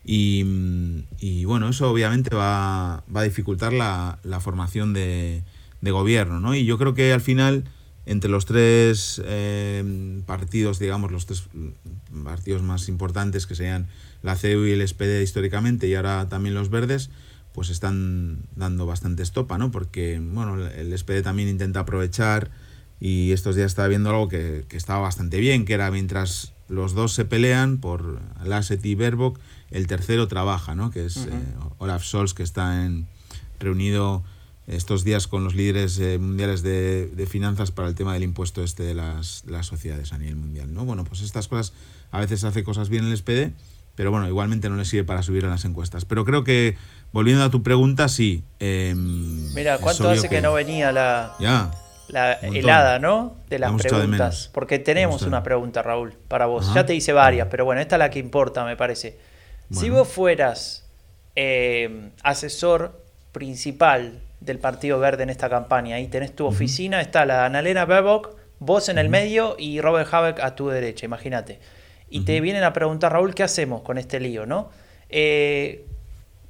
Y, 0.04 0.44
mm, 0.44 0.98
y 1.18 1.46
bueno, 1.46 1.70
eso 1.70 1.90
obviamente 1.90 2.36
va, 2.36 3.04
va 3.14 3.20
a 3.22 3.24
dificultar 3.24 3.72
la, 3.72 4.18
la 4.22 4.38
formación 4.38 4.92
de, 4.92 5.44
de, 5.80 5.90
gobierno, 5.92 6.40
¿no? 6.40 6.54
Y 6.54 6.66
yo 6.66 6.76
creo 6.76 6.92
que 6.92 7.14
al 7.14 7.22
final, 7.22 7.64
entre 8.06 8.30
los 8.30 8.44
tres 8.46 9.20
eh, 9.24 10.22
partidos, 10.26 10.78
digamos, 10.78 11.10
los 11.10 11.26
tres 11.26 11.44
partidos 12.24 12.62
más 12.62 12.88
importantes 12.88 13.46
que 13.46 13.54
serían 13.54 13.88
la 14.22 14.36
CEU 14.36 14.66
y 14.66 14.72
el 14.72 14.86
SPD 14.86 15.22
históricamente 15.22 15.88
y 15.88 15.94
ahora 15.94 16.28
también 16.28 16.54
los 16.54 16.70
verdes, 16.70 17.10
pues 17.52 17.70
están 17.70 18.40
dando 18.56 18.86
bastante 18.86 19.22
estopa, 19.22 19.58
¿no? 19.58 19.70
Porque, 19.70 20.20
bueno, 20.20 20.66
el 20.66 20.96
SPD 20.96 21.22
también 21.22 21.48
intenta 21.48 21.80
aprovechar 21.80 22.50
y 23.00 23.32
estos 23.32 23.56
días 23.56 23.66
estaba 23.66 23.88
viendo 23.88 24.10
algo 24.10 24.28
que, 24.28 24.66
estaba 24.70 25.00
bastante 25.00 25.38
bien, 25.38 25.64
que 25.64 25.74
era 25.74 25.90
mientras 25.90 26.52
los 26.68 26.94
dos 26.94 27.12
se 27.12 27.24
pelean 27.24 27.78
por 27.78 28.20
Lasset 28.44 28.84
y 28.84 28.94
Baerbock, 28.94 29.38
el 29.70 29.86
tercero 29.86 30.26
trabaja, 30.28 30.74
¿no? 30.74 30.90
Que 30.90 31.06
es 31.06 31.16
eh, 31.16 31.30
Olaf 31.78 32.02
Scholz, 32.02 32.34
que 32.34 32.42
está 32.42 32.84
en, 32.84 33.06
reunido 33.60 34.24
estos 34.66 35.04
días 35.04 35.26
con 35.26 35.44
los 35.44 35.54
líderes 35.54 35.98
eh, 35.98 36.18
mundiales 36.18 36.62
de, 36.62 37.26
finanzas 37.28 37.70
para 37.70 37.88
el 37.88 37.94
tema 37.94 38.14
del 38.14 38.22
impuesto 38.22 38.62
este 38.62 38.82
de 38.82 38.94
las, 38.94 39.44
las, 39.46 39.66
sociedades 39.66 40.12
a 40.12 40.18
nivel 40.18 40.36
mundial, 40.36 40.72
¿no? 40.72 40.84
Bueno, 40.84 41.04
pues 41.04 41.20
estas 41.20 41.48
cosas, 41.48 41.72
a 42.10 42.20
veces 42.20 42.44
hace 42.44 42.64
cosas 42.64 42.88
bien 42.88 43.04
el 43.04 43.16
SPD, 43.16 43.52
pero 43.94 44.10
bueno, 44.10 44.26
igualmente 44.26 44.68
no 44.68 44.76
le 44.76 44.84
sirve 44.84 45.04
para 45.04 45.22
subir 45.22 45.44
a 45.44 45.48
las 45.48 45.64
encuestas. 45.64 46.04
Pero 46.04 46.24
creo 46.24 46.44
que 46.44 46.76
volviendo 47.12 47.44
a 47.44 47.50
tu 47.50 47.62
pregunta, 47.62 48.08
sí. 48.08 48.42
Em, 48.58 49.52
Mira, 49.54 49.78
¿cuánto 49.78 50.08
hace 50.08 50.28
que, 50.28 50.40
no 50.40 50.54
venía 50.54 50.90
la, 50.92 51.36
la 52.08 52.32
helada, 52.34 52.98
¿no? 52.98 53.36
De 53.48 53.58
las 53.58 53.72
preguntas. 53.72 54.50
Porque 54.52 54.78
tenemos 54.78 55.22
una 55.22 55.42
pregunta, 55.42 55.82
Raúl, 55.82 56.14
para 56.28 56.46
vos. 56.46 56.72
Ya 56.74 56.86
te 56.86 56.94
hice 56.94 57.12
varias, 57.12 57.48
pero 57.50 57.64
bueno, 57.64 57.80
esta 57.80 57.96
es 57.96 57.98
la 58.00 58.10
que 58.10 58.18
importa, 58.18 58.64
me 58.64 58.76
parece. 58.76 59.18
Si 59.70 59.90
vos 59.90 60.08
fueras 60.08 60.86
em, 61.34 62.10
asesor 62.22 63.00
principal 63.32 64.20
del 64.44 64.58
Partido 64.58 64.98
Verde 64.98 65.22
en 65.22 65.30
esta 65.30 65.48
campaña 65.48 66.00
y 66.00 66.08
tenés 66.08 66.34
tu 66.34 66.46
oficina, 66.46 67.00
está 67.00 67.24
la 67.26 67.44
Annalena 67.46 67.84
Baerbock, 67.84 68.36
vos 68.58 68.88
en 68.88 68.98
el 68.98 69.08
medio 69.08 69.56
y 69.58 69.80
Robert 69.80 70.12
Habeck 70.12 70.40
a 70.40 70.54
tu 70.54 70.68
derecha, 70.68 71.06
imagínate. 71.06 71.60
Y 72.08 72.20
te 72.20 72.40
vienen 72.40 72.62
a 72.62 72.72
preguntar, 72.72 73.12
Raúl, 73.12 73.34
¿qué 73.34 73.42
hacemos 73.42 73.82
con 73.82 73.98
este 73.98 74.20
lío, 74.20 74.46
no? 74.46 74.70
Eh, 75.08 75.86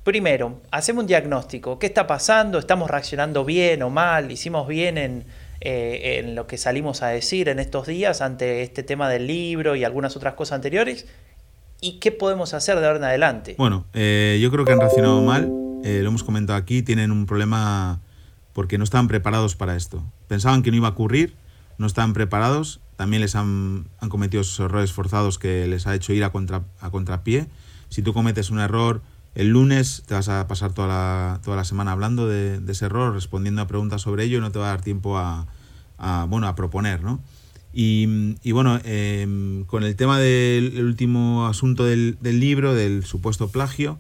Primero, 0.04 0.61
hacemos 0.70 1.02
un 1.02 1.07
diagnóstico. 1.07 1.78
¿Qué 1.78 1.87
está 1.87 2.07
pasando? 2.07 2.59
¿Estamos 2.59 2.90
reaccionando 2.90 3.42
bien 3.42 3.83
o 3.83 3.88
mal? 3.88 4.30
¿Hicimos 4.30 4.68
bien 4.68 4.98
en, 4.98 5.24
eh, 5.62 6.20
en 6.20 6.35
lo 6.35 6.46
que 6.46 6.59
salimos 6.59 7.02
a 7.02 7.09
decir 7.09 7.48
en 7.48 7.59
estos 7.59 7.87
días 7.87 8.20
ante 8.20 8.61
este 8.61 8.83
tema 8.83 9.09
del 9.09 9.26
libro 9.26 9.76
y 9.76 9.83
algunas 9.83 10.14
otras 10.14 10.35
cosas 10.35 10.57
anteriores? 10.57 11.07
¿Y 11.80 12.00
qué 12.00 12.12
podemos 12.12 12.52
hacer 12.52 12.78
de 12.80 12.87
ahora 12.87 12.98
en 12.98 13.04
adelante? 13.04 13.54
Bueno, 13.57 13.87
eh, 13.94 14.38
yo 14.42 14.50
creo 14.50 14.66
que 14.66 14.72
han 14.72 14.80
reaccionado 14.80 15.22
mal. 15.22 15.63
Eh, 15.84 16.00
lo 16.02 16.08
hemos 16.08 16.24
comentado 16.24 16.58
aquí. 16.58 16.82
Tienen 16.82 17.12
un 17.12 17.26
problema 17.26 18.00
porque 18.52 18.78
no 18.78 18.84
estaban 18.84 19.06
preparados 19.06 19.54
para 19.54 19.76
esto. 19.76 20.04
Pensaban 20.26 20.62
que 20.62 20.70
no 20.70 20.76
iba 20.76 20.88
a 20.88 20.92
ocurrir, 20.92 21.36
no 21.78 21.86
estaban 21.86 22.12
preparados. 22.12 22.80
También 22.96 23.20
les 23.20 23.36
han, 23.36 23.86
han 24.00 24.08
cometido 24.08 24.40
esos 24.40 24.58
errores 24.60 24.92
forzados 24.92 25.38
que 25.38 25.66
les 25.68 25.86
ha 25.86 25.94
hecho 25.94 26.12
ir 26.12 26.24
a, 26.24 26.32
contra, 26.32 26.64
a 26.80 26.90
contrapié. 26.90 27.46
Si 27.88 28.02
tú 28.02 28.12
cometes 28.12 28.50
un 28.50 28.58
error 28.58 29.02
el 29.34 29.48
lunes 29.48 30.04
te 30.06 30.14
vas 30.14 30.28
a 30.28 30.46
pasar 30.46 30.72
toda 30.72 30.88
la, 30.88 31.40
toda 31.42 31.56
la 31.56 31.64
semana 31.64 31.92
hablando 31.92 32.28
de, 32.28 32.60
ese 32.68 32.86
error, 32.86 33.12
respondiendo 33.12 33.62
a 33.62 33.66
preguntas 33.66 34.02
sobre 34.02 34.24
ello 34.24 34.38
y 34.38 34.40
no 34.40 34.52
te 34.52 34.58
va 34.58 34.66
a 34.66 34.68
dar 34.70 34.80
tiempo 34.80 35.18
a, 35.18 35.46
bueno, 36.28 36.46
a 36.46 36.54
proponer, 36.54 37.02
¿no? 37.02 37.20
Y, 37.76 38.06
bueno, 38.52 38.78
em, 38.84 39.64
con 39.64 39.82
el 39.82 39.96
tema 39.96 40.20
del 40.20 40.84
último 40.84 41.46
asunto 41.46 41.84
del, 41.84 42.16
libro, 42.22 42.72
del 42.72 43.04
supuesto 43.04 43.48
plagio, 43.48 43.98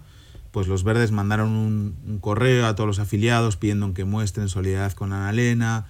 pues 0.54 0.68
los 0.68 0.84
verdes 0.84 1.10
mandaron 1.10 1.48
un, 1.50 2.18
correo 2.20 2.66
a 2.66 2.76
todos 2.76 2.86
los 2.86 3.00
afiliados 3.00 3.56
pidiendo 3.56 3.92
que 3.92 4.04
muestren 4.04 4.48
solidaridad 4.48 4.92
con 4.92 5.12
Ana 5.12 5.30
Elena, 5.30 5.88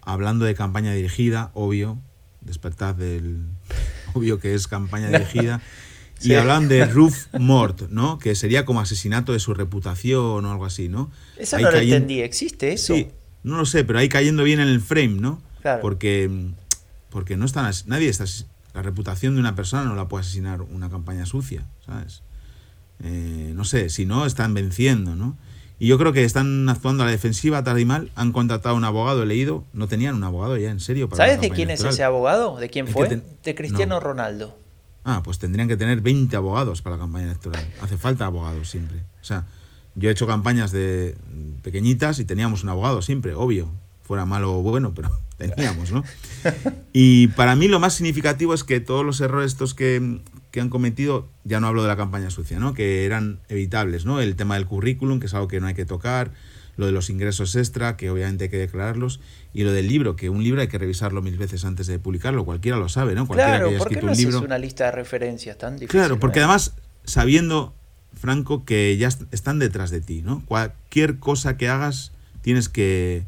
hablando 0.00 0.44
de 0.44 0.56
campaña 0.56 0.92
dirigida, 0.92 1.52
obvio, 1.54 2.00
despertad 2.40 2.96
del 2.96 3.44
obvio 4.14 4.40
que 4.40 4.54
es 4.54 4.66
campaña 4.66 5.08
dirigida. 5.08 5.62
Y 6.24 6.34
hablan 6.34 6.68
de 6.68 6.86
Ruf 6.86 7.26
Mort, 7.36 7.88
¿no? 7.90 8.20
Que 8.20 8.36
sería 8.36 8.64
como 8.64 8.78
asesinato 8.80 9.32
de 9.32 9.40
su 9.40 9.54
reputación 9.54 10.44
o 10.44 10.52
algo 10.52 10.64
así, 10.64 10.88
¿no? 10.88 11.10
Eso 11.36 11.58
no 11.58 11.68
lo 11.68 11.78
entendí. 11.78 12.20
¿Existe 12.20 12.72
eso? 12.72 12.94
Sí, 12.94 13.08
no 13.42 13.56
lo 13.56 13.66
sé, 13.66 13.82
pero 13.82 13.98
ahí 13.98 14.08
cayendo 14.08 14.44
bien 14.44 14.60
en 14.60 14.68
el 14.68 14.80
frame, 14.80 15.20
¿no? 15.20 15.42
Claro. 15.62 15.80
Porque, 15.80 16.30
porque 17.10 17.36
no 17.36 17.44
están... 17.44 17.68
Nadie 17.86 18.08
está... 18.08 18.24
La 18.72 18.82
reputación 18.82 19.34
de 19.34 19.40
una 19.40 19.56
persona 19.56 19.82
no 19.82 19.96
la 19.96 20.06
puede 20.06 20.20
asesinar 20.20 20.62
una 20.62 20.88
campaña 20.88 21.26
sucia, 21.26 21.66
¿sabes? 21.84 22.22
Eh, 23.00 23.52
no 23.54 23.64
sé, 23.64 23.88
si 23.88 24.06
no, 24.06 24.26
están 24.26 24.54
venciendo, 24.54 25.16
¿no? 25.16 25.36
Y 25.78 25.88
yo 25.88 25.98
creo 25.98 26.12
que 26.12 26.22
están 26.24 26.68
actuando 26.68 27.02
a 27.02 27.06
la 27.06 27.12
defensiva 27.12 27.64
tarde 27.64 27.80
y 27.80 27.84
mal. 27.84 28.12
Han 28.14 28.30
contratado 28.30 28.74
a 28.74 28.78
un 28.78 28.84
abogado, 28.84 29.24
he 29.24 29.26
leído. 29.26 29.64
No 29.72 29.88
tenían 29.88 30.14
un 30.14 30.22
abogado 30.22 30.56
ya, 30.56 30.70
en 30.70 30.78
serio. 30.78 31.08
¿Sabes 31.12 31.40
de 31.40 31.50
quién 31.50 31.70
es 31.70 31.82
ese 31.82 32.04
abogado? 32.04 32.56
¿De 32.56 32.70
quién 32.70 32.86
fue? 32.86 33.20
De 33.42 33.54
Cristiano 33.56 33.98
Ronaldo. 33.98 34.56
Ah, 35.04 35.22
pues 35.24 35.40
tendrían 35.40 35.66
que 35.66 35.76
tener 35.76 36.00
20 36.00 36.36
abogados 36.36 36.82
para 36.82 36.96
la 36.96 37.02
campaña 37.02 37.26
electoral. 37.26 37.66
Hace 37.80 37.96
falta 37.96 38.26
abogados 38.26 38.70
siempre. 38.70 38.98
O 39.20 39.24
sea, 39.24 39.46
yo 39.96 40.08
he 40.08 40.12
hecho 40.12 40.26
campañas 40.26 40.70
de 40.70 41.16
pequeñitas 41.62 42.18
y 42.20 42.24
teníamos 42.24 42.62
un 42.62 42.68
abogado 42.68 43.02
siempre, 43.02 43.34
obvio. 43.34 43.68
Fuera 44.02 44.24
malo 44.24 44.56
o 44.56 44.62
bueno, 44.62 44.92
pero 44.94 45.10
teníamos, 45.36 45.90
¿no? 45.90 46.04
Y 46.92 47.28
para 47.28 47.56
mí 47.56 47.68
lo 47.68 47.80
más 47.80 47.94
significativo 47.94 48.52
es 48.52 48.64
que 48.64 48.78
todos 48.78 49.04
los 49.04 49.20
errores 49.20 49.52
estos 49.52 49.74
que, 49.74 50.20
que 50.52 50.60
han 50.60 50.68
cometido, 50.68 51.28
ya 51.44 51.58
no 51.58 51.66
hablo 51.66 51.82
de 51.82 51.88
la 51.88 51.96
campaña 51.96 52.30
sucia, 52.30 52.60
¿no? 52.60 52.74
Que 52.74 53.04
eran 53.04 53.40
evitables, 53.48 54.04
¿no? 54.04 54.20
El 54.20 54.36
tema 54.36 54.54
del 54.54 54.66
currículum, 54.66 55.18
que 55.18 55.26
es 55.26 55.34
algo 55.34 55.48
que 55.48 55.58
no 55.58 55.66
hay 55.66 55.74
que 55.74 55.86
tocar, 55.86 56.30
lo 56.76 56.86
de 56.86 56.92
los 56.92 57.10
ingresos 57.10 57.56
extra, 57.56 57.96
que 57.96 58.10
obviamente 58.10 58.44
hay 58.44 58.50
que 58.50 58.58
declararlos, 58.58 59.20
y 59.54 59.64
lo 59.64 59.72
del 59.72 59.88
libro, 59.88 60.14
que 60.14 60.28
un 60.28 60.44
libro 60.44 60.60
hay 60.60 60.68
que 60.68 60.78
revisarlo 60.78 61.22
mil 61.22 61.38
veces 61.38 61.64
antes 61.64 61.86
de 61.86 61.98
publicarlo, 61.98 62.44
cualquiera 62.44 62.76
lo 62.76 62.90
sabe, 62.90 63.14
¿no? 63.14 63.26
Cualquiera 63.26 63.58
claro, 63.58 63.68
que 63.70 63.74
haya 63.76 63.84
escrito 63.84 64.06
un 64.06 64.16
libro. 64.16 64.40
una 64.40 64.58
lista 64.58 64.84
de 64.84 64.92
referencias 64.92 65.56
tan 65.56 65.74
difícil? 65.76 65.88
Claro, 65.88 66.20
porque 66.20 66.40
además, 66.40 66.74
sabiendo, 67.04 67.74
Franco, 68.12 68.66
que 68.66 68.96
ya 68.98 69.08
están 69.08 69.58
detrás 69.58 69.90
de 69.90 70.02
ti, 70.02 70.20
¿no? 70.20 70.44
Cualquier 70.44 71.18
cosa 71.18 71.56
que 71.56 71.68
hagas 71.68 72.12
tienes 72.42 72.68
que, 72.68 73.24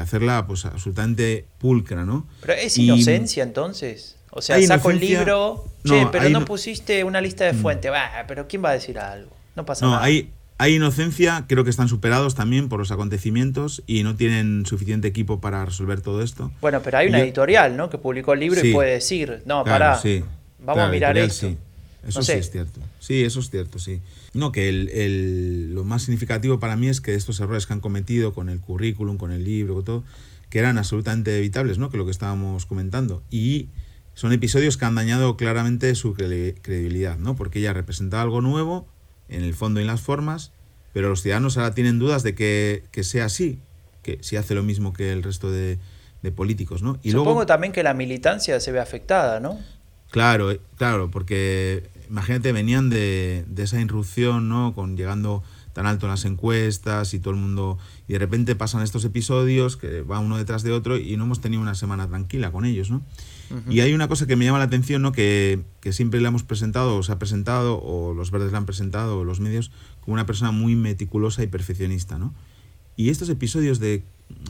hacerla 0.00 0.48
pues 0.48 0.64
absolutamente 0.64 1.46
pulcra, 1.58 2.04
¿no? 2.04 2.26
Pero 2.40 2.54
es 2.54 2.76
inocencia 2.76 3.44
entonces. 3.44 4.15
O 4.36 4.42
sea, 4.42 4.60
saco 4.62 4.90
el 4.90 5.00
libro, 5.00 5.64
che, 5.82 6.06
pero 6.12 6.28
no, 6.28 6.44
pusiste 6.44 7.04
una 7.04 7.22
lista 7.22 7.44
de 7.44 7.54
mm. 7.54 7.62
fuentes. 7.62 7.90
pero 8.28 8.46
¿quién 8.46 8.62
va 8.62 8.70
a 8.70 8.72
decir 8.74 8.98
algo? 8.98 9.30
No 9.54 9.64
pasa 9.64 9.86
nada. 9.86 10.02
Hay, 10.02 10.30
hay 10.58 10.74
inocencia, 10.74 11.46
creo 11.48 11.64
que 11.64 11.70
están 11.70 11.88
superados 11.88 12.34
también 12.34 12.68
por 12.68 12.78
los 12.78 12.90
acontecimientos 12.90 13.82
y 13.86 14.02
no 14.02 14.14
tienen 14.14 14.66
suficiente 14.66 15.08
equipo 15.08 15.40
para 15.40 15.64
resolver 15.64 16.02
todo 16.02 16.22
esto. 16.22 16.52
Bueno, 16.60 16.82
pero 16.82 16.98
hay 16.98 17.08
una 17.08 17.20
editorial, 17.20 17.78
¿no? 17.78 17.88
Que 17.88 17.96
publicó 17.96 18.34
el 18.34 18.40
libro 18.40 18.64
y 18.64 18.72
puede 18.72 18.92
decir, 18.92 19.42
no, 19.46 19.64
para 19.64 20.00
vamos 20.58 20.84
a 20.84 20.88
mirar 20.88 21.16
esto. 21.16 21.54
Eso 22.06 22.22
sí 22.22 22.32
es 22.32 22.50
cierto. 22.50 22.80
Sí, 23.00 23.24
eso 23.24 23.40
es 23.40 23.50
cierto, 23.50 23.78
sí. 23.78 24.00
No, 24.32 24.52
que 24.52 24.68
el, 24.68 25.74
lo 25.74 25.82
más 25.82 26.02
significativo 26.02 26.60
para 26.60 26.76
mí 26.76 26.88
es 26.88 27.00
que 27.00 27.14
estos 27.14 27.40
errores 27.40 27.66
que 27.66 27.72
han 27.72 27.80
cometido 27.80 28.34
con 28.34 28.48
el 28.48 28.60
currículum, 28.60 29.16
con 29.16 29.32
el 29.32 29.44
libro, 29.44 29.74
con 29.74 29.84
todo, 29.84 30.04
que 30.50 30.58
eran 30.58 30.78
absolutamente 30.78 31.36
evitables, 31.36 31.78
¿no? 31.78 31.90
Que 31.90 31.96
lo 31.96 32.04
que 32.04 32.10
estábamos 32.10 32.66
comentando. 32.66 33.22
Y 33.30 33.68
son 34.16 34.32
episodios 34.32 34.78
que 34.78 34.86
han 34.86 34.94
dañado 34.94 35.36
claramente 35.36 35.94
su 35.94 36.14
credibilidad, 36.14 37.18
¿no? 37.18 37.36
Porque 37.36 37.58
ella 37.58 37.74
representa 37.74 38.22
algo 38.22 38.40
nuevo 38.40 38.88
en 39.28 39.42
el 39.42 39.52
fondo 39.52 39.78
y 39.78 39.82
en 39.82 39.88
las 39.88 40.00
formas, 40.00 40.52
pero 40.94 41.10
los 41.10 41.20
ciudadanos 41.20 41.58
ahora 41.58 41.74
tienen 41.74 41.98
dudas 41.98 42.22
de 42.22 42.34
que, 42.34 42.82
sea 43.02 43.26
así, 43.26 43.60
que 44.02 44.18
si 44.22 44.36
hace 44.36 44.54
lo 44.54 44.62
mismo 44.62 44.94
que 44.94 45.12
el 45.12 45.22
resto 45.22 45.50
de, 45.50 45.78
políticos, 46.34 46.82
¿no? 46.82 46.98
Y 47.04 47.12
Supongo 47.12 47.46
también 47.46 47.72
que 47.72 47.84
la 47.84 47.94
militancia 47.94 48.58
se 48.58 48.72
ve 48.72 48.80
afectada, 48.80 49.38
¿no? 49.38 49.60
Claro, 50.10 50.50
eh, 50.50 50.60
claro, 50.76 51.08
porque 51.08 51.88
imagínate, 52.08 52.50
venían 52.50 52.90
de, 52.90 53.44
de 53.46 53.62
esa 53.62 53.80
irrupción, 53.80 54.48
¿no? 54.48 54.74
Con 54.74 54.96
llegando 54.96 55.44
tan 55.72 55.86
alto 55.86 56.06
en 56.06 56.10
las 56.10 56.24
encuestas 56.24 57.14
y 57.14 57.20
todo 57.20 57.34
el 57.34 57.38
mundo. 57.38 57.78
Y 58.08 58.14
de 58.14 58.18
repente 58.18 58.56
pasan 58.56 58.82
estos 58.82 59.04
episodios 59.04 59.76
que 59.76 60.00
va 60.00 60.18
uno 60.18 60.36
detrás 60.36 60.64
de 60.64 60.72
otro 60.72 60.96
y 60.96 61.16
no 61.16 61.24
hemos 61.24 61.40
tenido 61.40 61.62
una 61.62 61.76
semana 61.76 62.08
tranquila 62.08 62.50
con 62.50 62.64
ellos, 62.64 62.90
¿no? 62.90 63.02
Y 63.68 63.80
hay 63.80 63.92
una 63.94 64.08
cosa 64.08 64.26
que 64.26 64.36
me 64.36 64.44
llama 64.44 64.58
la 64.58 64.64
atención, 64.64 65.02
¿no? 65.02 65.12
Que, 65.12 65.60
que, 65.80 65.92
siempre 65.92 66.20
le 66.20 66.28
hemos 66.28 66.42
presentado, 66.42 66.96
o 66.96 67.02
se 67.02 67.12
ha 67.12 67.18
presentado, 67.18 67.80
o 67.82 68.14
los 68.14 68.30
verdes 68.30 68.50
le 68.50 68.58
han 68.58 68.66
presentado, 68.66 69.20
o 69.20 69.24
los 69.24 69.40
medios, 69.40 69.70
como 70.00 70.14
una 70.14 70.26
persona 70.26 70.50
muy 70.50 70.74
meticulosa 70.74 71.42
y 71.42 71.46
perfeccionista, 71.46 72.18
¿no? 72.18 72.34
Y 72.96 73.10
estos 73.10 73.28
episodios 73.28 73.78
de 73.78 74.02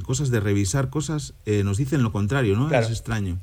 cosas 0.03 0.31
de 0.31 0.41
revisar 0.41 0.89
cosas 0.89 1.35
eh, 1.45 1.63
nos 1.65 1.77
dicen 1.77 2.03
lo 2.03 2.13
contrario, 2.13 2.57
¿no? 2.57 2.71
Es 2.71 2.91
extraño. 2.91 3.39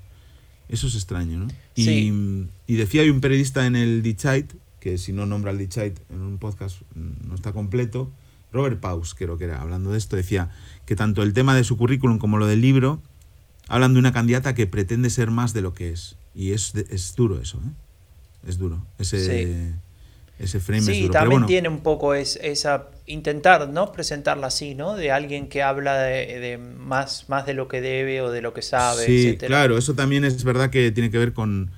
Eso 0.70 0.88
es 0.88 0.96
extraño, 0.96 1.40
¿no? 1.40 1.48
Y, 1.76 2.48
y, 2.68 2.76
decía 2.76 3.02
hay 3.02 3.10
un 3.10 3.22
periodista 3.22 3.66
en 3.66 3.76
el 3.76 4.02
Dichait, 4.02 4.52
que 4.80 4.98
si 4.98 5.14
no 5.14 5.26
nombra 5.26 5.52
al 5.52 5.58
Dichait 5.58 6.00
en 6.10 6.22
un 6.22 6.38
podcast 6.38 6.82
mm, 6.96 7.28
no 7.28 7.36
está 7.36 7.52
completo, 7.52 8.12
Robert 8.52 8.80
Paus, 8.80 9.14
creo 9.16 9.38
que 9.38 9.46
era, 9.46 9.62
hablando 9.62 9.92
de 9.92 9.98
esto, 9.98 10.16
decía 10.16 10.52
que 10.86 10.96
tanto 10.96 11.24
el 11.24 11.34
tema 11.34 11.56
de 11.56 11.64
su 11.64 11.76
currículum 11.76 12.18
como 12.18 12.38
lo 12.38 12.48
del 12.48 12.62
libro 12.62 13.02
hablan 13.68 13.94
de 13.94 14.00
una 14.00 14.14
candidata 14.14 14.56
que 14.56 14.68
pretende 14.68 15.10
ser 15.10 15.32
más 15.32 15.54
de 15.54 15.62
lo 15.62 15.74
que 15.74 15.92
es. 15.92 16.16
Y 16.36 16.54
es, 16.54 16.74
es 16.76 17.16
duro 17.16 17.40
eso, 17.40 17.58
¿eh? 17.58 17.70
Es 18.48 18.58
duro. 18.58 18.86
Ese, 18.98 19.74
ese 20.40 20.60
frame 20.60 20.82
sí, 20.82 20.92
es 20.92 21.02
duro. 21.04 21.14
también 21.14 21.46
tiene 21.46 21.70
un 21.70 21.80
poco 21.80 22.14
esa 22.14 22.88
intentar 23.06 23.70
no 23.70 23.92
presentarla 23.92 24.48
así, 24.48 24.76
¿no? 24.76 24.96
De 24.96 25.12
alguien 25.12 25.48
que 25.48 25.62
habla 25.62 25.98
de, 25.98 26.58
más, 26.58 27.30
más 27.30 27.46
de 27.46 27.54
lo 27.54 27.68
que 27.68 27.82
debe 27.82 28.22
o 28.22 28.32
de 28.32 28.42
lo 28.42 28.54
que 28.54 28.62
sabe. 28.62 29.06
Sí, 29.06 29.38
claro, 29.38 29.78
eso 29.78 29.94
también 29.94 30.24
es 30.24 30.44
verdad 30.44 30.70
que 30.70 30.92
tiene 30.92 31.12
que 31.12 31.18
ver 31.18 31.34
con, 31.34 31.72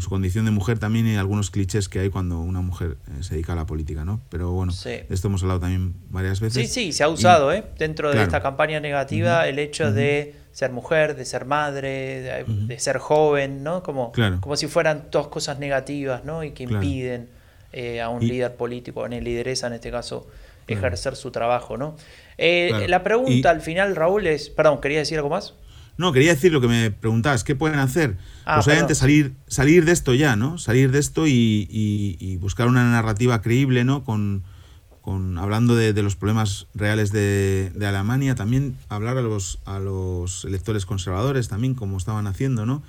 su 0.00 0.08
condición 0.08 0.44
de 0.44 0.50
mujer 0.50 0.78
también 0.78 1.06
y 1.06 1.16
algunos 1.16 1.50
clichés 1.50 1.88
que 1.88 2.00
hay 2.00 2.10
cuando 2.10 2.40
una 2.40 2.60
mujer 2.60 2.96
eh, 3.08 3.22
se 3.22 3.34
dedica 3.34 3.52
a 3.52 3.56
la 3.56 3.66
política, 3.66 4.04
¿no? 4.04 4.20
Pero 4.30 4.50
bueno, 4.52 4.72
de 4.72 5.06
esto 5.10 5.28
hemos 5.28 5.42
hablado 5.42 5.60
también 5.60 5.94
varias 6.08 6.40
veces. 6.40 6.68
Sí, 6.68 6.72
sí, 6.72 6.92
se 6.92 7.04
ha 7.04 7.08
usado, 7.08 7.52
¿eh? 7.52 7.64
Dentro 7.78 8.12
de 8.12 8.22
esta 8.22 8.40
campaña 8.40 8.80
negativa, 8.80 9.46
el 9.46 9.58
hecho 9.58 9.92
de 9.92 10.34
ser 10.52 10.70
mujer, 10.70 11.16
de 11.16 11.24
ser 11.24 11.44
madre, 11.46 12.44
de, 12.46 12.78
ser 12.78 12.98
joven, 12.98 13.62
¿no? 13.62 13.82
Como, 13.82 14.12
como 14.40 14.56
si 14.56 14.66
fueran 14.66 15.08
dos 15.10 15.28
cosas 15.28 15.58
negativas, 15.58 16.24
¿no? 16.24 16.44
Y 16.44 16.52
que 16.52 16.64
impiden 16.64 17.28
eh, 17.72 18.00
a 18.00 18.08
un 18.08 18.26
líder 18.26 18.54
político, 18.54 19.02
a 19.02 19.06
una 19.06 19.18
lideresa 19.18 19.66
en 19.66 19.74
este 19.74 19.90
caso, 19.90 20.26
ejercer 20.68 21.16
su 21.16 21.30
trabajo, 21.30 21.76
¿no? 21.76 21.96
Eh, 22.38 22.86
la 22.88 23.02
pregunta 23.02 23.50
al 23.50 23.60
final, 23.60 23.96
Raúl, 23.96 24.26
es, 24.26 24.50
perdón, 24.50 24.80
¿quería 24.80 24.98
decir 24.98 25.18
algo 25.18 25.30
más? 25.30 25.54
No, 26.02 26.12
quería 26.12 26.34
decir 26.34 26.52
lo 26.52 26.60
que 26.60 26.66
me 26.66 26.90
preguntabas, 26.90 27.44
¿qué 27.44 27.54
pueden 27.54 27.78
hacer? 27.78 28.16
Ah, 28.44 28.56
pues 28.56 28.66
obviamente 28.66 28.96
salir, 28.96 29.34
salir 29.46 29.84
de 29.84 29.92
esto 29.92 30.14
ya, 30.14 30.34
¿no? 30.34 30.58
Salir 30.58 30.90
de 30.90 30.98
esto 30.98 31.28
y, 31.28 32.38
buscar 32.40 32.66
una 32.66 32.82
narrativa 32.90 33.40
creíble, 33.40 33.84
¿no? 33.84 34.02
Con, 34.02 34.42
con 35.00 35.38
hablando 35.38 35.76
de, 35.76 35.92
los 36.02 36.16
problemas 36.16 36.66
reales 36.74 37.12
de, 37.12 37.70
de, 37.76 37.86
Alemania, 37.86 38.34
también 38.34 38.76
hablar 38.88 39.16
a 39.16 39.22
los, 39.22 39.60
a 39.64 39.78
los 39.78 40.44
electores 40.44 40.86
conservadores 40.86 41.46
también, 41.46 41.74
como 41.74 41.98
estaban 41.98 42.26
haciendo, 42.26 42.66
¿no? 42.66 42.82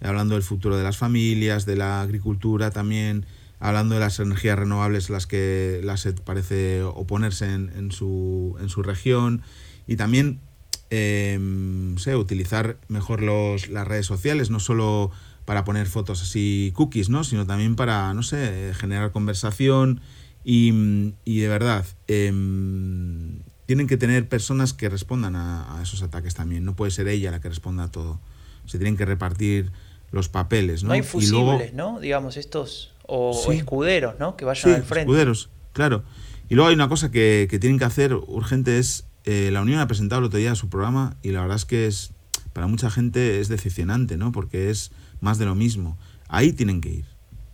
Hablando 0.00 0.34
del 0.34 0.44
futuro 0.44 0.76
de 0.76 0.84
las 0.84 0.96
familias, 0.96 1.66
de 1.66 1.74
la 1.74 2.02
agricultura 2.02 2.70
también, 2.70 3.26
hablando 3.58 3.96
de 3.96 4.00
las 4.00 4.20
energías 4.20 4.56
renovables 4.56 5.10
las 5.10 5.26
que 5.26 5.80
la 5.82 5.96
SED 5.96 6.20
parece 6.20 6.84
oponerse 6.84 7.52
en, 7.52 7.90
su, 7.90 8.56
en 8.60 8.68
su 8.68 8.84
región 8.84 9.42
y 9.88 9.96
también 9.96 10.38
em, 10.90 11.96
sé, 11.98 12.16
utilizar 12.16 12.76
mejor 12.88 13.22
los, 13.22 13.68
las 13.68 13.86
redes 13.86 14.06
sociales, 14.06 14.50
no 14.50 14.60
solo 14.60 15.10
para 15.44 15.64
poner 15.64 15.86
fotos 15.86 16.22
así 16.22 16.72
cookies, 16.74 17.08
¿no? 17.08 17.24
sino 17.24 17.46
también 17.46 17.74
para, 17.74 18.12
no 18.14 18.22
sé, 18.22 18.72
generar 18.74 19.10
conversación 19.10 20.00
y, 20.44 21.14
y 21.24 21.40
de 21.40 21.48
verdad, 21.48 21.84
em, 22.06 23.40
tienen 23.66 23.86
que 23.86 23.96
tener 23.96 24.28
personas 24.28 24.72
que 24.72 24.88
respondan 24.88 25.36
a, 25.36 25.78
esos 25.82 26.02
ataques 26.02 26.34
también, 26.34 26.64
no 26.64 26.74
puede 26.74 26.90
ser 26.90 27.08
ella 27.08 27.30
la 27.30 27.40
que 27.40 27.48
responda 27.48 27.84
a 27.84 27.90
todo, 27.90 28.20
se 28.66 28.78
tienen 28.78 28.96
que 28.96 29.04
repartir 29.04 29.70
los 30.10 30.28
papeles. 30.28 30.82
No, 30.82 30.88
no 30.88 30.94
hay 30.94 31.02
fusibles, 31.02 31.72
¿no? 31.72 32.00
Digamos, 32.00 32.36
estos 32.36 32.94
o, 33.06 33.52
escuderos, 33.52 34.18
¿no? 34.18 34.36
Que 34.36 34.44
vayan 34.44 34.74
al 34.74 34.82
frente. 34.82 35.02
Escuderos, 35.02 35.50
claro. 35.72 36.02
Y 36.48 36.56
luego 36.56 36.68
hay 36.68 36.74
una 36.74 36.88
cosa 36.88 37.12
que, 37.12 37.46
tienen 37.60 37.78
que 37.78 37.84
hacer 37.84 38.14
urgente 38.14 38.78
es, 38.78 39.06
eh, 39.24 39.50
la 39.52 39.60
Unión 39.62 39.80
ha 39.80 39.86
presentado 39.86 40.20
el 40.20 40.26
otro 40.26 40.38
día 40.38 40.54
su 40.54 40.68
programa 40.68 41.16
y 41.22 41.30
la 41.30 41.40
verdad 41.40 41.56
es 41.56 41.64
que 41.64 41.86
es, 41.86 42.12
para 42.52 42.66
mucha 42.66 42.90
gente 42.90 43.40
es 43.40 43.48
decepcionante, 43.48 44.16
¿no? 44.16 44.32
Porque 44.32 44.70
es 44.70 44.92
más 45.20 45.38
de 45.38 45.46
lo 45.46 45.54
mismo. 45.54 45.98
Ahí 46.28 46.52
tienen 46.52 46.80
que 46.80 46.90
ir, 46.90 47.04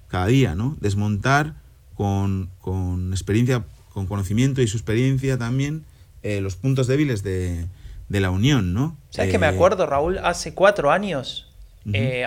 cada 0.08 0.26
día, 0.26 0.54
¿no? 0.54 0.76
Desmontar 0.80 1.54
con, 1.94 2.50
con 2.60 3.12
experiencia, 3.12 3.64
con 3.92 4.06
conocimiento 4.06 4.62
y 4.62 4.68
su 4.68 4.76
experiencia 4.76 5.38
también, 5.38 5.84
eh, 6.22 6.40
los 6.40 6.56
puntos 6.56 6.86
débiles 6.86 7.22
de, 7.22 7.66
de, 8.08 8.20
la 8.20 8.30
Unión, 8.30 8.74
¿no? 8.74 8.96
¿Sabes 9.10 9.32
que 9.32 9.38
me 9.38 9.46
eh, 9.46 9.50
acuerdo, 9.50 9.86
Raúl? 9.86 10.18
Hace 10.18 10.54
cuatro 10.54 10.90
años 10.90 11.42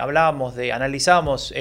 hablábamos 0.00 0.54
de, 0.56 0.72
analizábamos 0.72 1.52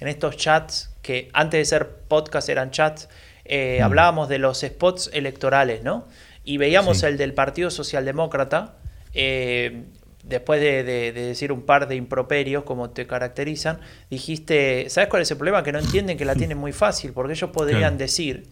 en 0.00 0.08
estos 0.08 0.36
chats 0.36 0.90
que 1.02 1.30
antes 1.32 1.58
de 1.58 1.64
ser 1.64 1.88
podcast 2.08 2.48
eran 2.48 2.70
chats, 2.70 3.08
eh, 3.44 3.80
hablábamos 3.82 4.28
de 4.28 4.38
los 4.38 4.60
spots 4.60 5.10
electorales, 5.12 5.82
¿no? 5.82 6.06
Y 6.48 6.56
veíamos 6.56 7.02
el 7.02 7.18
del 7.18 7.34
Partido 7.34 7.70
Socialdemócrata, 7.70 8.76
eh, 9.12 9.84
después 10.24 10.62
de, 10.62 10.82
decir 11.12 11.52
un 11.52 11.60
par 11.60 11.86
de 11.88 11.94
improperios 11.94 12.64
como 12.64 12.88
te 12.88 13.06
caracterizan, 13.06 13.80
dijiste, 14.08 14.86
¿sabes 14.88 15.10
cuál 15.10 15.20
es 15.20 15.30
el 15.30 15.36
problema? 15.36 15.62
Que 15.62 15.72
no 15.72 15.78
entienden 15.78 16.16
que 16.16 16.24
la 16.24 16.34
tienen 16.36 16.56
muy 16.56 16.72
fácil, 16.72 17.12
porque 17.12 17.34
ellos 17.34 17.50
podrían 17.50 17.98
decir 17.98 18.46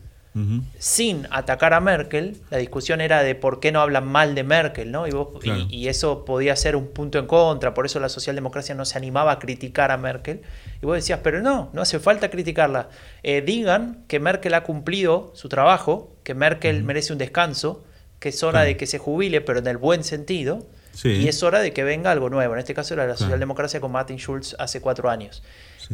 sin 0.79 1.27
atacar 1.31 1.73
a 1.73 1.81
Merkel. 1.81 2.37
La 2.51 2.59
discusión 2.59 3.01
era 3.01 3.23
de 3.23 3.35
por 3.35 3.61
qué 3.61 3.73
no 3.73 3.81
hablan 3.81 4.07
mal 4.07 4.35
de 4.35 4.45
Merkel, 4.45 4.93
¿no? 4.93 5.07
Y, 5.07 5.89
eso 5.89 6.25
podía 6.25 6.57
ser 6.57 6.77
un 6.77 6.89
punto 6.89 7.19
en 7.19 7.27
contra, 7.27 7.73
por 7.73 7.87
eso 7.87 8.01
la 8.01 8.09
socialdemocracia 8.09 8.75
no 8.75 8.85
se 8.85 8.99
animaba 8.99 9.33
a 9.33 9.39
criticar 9.39 9.91
a 9.91 9.97
Merkel. 9.97 10.43
Y 10.83 10.87
vos 10.87 10.97
decías, 10.97 11.21
pero 11.23 11.41
no, 11.41 11.71
no 11.73 11.83
hace 11.83 11.99
falta 12.01 12.31
criticarla. 12.31 12.89
Eh, 13.23 13.41
digan 13.41 14.05
que 14.09 14.21
Merkel 14.21 14.55
ha 14.55 14.63
cumplido 14.63 15.33
su 15.35 15.49
trabajo, 15.49 16.17
que 16.23 16.35
Merkel 16.35 16.83
merece 16.83 17.13
un 17.13 17.19
descanso, 17.19 17.85
que 18.19 18.31
es 18.31 18.43
hora 18.43 18.63
de 18.63 18.77
que 18.77 18.87
se 18.87 18.99
jubile, 18.99 19.41
pero 19.41 19.61
en 19.61 19.67
el 19.67 19.77
buen 19.77 20.05
sentido. 20.05 20.67
Y 21.05 21.29
es 21.29 21.43
hora 21.43 21.61
de 21.61 21.73
que 21.73 21.85
venga 21.85 22.11
algo 22.11 22.31
nuevo. 22.31 22.55
En 22.55 22.59
este 22.59 22.73
caso 22.73 22.95
era 22.95 23.07
la 23.07 23.17
socialdemocracia 23.17 23.81
con 23.81 23.93
Martin 23.93 24.17
Schulz 24.17 24.57
hace 24.59 24.81
cuatro 24.81 25.11
años. 25.11 25.43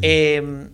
Eh, 0.01 0.68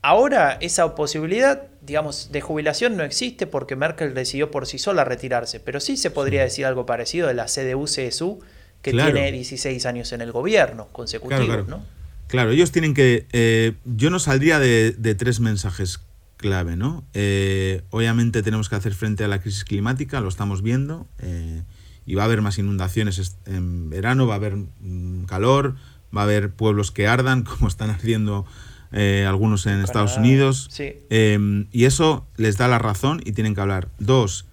Ahora 0.00 0.58
esa 0.60 0.94
posibilidad, 0.94 1.64
digamos, 1.82 2.30
de 2.30 2.40
jubilación 2.40 2.96
no 2.96 3.02
existe 3.02 3.46
porque 3.46 3.74
Merkel 3.74 4.14
decidió 4.14 4.50
por 4.50 4.66
sí 4.66 4.78
sola 4.78 5.04
retirarse, 5.04 5.58
pero 5.58 5.80
sí 5.80 5.96
se 5.96 6.10
podría 6.10 6.42
decir 6.42 6.66
algo 6.66 6.86
parecido 6.86 7.26
de 7.26 7.34
la 7.34 7.46
CDU-CSU, 7.46 8.38
que 8.82 8.92
tiene 8.92 9.32
16 9.32 9.86
años 9.86 10.12
en 10.12 10.20
el 10.20 10.30
gobierno 10.30 10.86
consecutivos, 10.92 11.66
¿no? 11.66 11.84
Claro, 12.28 12.50
ellos 12.50 12.70
tienen 12.70 12.94
que... 12.94 13.26
Eh, 13.32 13.72
yo 13.84 14.10
no 14.10 14.18
saldría 14.18 14.58
de, 14.58 14.92
tres 15.18 15.40
mensajes 15.40 16.00
clave, 16.36 16.76
¿no? 16.76 17.04
Eh, 17.14 17.82
obviamente 17.90 18.42
tenemos 18.42 18.68
que 18.68 18.76
hacer 18.76 18.94
frente 18.94 19.24
a 19.24 19.28
la 19.28 19.40
crisis 19.40 19.64
climática, 19.64 20.20
lo 20.20 20.28
estamos 20.28 20.62
viendo, 20.62 21.08
eh, 21.18 21.62
y 22.06 22.14
va 22.14 22.22
a 22.22 22.24
haber 22.26 22.42
más 22.42 22.58
inundaciones 22.58 23.36
en 23.46 23.90
verano, 23.90 24.26
va 24.26 24.34
a 24.34 24.36
haber 24.36 24.56
mm, 24.56 25.24
calor, 25.24 25.74
va 26.16 26.20
a 26.20 26.24
haber 26.24 26.50
pueblos 26.50 26.92
que 26.92 27.08
ardan, 27.08 27.42
como 27.44 27.66
están 27.66 27.90
ardiendo 27.90 28.46
eh, 28.92 29.24
algunos 29.26 29.66
en 29.66 29.80
Estados 29.80 30.16
Unidos. 30.16 30.68
Em, 31.10 31.66
y 31.72 31.84
eso 31.84 32.26
les 32.36 32.56
da 32.56 32.68
la 32.68 32.78
razón 32.78 33.20
y 33.24 33.32
tienen 33.32 33.54
que 33.54 33.60
hablar. 33.60 33.88
Dos. 33.98 34.46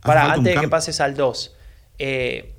Para, 0.00 0.32
antes 0.32 0.54
de 0.54 0.60
que 0.60 0.68
pases 0.68 1.00
al 1.00 1.16
dos. 1.16 1.54
Eh, 1.98 2.52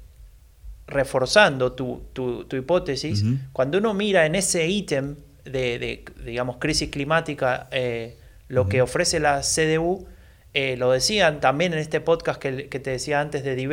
reforzando 0.87 1.73
tu, 1.73 2.47
hipótesis, 2.51 3.23
cuando 3.51 3.77
uno 3.77 3.93
mira 3.93 4.25
en 4.25 4.35
ese 4.35 4.67
ítem 4.67 5.15
de, 5.43 6.05
digamos, 6.25 6.57
crisis 6.57 6.89
climática, 6.89 7.67
eh, 7.71 8.17
lo 8.47 8.69
que 8.69 8.81
ofrece 8.81 9.19
la 9.19 9.41
CDU, 9.41 10.07
lo 10.77 10.91
decían 10.91 11.41
también 11.41 11.73
en 11.73 11.79
este 11.79 11.99
podcast 11.99 12.39
que, 12.39 12.51
te 12.51 12.89
decía 12.89 13.19
antes 13.19 13.43
de 13.43 13.55
Die 13.55 13.67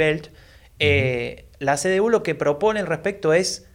eh, 0.79 1.47
la 1.59 1.77
CDU 1.77 2.09
lo 2.09 2.23
que 2.23 2.35
propone 2.35 2.81
al 2.81 2.87
respecto 2.87 3.33
es 3.33 3.67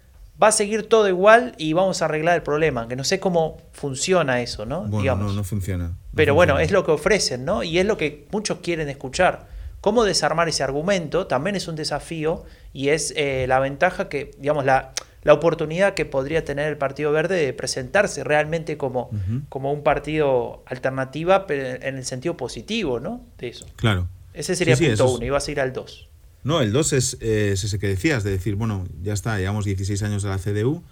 va 0.41 0.47
a 0.47 0.51
seguir 0.51 0.87
todo 0.87 1.07
igual 1.07 1.53
y 1.57 1.73
vamos 1.73 2.01
a 2.01 2.05
arreglar 2.05 2.35
el 2.35 2.43
problema. 2.43 2.87
Que 2.87 2.95
no 2.95 3.03
sé 3.03 3.19
cómo 3.19 3.57
funciona 3.73 4.41
eso, 4.41 4.65
¿no? 4.65 4.83
Bueno, 4.83 5.15
no, 5.15 5.33
no 5.33 5.43
funciona. 5.43 5.93
Pero 6.15 6.33
bueno, 6.33 6.59
es 6.59 6.71
lo 6.71 6.85
que 6.85 6.91
ofrecen, 6.91 7.45
¿no? 7.45 7.63
Y 7.63 7.79
es 7.79 7.85
lo 7.85 7.97
que 7.97 8.27
muchos 8.31 8.59
quieren 8.59 8.89
escuchar. 8.89 9.47
Cómo 9.81 10.03
desarmar 10.03 10.49
ese 10.49 10.63
argumento 10.63 11.27
también 11.27 11.55
es 11.55 11.67
un 11.67 11.75
desafío 11.75 12.43
y 12.73 12.89
es 12.89 13.13
eh, 13.15 13.45
la 13.47 13.59
ventaja 13.59 14.09
que, 14.09 14.31
digamos, 14.37 14.65
la, 14.65 14.91
la, 15.23 15.33
oportunidad 15.33 15.93
que 15.93 16.05
podría 16.05 16.43
tener 16.43 16.67
el 16.67 16.77
Partido 16.77 17.13
Verde 17.13 17.37
de 17.37 17.53
presentarse 17.53 18.25
realmente 18.25 18.77
como, 18.77 19.09
como 19.47 19.71
un 19.71 19.83
partido 19.83 20.63
alternativa, 20.65 21.47
pero 21.47 21.81
en 21.81 21.95
el 21.95 22.03
sentido 22.03 22.35
positivo, 22.35 22.99
¿no? 22.99 23.21
De 23.37 23.47
eso. 23.47 23.67
Claro. 23.77 24.09
Ese 24.33 24.55
sería 24.55 24.73
el 24.73 24.79
punto 24.79 25.15
uno, 25.15 25.25
y 25.25 25.29
vas 25.29 25.47
a 25.47 25.51
ir 25.51 25.61
al 25.61 25.71
dos. 25.71 26.08
No, 26.43 26.61
el 26.61 26.71
2 26.71 26.93
es, 26.93 27.17
ese 27.21 27.79
que 27.79 27.87
decías, 27.87 28.23
de 28.23 28.31
decir, 28.31 28.55
bueno, 28.55 28.87
ya 29.03 29.13
está, 29.13 29.37
llevamos 29.37 29.65
16 29.65 30.01
años 30.03 30.23
de 30.23 30.29
la 30.29 30.37
CDU, 30.37 30.83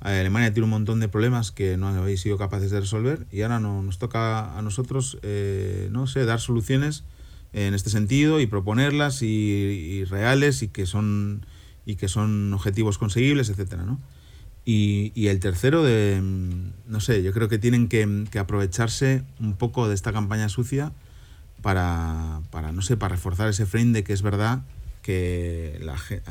Alemania 0.00 0.52
tiene 0.52 0.64
un 0.64 0.70
montón 0.70 0.98
de 1.00 1.08
problemas 1.08 1.52
que 1.52 1.76
no 1.76 1.88
habéis 1.88 2.22
sido 2.22 2.38
capaces 2.38 2.70
de 2.70 2.80
resolver 2.80 3.26
y 3.30 3.42
ahora 3.42 3.60
no, 3.60 3.82
nos 3.82 3.98
toca 3.98 4.56
a 4.56 4.62
nosotros, 4.62 5.18
eh, 5.22 5.88
no 5.92 6.06
sé, 6.06 6.24
dar 6.24 6.40
soluciones 6.40 7.04
en 7.52 7.74
este 7.74 7.90
sentido 7.90 8.40
y 8.40 8.46
proponerlas 8.46 9.22
y, 9.22 10.04
reales 10.04 10.62
y 10.62 10.68
que 10.68 10.86
son 10.86 11.44
y 11.84 11.96
que 11.96 12.08
son 12.08 12.52
objetivos 12.54 12.98
conseguibles, 12.98 13.50
etcétera, 13.50 13.84
¿no? 13.84 14.00
Y, 14.64 15.12
y, 15.14 15.28
el 15.28 15.40
tercero 15.40 15.82
de, 15.82 16.22
no 16.86 17.00
sé, 17.00 17.22
yo 17.22 17.32
creo 17.32 17.48
que 17.48 17.58
tienen 17.58 17.88
que, 17.88 18.26
que 18.30 18.38
aprovecharse 18.38 19.24
un 19.40 19.54
poco 19.54 19.88
de 19.88 19.94
esta 19.94 20.12
campaña 20.12 20.48
sucia 20.48 20.92
para, 21.62 22.42
para, 22.50 22.70
no 22.70 22.82
sé, 22.82 22.96
para 22.96 23.16
reforzar 23.16 23.48
ese 23.48 23.66
frame 23.66 23.92
de 23.92 24.04
que 24.04 24.12
es 24.12 24.22
verdad 24.22 24.62
que 25.02 25.80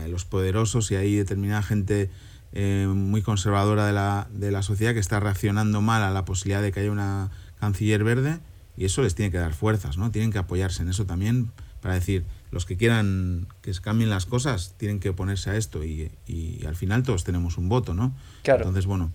los 0.07 0.26
poderosos 0.26 0.91
y 0.91 0.95
hay 0.95 1.15
determinada 1.15 1.61
gente 1.61 2.09
eh, 2.53 2.88
muy 2.88 3.22
conservadora 3.22 3.86
de 3.86 3.93
la, 3.93 4.28
de 4.32 4.51
la 4.51 4.63
sociedad 4.63 4.93
que 4.93 4.99
está 4.99 5.20
reaccionando 5.20 5.82
mal 5.82 6.03
a 6.03 6.11
la 6.11 6.26
posibilidad 6.26 6.61
de 6.61 6.72
que 6.72 6.82
haya 6.82 6.91
una 6.91 7.32
canciller 7.59 8.03
verde 8.03 8.39
y 8.78 8.86
eso 8.86 9.01
les 9.01 9.15
tiene 9.15 9.32
que 9.32 9.38
dar 9.38 9.53
fuerzas, 9.53 9.97
¿no? 9.97 10.11
Tienen 10.11 10.32
que 10.32 10.38
apoyarse 10.38 10.82
en 10.82 10.89
eso 10.89 11.05
también 11.05 11.51
para 11.82 11.93
decir, 11.93 12.26
los 12.51 12.65
que 12.65 12.78
quieran 12.78 13.47
que 13.61 13.74
se 13.74 13.82
cambien 13.82 14.09
las 14.09 14.26
cosas 14.26 14.76
tienen 14.78 14.99
que 14.99 15.09
oponerse 15.09 15.49
a 15.49 15.55
esto 15.55 15.84
y, 15.84 16.11
y 16.28 16.65
al 16.65 16.76
final 16.76 17.03
todos 17.03 17.24
tenemos 17.24 17.57
un 17.57 17.70
voto, 17.70 17.93
¿no? 17.93 18.15
Claro. 18.43 18.61
Entonces, 18.61 18.86
bueno, 18.86 19.11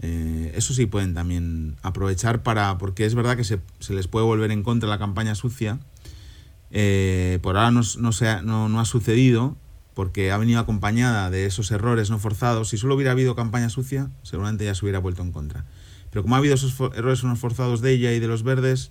eh, 0.00 0.52
eso 0.54 0.74
sí 0.74 0.86
pueden 0.86 1.12
también 1.12 1.76
aprovechar 1.82 2.42
para, 2.42 2.78
porque 2.78 3.04
es 3.04 3.14
verdad 3.14 3.36
que 3.36 3.44
se, 3.44 3.60
se 3.80 3.94
les 3.94 4.06
puede 4.06 4.24
volver 4.24 4.52
en 4.52 4.62
contra 4.62 4.88
la 4.88 4.98
campaña 4.98 5.34
sucia 5.34 5.80
eh, 6.70 7.38
por 7.42 7.56
ahora 7.56 7.70
no, 7.70 7.80
no, 8.42 8.68
no, 8.68 8.80
ha 8.80 8.84
sucedido 8.84 9.56
porque 9.94 10.30
ha 10.30 10.38
venido 10.38 10.60
acompañada 10.60 11.30
de 11.30 11.46
esos 11.46 11.70
errores 11.70 12.10
no 12.10 12.18
forzados. 12.18 12.68
Si 12.68 12.76
solo 12.76 12.94
hubiera 12.94 13.12
habido 13.12 13.34
campaña 13.34 13.68
sucia, 13.68 14.10
seguramente 14.22 14.64
ya 14.64 14.74
se 14.74 14.84
hubiera 14.84 15.00
vuelto 15.00 15.22
en 15.22 15.32
contra. 15.32 15.64
Pero 16.10 16.22
como 16.22 16.36
ha 16.36 16.38
habido 16.38 16.54
esos 16.54 16.78
errores 16.94 17.24
no 17.24 17.34
forzados 17.36 17.80
de 17.80 17.92
ella 17.92 18.12
y 18.12 18.20
de 18.20 18.28
los 18.28 18.42
verdes, 18.42 18.90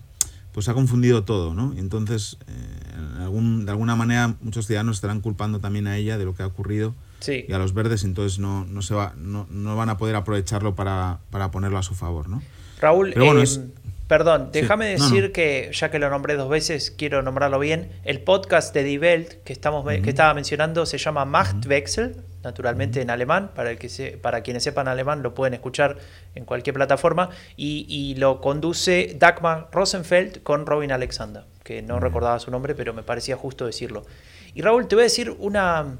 pues 0.52 0.70
ha 0.70 0.74
confundido 0.74 1.24
todo, 1.24 1.54
¿no? 1.54 1.74
entonces, 1.78 2.38
eh, 2.48 3.22
algún, 3.22 3.66
de 3.66 3.72
alguna 3.72 3.96
manera, 3.96 4.38
muchos 4.42 4.66
ciudadanos 4.66 4.98
estarán 4.98 5.22
culpando 5.22 5.60
también 5.60 5.86
a 5.86 5.98
ella 5.98 6.18
de 6.18 6.26
lo 6.26 6.34
que 6.34 6.42
ha 6.42 6.48
ocurrido 6.48 6.96
y 7.28 7.54
a 7.54 7.60
los 7.60 7.76
verdes, 7.76 8.04
entonces 8.04 8.40
no, 8.40 8.66
no, 8.66 8.82
se 8.82 8.96
va, 8.96 9.14
no, 9.18 9.46
no 9.52 9.76
van 9.76 9.90
a 9.90 9.98
poder 9.98 10.16
aprovecharlo 10.16 10.76
para, 10.76 11.20
para 11.30 11.52
ponerlo 11.52 11.78
a 11.78 11.84
su 11.84 11.94
favor, 11.94 12.28
¿no? 12.28 12.42
Raúl, 12.80 13.14
bueno, 13.16 13.42
em, 13.42 13.70
Perdón, 14.08 14.52
déjame 14.54 14.86
decir 14.86 15.34
que, 15.34 15.70
ya 15.74 15.92
que 15.92 16.00
lo 16.00 16.10
nombré 16.10 16.36
dos 16.36 16.48
veces, 16.48 16.92
quiero 16.92 17.22
nombrarlo 17.22 17.60
bien. 17.60 17.92
El 18.06 18.22
podcast 18.22 18.74
de 18.74 18.84
Die 18.84 18.98
Welt 18.98 19.44
que, 19.44 19.52
estamos, 19.52 19.86
que 19.86 20.10
estaba 20.10 20.34
mencionando 20.34 20.86
se 20.86 20.98
llama 20.98 21.26
Machtwechsel, 21.26 22.24
naturalmente 22.42 23.02
en 23.02 23.10
alemán. 23.10 23.52
Para, 23.54 23.70
el 23.72 23.78
que 23.78 23.90
se, 23.90 24.12
para 24.12 24.44
quienes 24.44 24.64
sepan 24.64 24.88
alemán 24.88 25.24
lo 25.24 25.34
pueden 25.34 25.54
escuchar 25.54 25.98
en 26.36 26.46
cualquier 26.46 26.74
plataforma. 26.74 27.32
Y, 27.58 28.16
lo 28.18 28.40
conduce 28.40 29.14
Dagmar 29.20 29.68
Rosenfeld 29.74 30.42
con 30.42 30.66
Robin 30.66 30.94
Alexander, 30.94 31.44
que 31.64 31.82
no 31.82 32.00
recordaba 32.00 32.40
su 32.40 32.50
nombre, 32.50 32.76
pero 32.76 32.94
me 32.94 33.04
parecía 33.04 33.36
justo 33.36 33.66
decirlo. 33.66 34.06
Y 34.54 34.62
Raúl, 34.62 34.88
te 34.88 34.96
voy 34.96 35.02
a 35.02 35.04
decir 35.04 35.36
una, 35.38 35.98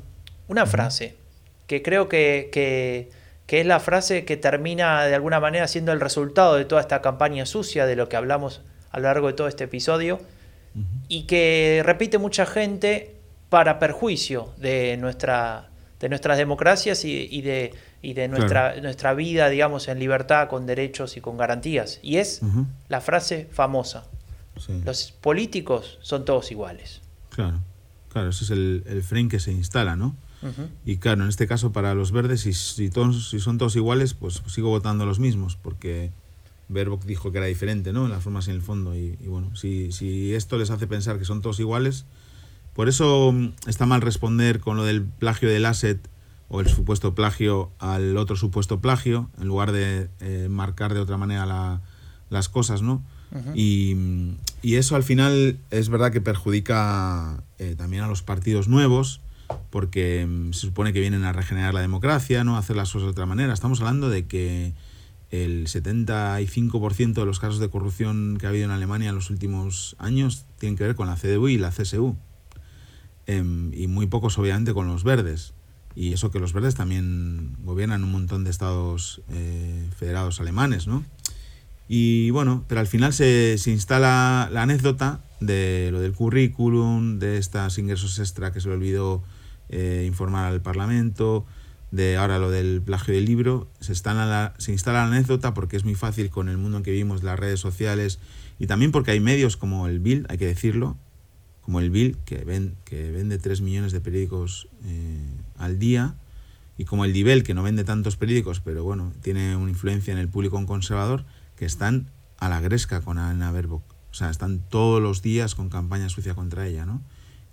una 0.48 0.66
frase 0.66 1.18
que 1.68 1.82
creo 1.82 2.08
que, 2.08 2.50
que 2.54 3.10
que 3.48 3.62
es 3.62 3.66
la 3.66 3.80
frase 3.80 4.26
que 4.26 4.38
termina 4.38 5.06
de 5.06 5.16
alguna 5.16 5.40
manera 5.40 5.68
siendo 5.68 5.94
el 5.94 6.02
resultado 6.02 6.56
de 6.56 6.66
toda 6.66 6.82
esta 6.82 7.02
campaña 7.02 7.46
sucia 7.46 7.86
de 7.86 7.96
lo 7.96 8.10
que 8.10 8.18
hablamos 8.18 8.62
a 8.92 8.98
lo 8.98 9.04
largo 9.04 9.28
de 9.28 9.34
todo 9.34 9.48
este 9.48 9.64
episodio 9.64 10.20
y 11.08 11.24
que 11.24 11.82
repite 11.84 12.20
mucha 12.20 12.46
gente 12.46 13.16
para 13.50 13.80
perjuicio 13.80 14.54
de, 14.58 14.98
nuestra, 14.98 15.70
de 16.00 16.10
nuestras 16.10 16.38
democracias 16.38 17.04
y, 17.06 17.42
de, 17.42 17.74
de 18.04 18.28
nuestra, 18.28 18.80
nuestra 18.82 19.14
vida, 19.14 19.50
digamos, 19.50 19.88
en 19.88 19.98
libertad, 19.98 20.50
con 20.50 20.68
derechos 20.68 21.18
y 21.18 21.22
con 21.22 21.38
garantías. 21.38 22.00
Y 22.04 22.18
es 22.18 22.42
la 22.90 23.02
frase 23.02 23.48
famosa. 23.52 24.04
Los 24.86 25.14
políticos 25.14 25.98
son 26.02 26.26
todos 26.26 26.52
iguales. 26.52 27.02
Claro, 27.30 27.60
claro, 28.10 28.30
ese 28.30 28.44
es 28.44 28.50
el, 28.52 28.84
el 28.88 29.02
frame 29.04 29.30
que 29.30 29.40
se 29.40 29.52
instala, 29.52 29.96
¿no? 29.96 30.16
Y 30.86 30.98
claro, 30.98 31.24
en 31.24 31.30
este 31.30 31.48
caso 31.48 31.72
para 31.72 31.96
los 31.96 32.12
verdes, 32.12 32.42
si, 32.42 32.54
si, 32.54 32.90
todos, 32.90 33.30
si 33.30 33.40
son 33.40 33.58
todos 33.58 33.76
iguales, 33.76 34.14
pues 34.14 34.42
sigo 34.48 34.70
votando 34.70 35.06
los 35.06 35.20
mismos, 35.20 35.56
porque 35.56 36.12
Baerbock 36.70 37.06
dijo 37.06 37.32
que 37.32 37.38
era 37.38 37.48
diferente, 37.48 37.94
¿no? 37.94 38.06
En 38.06 38.12
las 38.12 38.24
formas 38.24 38.48
y 38.48 38.52
en 38.52 38.58
el 38.58 38.62
fondo. 38.62 38.96
Y, 38.96 39.16
bueno, 39.28 39.56
si, 39.56 39.92
si, 39.92 40.34
esto 40.34 40.58
les 40.58 40.70
hace 40.70 40.88
pensar 40.88 41.18
que 41.18 41.26
son 41.26 41.42
todos 41.42 41.60
iguales, 41.60 42.06
por 42.74 42.90
eso 42.90 43.32
mm, 43.32 43.54
está 43.68 43.86
mal 43.86 44.02
responder 44.02 44.60
con 44.60 44.78
lo 44.78 44.84
del 44.84 45.04
plagio 45.04 45.50
del 45.50 45.66
asset 45.66 46.00
o 46.50 46.62
el 46.62 46.68
supuesto 46.68 47.14
plagio 47.14 47.72
al 47.80 48.16
otro 48.18 48.36
supuesto 48.36 48.80
plagio, 48.80 49.30
en 49.40 49.48
lugar 49.48 49.72
de 49.72 50.10
eh, 50.22 50.48
marcar 50.50 50.94
de 50.94 51.00
otra 51.00 51.18
manera 51.18 51.82
las 52.30 52.50
cosas, 52.50 52.82
¿no? 52.82 53.04
y, 53.54 53.98
y, 54.62 54.76
eso 54.76 54.96
al 54.96 55.04
final 55.04 55.58
es 55.70 55.90
verdad 55.90 56.14
que 56.14 56.22
perjudica 56.22 57.44
eh, 57.60 57.76
también 57.78 58.04
a 58.04 58.08
los 58.08 58.24
partidos 58.24 58.70
nuevos 58.70 59.20
porque 59.70 60.26
mm, 60.28 60.54
se 60.54 60.62
supone 60.62 60.94
que 60.94 61.00
vienen 61.00 61.24
a 61.24 61.34
regenerar 61.34 61.74
la 61.74 61.82
democracia, 61.82 62.44
no 62.44 62.56
a 62.56 62.60
hacer 62.60 62.76
las 62.76 62.92
cosas 62.92 63.08
de 63.08 63.12
otra 63.12 63.26
manera. 63.26 63.54
Estamos 63.54 63.80
hablando 63.82 64.10
de 64.10 64.26
que 64.26 64.74
el 65.30 65.68
75% 65.68 67.14
de 67.14 67.26
los 67.26 67.40
casos 67.40 67.60
de 67.60 67.70
corrupción 67.70 68.38
que 68.40 68.46
ha 68.46 68.50
habido 68.50 68.66
en 68.66 68.72
Alemania 68.72 69.10
en 69.10 69.16
los 69.16 69.30
últimos 69.30 69.96
años 70.00 70.46
tienen 70.58 70.78
que 70.78 70.86
ver 70.86 70.96
con 70.96 71.08
la 71.08 71.16
CDU 71.16 71.50
y 71.50 71.58
la 71.58 71.72
CSU. 71.72 72.16
Em, 73.26 73.74
y 73.74 73.88
muy 73.88 74.08
pocos, 74.08 74.38
obviamente, 74.38 74.74
con 74.74 74.88
los 74.88 75.04
verdes. 75.04 75.54
Y 75.96 76.14
eso 76.14 76.32
que 76.32 76.40
los 76.40 76.54
verdes 76.54 76.76
también 76.76 77.58
gobiernan 77.64 78.04
un 78.04 78.12
montón 78.12 78.44
de 78.44 78.52
estados 78.52 79.22
eh, 79.30 79.90
federados 79.98 80.40
alemanes, 80.40 80.88
¿no? 80.88 81.04
Y 81.90 82.30
bueno, 82.32 82.64
pero 82.68 82.82
al 82.82 82.88
final 82.88 83.14
se, 83.14 83.58
se 83.58 83.72
instala 83.72 84.50
la 84.52 84.64
anécdota 84.64 85.22
de 85.40 85.90
lo 85.92 86.00
del 86.00 86.14
currículum, 86.14 87.20
de 87.20 87.38
estos 87.38 87.78
ingresos 87.78 88.20
extra 88.20 88.52
que 88.52 88.62
se 88.62 88.68
le 88.70 88.76
olvidó 88.76 89.24
eh, 89.70 90.06
informar 90.08 90.46
al 90.46 90.62
Parlamento, 90.62 91.46
de 91.92 92.18
ahora 92.18 92.40
lo 92.40 92.52
del 92.52 92.82
plagio 92.82 93.14
del 93.14 93.26
libro, 93.26 93.70
se, 93.80 93.94
la, 94.04 94.54
se 94.58 94.72
instala 94.72 95.00
la 95.00 95.16
anécdota 95.16 95.54
porque 95.54 95.78
es 95.78 95.86
muy 95.86 95.96
fácil 95.96 96.30
con 96.30 96.50
el 96.50 96.58
mundo 96.58 96.78
en 96.78 96.84
que 96.84 96.92
vivimos, 96.92 97.24
las 97.24 97.40
redes 97.40 97.60
sociales, 97.60 98.20
y 98.60 98.68
también 98.68 98.92
porque 98.92 99.12
hay 99.12 99.20
medios 99.20 99.58
como 99.58 99.88
el 99.88 100.00
Bill, 100.00 100.26
hay 100.30 100.38
que 100.38 100.48
decirlo, 100.48 100.98
como 101.62 101.80
el 101.80 101.90
Bill, 101.90 102.18
que, 102.26 102.44
ven, 102.44 102.76
que 102.86 103.12
vende 103.12 103.38
3 103.38 103.62
millones 103.62 103.92
de 103.92 104.02
periódicos 104.02 104.68
eh, 104.86 105.20
al 105.58 105.80
día, 105.80 106.16
y 106.78 106.86
como 106.86 107.06
el 107.06 107.14
Dibel, 107.14 107.44
que 107.44 107.54
no 107.54 107.64
vende 107.64 107.84
tantos 107.84 108.18
periódicos, 108.18 108.62
pero 108.62 108.84
bueno, 108.84 109.12
tiene 109.22 109.56
una 109.56 109.70
influencia 109.72 110.12
en 110.12 110.20
el 110.20 110.30
público 110.30 110.64
conservador, 110.66 111.26
que 111.56 111.66
están 111.66 112.12
a 112.38 112.50
la 112.50 112.62
gresca 112.62 113.02
con 113.02 113.18
Ana 113.18 113.52
Baerbock. 113.52 113.84
O 114.12 114.14
sea, 114.14 114.30
están 114.30 114.60
todos 114.60 115.02
los 115.02 115.22
días 115.22 115.56
con 115.56 115.70
campaña 115.70 116.10
sucia 116.10 116.36
contra 116.36 116.68
ella, 116.68 116.86
¿no? 116.86 117.02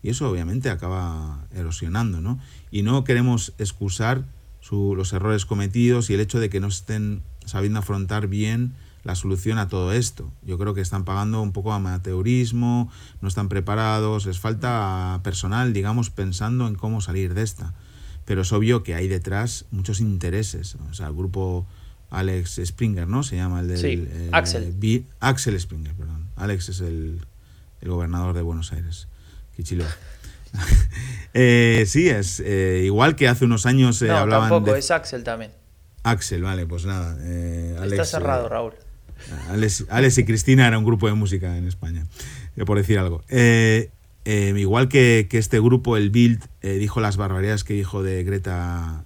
Y 0.05 0.11
eso 0.11 0.31
obviamente 0.31 0.69
acaba 0.69 1.47
erosionando, 1.55 2.21
¿no? 2.21 2.39
Y 2.71 2.83
no 2.83 3.05
queremos 3.05 3.55
excusar 3.57 4.23
los 4.71 5.13
errores 5.15 5.47
cometidos 5.47 6.11
y 6.11 6.15
el 6.15 6.21
hecho 6.21 6.41
de 6.41 6.51
que 6.51 6.61
no 6.61 6.67
estén 6.67 7.23
sabiendo 7.47 7.79
afrontar 7.79 8.29
bien 8.29 8.75
la 9.03 9.15
solución 9.15 9.57
a 9.57 9.69
todo 9.69 9.93
esto. 9.93 10.31
Yo 10.45 10.59
creo 10.59 10.75
que 10.75 10.83
están 10.83 11.07
pagando 11.07 11.41
un 11.41 11.53
poco 11.53 11.73
amateurismo, 11.73 12.91
no 13.23 13.29
están 13.29 13.49
preparados, 13.49 14.27
les 14.27 14.39
falta 14.39 15.21
personal, 15.25 15.73
digamos, 15.73 16.11
pensando 16.11 16.69
en 16.69 16.75
cómo 16.75 17.01
salir 17.01 17.33
de 17.33 17.43
esta. 17.43 17.73
Pero 18.27 18.43
es 18.43 18.53
obvio 18.53 18.83
que 18.83 18.95
hay 18.95 19.09
detrás 19.09 19.65
muchos 19.71 20.01
intereses. 20.01 20.77
O 20.91 20.93
sea, 20.93 21.07
el 21.07 21.15
grupo 21.15 21.67
Alex 22.11 22.61
Springer, 22.63 23.09
¿no? 23.09 23.23
Se 23.23 23.37
llama 23.37 23.61
el 23.61 23.69
del... 23.69 23.79
Sí, 23.79 24.07
Axel. 24.33 25.07
Axel 25.21 25.59
Springer, 25.59 25.95
perdón. 25.95 26.29
Alex 26.37 26.69
es 26.69 26.81
el, 26.81 27.21
el 27.81 27.89
gobernador 27.89 28.35
de 28.35 28.43
Buenos 28.43 28.71
Aires. 28.73 29.09
Eh, 31.37 31.83
sí, 31.89 32.09
es 32.09 32.39
eh, 32.39 32.83
igual 32.85 33.17
que 33.17 33.27
hace 33.27 33.45
unos 33.45 33.67
años 33.67 34.01
no, 34.01 34.17
hablaban 34.17 34.51
tampoco, 34.51 34.77
es 34.77 34.93
Axel 34.93 35.25
también. 35.25 35.51
Axel, 36.05 36.43
vale, 36.45 36.65
pues 36.65 36.87
nada. 36.87 37.19
Está 37.85 38.05
cerrado, 38.05 38.49
Raúl. 38.49 38.75
Alex, 39.49 40.19
y 40.19 40.25
Cristina 40.25 40.69
era 40.69 40.79
un 40.79 40.85
grupo 40.85 41.09
de 41.09 41.15
música 41.15 41.59
en 41.59 41.67
España, 41.67 42.07
por 42.65 42.77
decir 42.77 43.01
algo. 43.01 43.25
igual 44.25 44.89
que, 44.89 45.27
este 45.29 45.59
grupo, 45.59 45.97
el 45.97 46.11
Bild, 46.11 46.41
dijo 46.63 47.01
las 47.01 47.17
barbaridades 47.17 47.65
que 47.65 47.75
dijo 47.75 48.05
de 48.05 48.23
Greta 48.23 49.05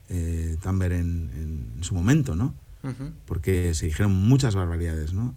Thunberg 0.63 0.93
en, 0.93 1.79
su 1.81 1.95
momento, 1.95 2.37
¿no? 2.37 2.55
Porque 3.25 3.73
se 3.73 3.87
dijeron 3.87 4.13
muchas 4.13 4.55
barbaridades, 4.55 5.15
¿no? 5.15 5.35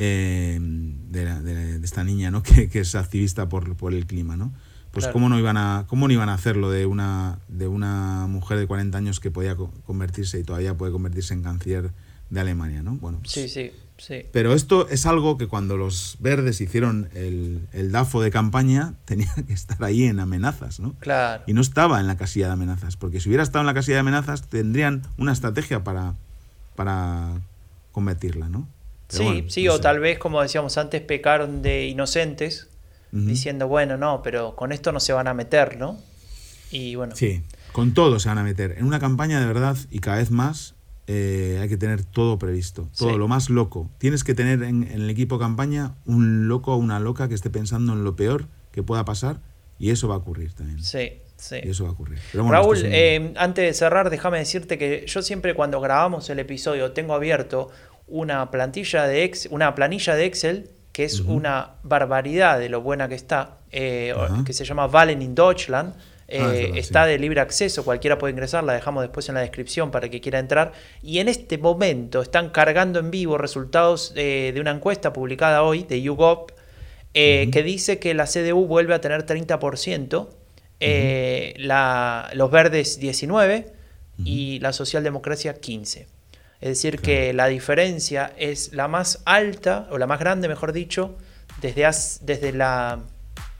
Eh, 0.00 0.58
de, 0.60 1.80
esta 1.82 2.04
niña, 2.04 2.30
¿no? 2.30 2.42
Que, 2.44 2.70
es 2.72 2.94
activista 2.94 3.48
por, 3.48 3.76
por, 3.76 3.92
el 3.92 4.06
clima, 4.06 4.36
¿no? 4.36 4.52
Pues 4.92 5.08
cómo 5.08 5.28
no 5.28 5.38
iban 5.38 5.56
a 5.56 5.84
cómo 5.86 6.08
no 6.08 6.14
iban 6.14 6.28
a 6.28 6.34
hacerlo 6.34 6.70
de 6.70 6.86
una 6.86 7.40
de 7.48 7.68
una 7.68 8.26
mujer 8.26 8.58
de 8.58 8.66
40 8.66 8.96
años 8.96 9.20
que 9.20 9.30
podía 9.30 9.56
convertirse 9.84 10.38
y 10.38 10.44
todavía 10.44 10.74
puede 10.74 10.92
convertirse 10.92 11.34
en 11.34 11.42
canciller 11.42 11.90
de 12.30 12.40
Alemania, 12.40 12.82
¿no? 12.82 12.94
Bueno, 12.96 13.18
pues 13.18 13.32
sí, 13.32 13.48
sí, 13.48 13.70
sí. 13.96 14.22
Pero 14.32 14.54
esto 14.54 14.88
es 14.88 15.04
algo 15.04 15.36
que 15.36 15.46
cuando 15.46 15.76
los 15.76 16.16
verdes 16.20 16.60
hicieron 16.60 17.10
el, 17.14 17.68
el 17.72 17.92
DAFO 17.92 18.22
de 18.22 18.30
campaña 18.30 18.94
tenía 19.04 19.32
que 19.46 19.52
estar 19.52 19.82
ahí 19.84 20.04
en 20.04 20.20
amenazas, 20.20 20.80
¿no? 20.80 20.94
Claro. 21.00 21.42
Y 21.46 21.52
no 21.52 21.60
estaba 21.60 22.00
en 22.00 22.06
la 22.06 22.16
casilla 22.16 22.46
de 22.46 22.52
amenazas, 22.52 22.96
porque 22.96 23.20
si 23.20 23.28
hubiera 23.28 23.42
estado 23.42 23.60
en 23.60 23.66
la 23.66 23.74
casilla 23.74 23.96
de 23.96 24.00
amenazas 24.00 24.48
tendrían 24.48 25.02
una 25.16 25.32
estrategia 25.32 25.82
para 25.82 26.14
para 26.76 27.40
convertirla, 27.92 28.48
¿no? 28.48 28.68
Sí, 29.08 29.44
sí, 29.48 29.68
o 29.68 29.80
tal 29.80 30.00
vez, 30.00 30.18
como 30.18 30.42
decíamos 30.42 30.78
antes, 30.78 31.02
pecaron 31.02 31.62
de 31.62 31.86
inocentes, 31.86 32.68
diciendo, 33.10 33.68
bueno, 33.68 33.96
no, 33.96 34.22
pero 34.22 34.54
con 34.54 34.70
esto 34.70 34.92
no 34.92 35.00
se 35.00 35.12
van 35.12 35.28
a 35.28 35.34
meter, 35.34 35.78
¿no? 35.78 35.98
Y 36.70 36.94
bueno. 36.94 37.16
Sí, 37.16 37.42
con 37.72 37.94
todo 37.94 38.18
se 38.20 38.28
van 38.28 38.38
a 38.38 38.42
meter. 38.42 38.76
En 38.78 38.84
una 38.84 38.98
campaña 38.98 39.40
de 39.40 39.46
verdad, 39.46 39.76
y 39.90 40.00
cada 40.00 40.18
vez 40.18 40.30
más, 40.30 40.74
eh, 41.06 41.58
hay 41.62 41.68
que 41.70 41.78
tener 41.78 42.04
todo 42.04 42.38
previsto, 42.38 42.90
todo 42.96 43.16
lo 43.16 43.28
más 43.28 43.48
loco. 43.48 43.90
Tienes 43.98 44.24
que 44.24 44.34
tener 44.34 44.62
en, 44.62 44.84
el 44.84 45.08
equipo 45.08 45.38
campaña 45.38 45.94
un 46.04 46.48
loco 46.48 46.74
o 46.74 46.76
una 46.76 47.00
loca 47.00 47.28
que 47.28 47.34
esté 47.34 47.48
pensando 47.48 47.94
en 47.94 48.04
lo 48.04 48.14
peor 48.14 48.46
que 48.72 48.82
pueda 48.82 49.06
pasar, 49.06 49.40
y 49.78 49.90
eso 49.90 50.08
va 50.08 50.16
a 50.16 50.18
ocurrir 50.18 50.52
también. 50.52 50.82
Sí. 50.82 51.12
Sí. 51.38 51.56
Y 51.62 51.70
eso 51.70 51.84
va 51.84 51.90
a 51.90 51.92
ocurrir. 51.92 52.18
Raúl, 52.34 52.78
eh, 52.82 53.32
antes 53.36 53.64
de 53.64 53.72
cerrar, 53.72 54.10
déjame 54.10 54.38
decirte 54.38 54.76
que 54.76 55.04
yo 55.06 55.22
siempre 55.22 55.54
cuando 55.54 55.80
grabamos 55.80 56.28
el 56.30 56.40
episodio 56.40 56.90
tengo 56.90 57.14
abierto 57.14 57.70
una 58.08 58.50
plantilla 58.50 59.06
de 59.06 59.24
Excel, 59.24 59.52
una 59.52 59.74
planilla 59.74 60.14
de 60.14 60.24
Excel 60.24 60.70
que 60.98 61.04
es 61.04 61.20
una 61.20 61.76
barbaridad 61.84 62.58
de 62.58 62.68
lo 62.68 62.80
buena 62.80 63.08
que 63.08 63.14
está, 63.14 63.58
eh, 63.70 64.12
que 64.44 64.52
se 64.52 64.64
llama 64.64 64.88
Valen 64.88 65.22
in 65.22 65.32
Deutschland. 65.32 65.94
Eh, 66.26 66.40
ah, 66.42 66.76
está 66.76 67.06
de 67.06 67.20
libre 67.20 67.40
acceso, 67.40 67.84
cualquiera 67.84 68.18
puede 68.18 68.32
ingresar, 68.32 68.64
la 68.64 68.72
dejamos 68.72 69.02
después 69.02 69.28
en 69.28 69.36
la 69.36 69.40
descripción 69.40 69.92
para 69.92 70.08
que 70.08 70.20
quiera 70.20 70.40
entrar. 70.40 70.72
Y 71.00 71.20
en 71.20 71.28
este 71.28 71.56
momento 71.56 72.20
están 72.20 72.50
cargando 72.50 72.98
en 72.98 73.12
vivo 73.12 73.38
resultados 73.38 74.12
de 74.12 74.52
una 74.60 74.72
encuesta 74.72 75.12
publicada 75.12 75.62
hoy 75.62 75.84
de 75.84 76.02
YouGov 76.02 76.46
eh, 77.14 77.48
que 77.52 77.62
dice 77.62 78.00
que 78.00 78.12
la 78.12 78.24
CDU 78.26 78.66
vuelve 78.66 78.92
a 78.92 79.00
tener 79.00 79.24
30%, 79.24 80.28
la, 81.58 82.30
los 82.34 82.50
verdes 82.50 83.00
19% 83.00 83.66
y 84.24 84.58
la 84.58 84.72
socialdemocracia 84.72 85.60
15%. 85.60 86.17
Es 86.60 86.70
decir, 86.70 87.00
que 87.00 87.32
la 87.32 87.46
diferencia 87.46 88.32
es 88.36 88.72
la 88.72 88.88
más 88.88 89.22
alta, 89.24 89.86
o 89.90 89.98
la 89.98 90.06
más 90.06 90.18
grande, 90.18 90.48
mejor 90.48 90.72
dicho, 90.72 91.16
desde, 91.60 91.88
desde, 92.22 92.52
la, 92.52 92.98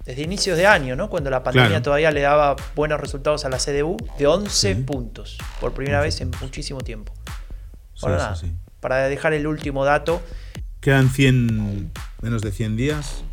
desde 0.05 0.23
inicios 0.23 0.57
de 0.57 0.67
año, 0.67 0.97
¿no? 0.97 1.09
cuando 1.09 1.31
la 1.31 1.45
pandemia 1.45 1.81
todavía 1.81 2.11
le 2.11 2.23
daba 2.23 2.57
buenos 2.75 3.01
resultados 3.01 3.45
a 3.45 3.49
la 3.49 3.59
CDU, 3.59 3.97
de 4.19 4.27
11 4.27 4.77
puntos, 4.77 5.39
por 5.61 5.75
primera 5.75 6.01
vez 6.01 6.21
en 6.21 6.33
muchísimo 6.41 6.81
tiempo. 6.81 7.13
Bueno, 8.01 8.19
para 8.81 9.09
dejar 9.09 9.33
el 9.33 9.47
último 9.47 9.85
dato. 9.85 10.23
Quedan 10.81 11.11
100, 11.11 11.93
menos 12.23 12.43
de 12.43 12.53
100 12.53 12.77
días, 12.77 13.25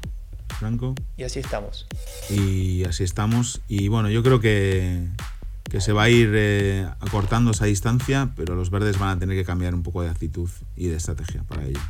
Franco. 0.59 0.95
Y 1.17 1.23
así 1.23 1.39
estamos. 1.39 1.87
Y 2.29 2.83
así 2.85 3.03
estamos. 3.03 3.61
Y 3.67 3.87
bueno, 3.87 4.09
yo 4.09 4.23
creo 4.23 4.39
que 4.39 5.07
que 5.75 5.81
se 5.81 5.91
va 5.91 6.03
a 6.03 6.09
ir 6.09 6.31
eh, 6.33 6.87
acortando 7.01 7.51
esa 7.51 7.65
distancia, 7.65 8.31
pero 8.37 8.55
los 8.55 8.69
verdes 8.69 8.97
van 8.97 9.17
a 9.17 9.19
tener 9.19 9.35
que 9.35 9.43
cambiar 9.43 9.75
un 9.75 9.83
poco 9.83 10.03
de 10.03 10.07
actitud 10.07 10.49
y 10.77 10.87
de 10.87 10.95
estrategia 10.95 11.43
para 11.43 11.65
ello. 11.65 11.81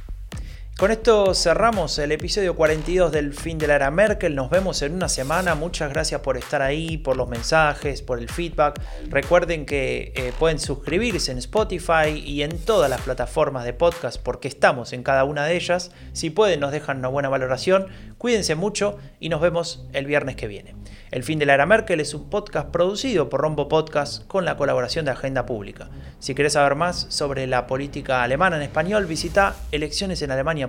Con 0.78 0.92
esto 0.92 1.34
cerramos 1.34 1.98
el 2.00 2.12
episodio 2.12 2.54
42 2.54 3.10
del 3.10 3.34
fin 3.34 3.58
de 3.58 3.66
la 3.66 3.76
era 3.76 3.92
Merkel. 3.92 4.36
Nos 4.36 4.50
vemos 4.50 4.82
en 4.82 4.94
una 4.94 5.08
semana. 5.08 5.56
Muchas 5.56 5.90
gracias 5.90 6.20
por 6.20 6.36
estar 6.36 6.62
ahí, 6.62 6.98
por 6.98 7.16
los 7.16 7.30
mensajes, 7.30 8.02
por 8.02 8.20
el 8.20 8.28
feedback. 8.28 8.82
Recuerden 9.08 9.66
que 9.66 10.12
eh, 10.18 10.34
pueden 10.38 10.60
suscribirse 10.60 11.32
en 11.32 11.38
Spotify 11.38 12.10
y 12.10 12.44
en 12.44 12.60
todas 12.60 12.90
las 12.90 13.00
plataformas 13.00 13.64
de 13.64 13.72
podcast 13.72 14.22
porque 14.22 14.50
estamos 14.50 14.92
en 14.92 15.04
cada 15.04 15.24
una 15.24 15.46
de 15.46 15.56
ellas. 15.56 15.92
Si 16.12 16.30
pueden 16.30 16.60
nos 16.60 16.74
dejan 16.74 16.98
una 16.98 17.08
buena 17.08 17.30
valoración. 17.30 17.88
Cuídense 18.18 18.56
mucho 18.56 18.98
y 19.22 19.30
nos 19.30 19.40
vemos 19.40 19.86
el 19.94 20.06
viernes 20.06 20.36
que 20.36 20.48
viene. 20.48 20.76
El 21.12 21.24
fin 21.24 21.40
de 21.40 21.46
la 21.46 21.54
era 21.54 21.66
Merkel 21.66 22.02
es 22.02 22.14
un 22.14 22.30
podcast 22.30 22.70
producido 22.70 23.30
por 23.30 23.40
Rombo 23.40 23.70
Podcast 23.70 24.28
con 24.28 24.44
la 24.44 24.58
colaboración 24.58 25.06
de 25.06 25.12
Agenda 25.12 25.46
Pública. 25.46 25.90
Si 26.20 26.36
querés 26.36 26.54
saber 26.54 26.76
más 26.76 27.06
sobre 27.10 27.48
la 27.48 27.68
política 27.68 28.24
alemana 28.24 28.58
en 28.58 28.64
español, 28.64 29.06
visita 29.06 29.56
eleccionesenalemania.com 29.72 30.65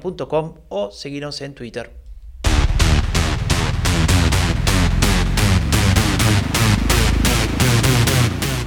o 0.68 0.90
seguinos 0.90 1.40
en 1.40 1.54
Twitter. 1.54 1.90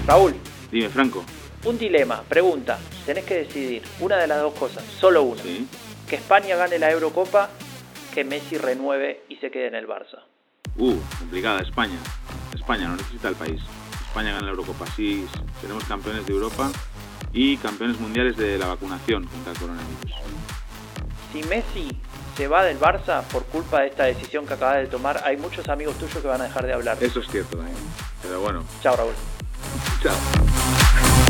Raúl. 0.08 0.34
Dime, 0.72 0.90
Franco. 0.90 1.24
Un 1.66 1.78
dilema, 1.78 2.24
pregunta. 2.24 2.80
Tenés 3.06 3.26
que 3.26 3.36
decidir 3.36 3.84
una 4.00 4.18
de 4.18 4.28
las 4.28 4.42
dos 4.42 4.54
cosas, 4.54 4.84
solo 4.84 5.24
una. 5.24 5.44
Que 6.08 6.16
España 6.16 6.56
gane 6.56 6.80
la 6.80 6.90
Eurocopa, 6.90 7.50
que 8.14 8.24
Messi 8.24 8.58
renueve 8.58 9.24
y 9.30 9.36
se 9.36 9.52
quede 9.52 9.68
en 9.68 9.76
el 9.76 9.88
Barça. 9.88 10.24
Uh, 10.78 10.96
complicada, 11.20 11.62
España. 11.62 12.00
España 12.56 12.88
no 12.88 12.96
necesita 12.96 13.30
el 13.30 13.36
país. 13.36 13.62
España 14.08 14.32
gana 14.32 14.46
la 14.46 14.50
Eurocopa. 14.52 14.88
Sí, 14.88 15.28
tenemos 15.62 15.84
campeones 15.84 16.26
de 16.26 16.34
Europa 16.34 16.72
y 17.32 17.58
campeones 17.58 18.00
mundiales 18.00 18.36
de 18.38 18.58
la 18.58 18.68
vacunación 18.68 19.28
contra 19.28 19.52
el 19.52 19.60
coronavirus. 19.60 20.39
Si 21.32 21.44
Messi 21.44 21.90
se 22.36 22.48
va 22.48 22.64
del 22.64 22.80
Barça 22.80 23.22
por 23.24 23.44
culpa 23.46 23.82
de 23.82 23.88
esta 23.88 24.06
decisión 24.06 24.48
que 24.48 24.54
acaba 24.54 24.78
de 24.78 24.88
tomar, 24.88 25.22
hay 25.26 25.38
muchos 25.38 25.68
amigos 25.70 25.96
tuyos 25.98 26.18
que 26.18 26.28
van 26.28 26.42
a 26.42 26.46
dejar 26.46 26.66
de 26.66 26.74
hablar. 26.74 26.98
Eso 27.02 27.20
es 27.20 27.28
cierto, 27.28 27.58
Pero 28.22 28.42
bueno. 28.42 28.64
Chao, 28.82 28.96
Raúl. 28.96 29.14
Chao. 30.02 31.29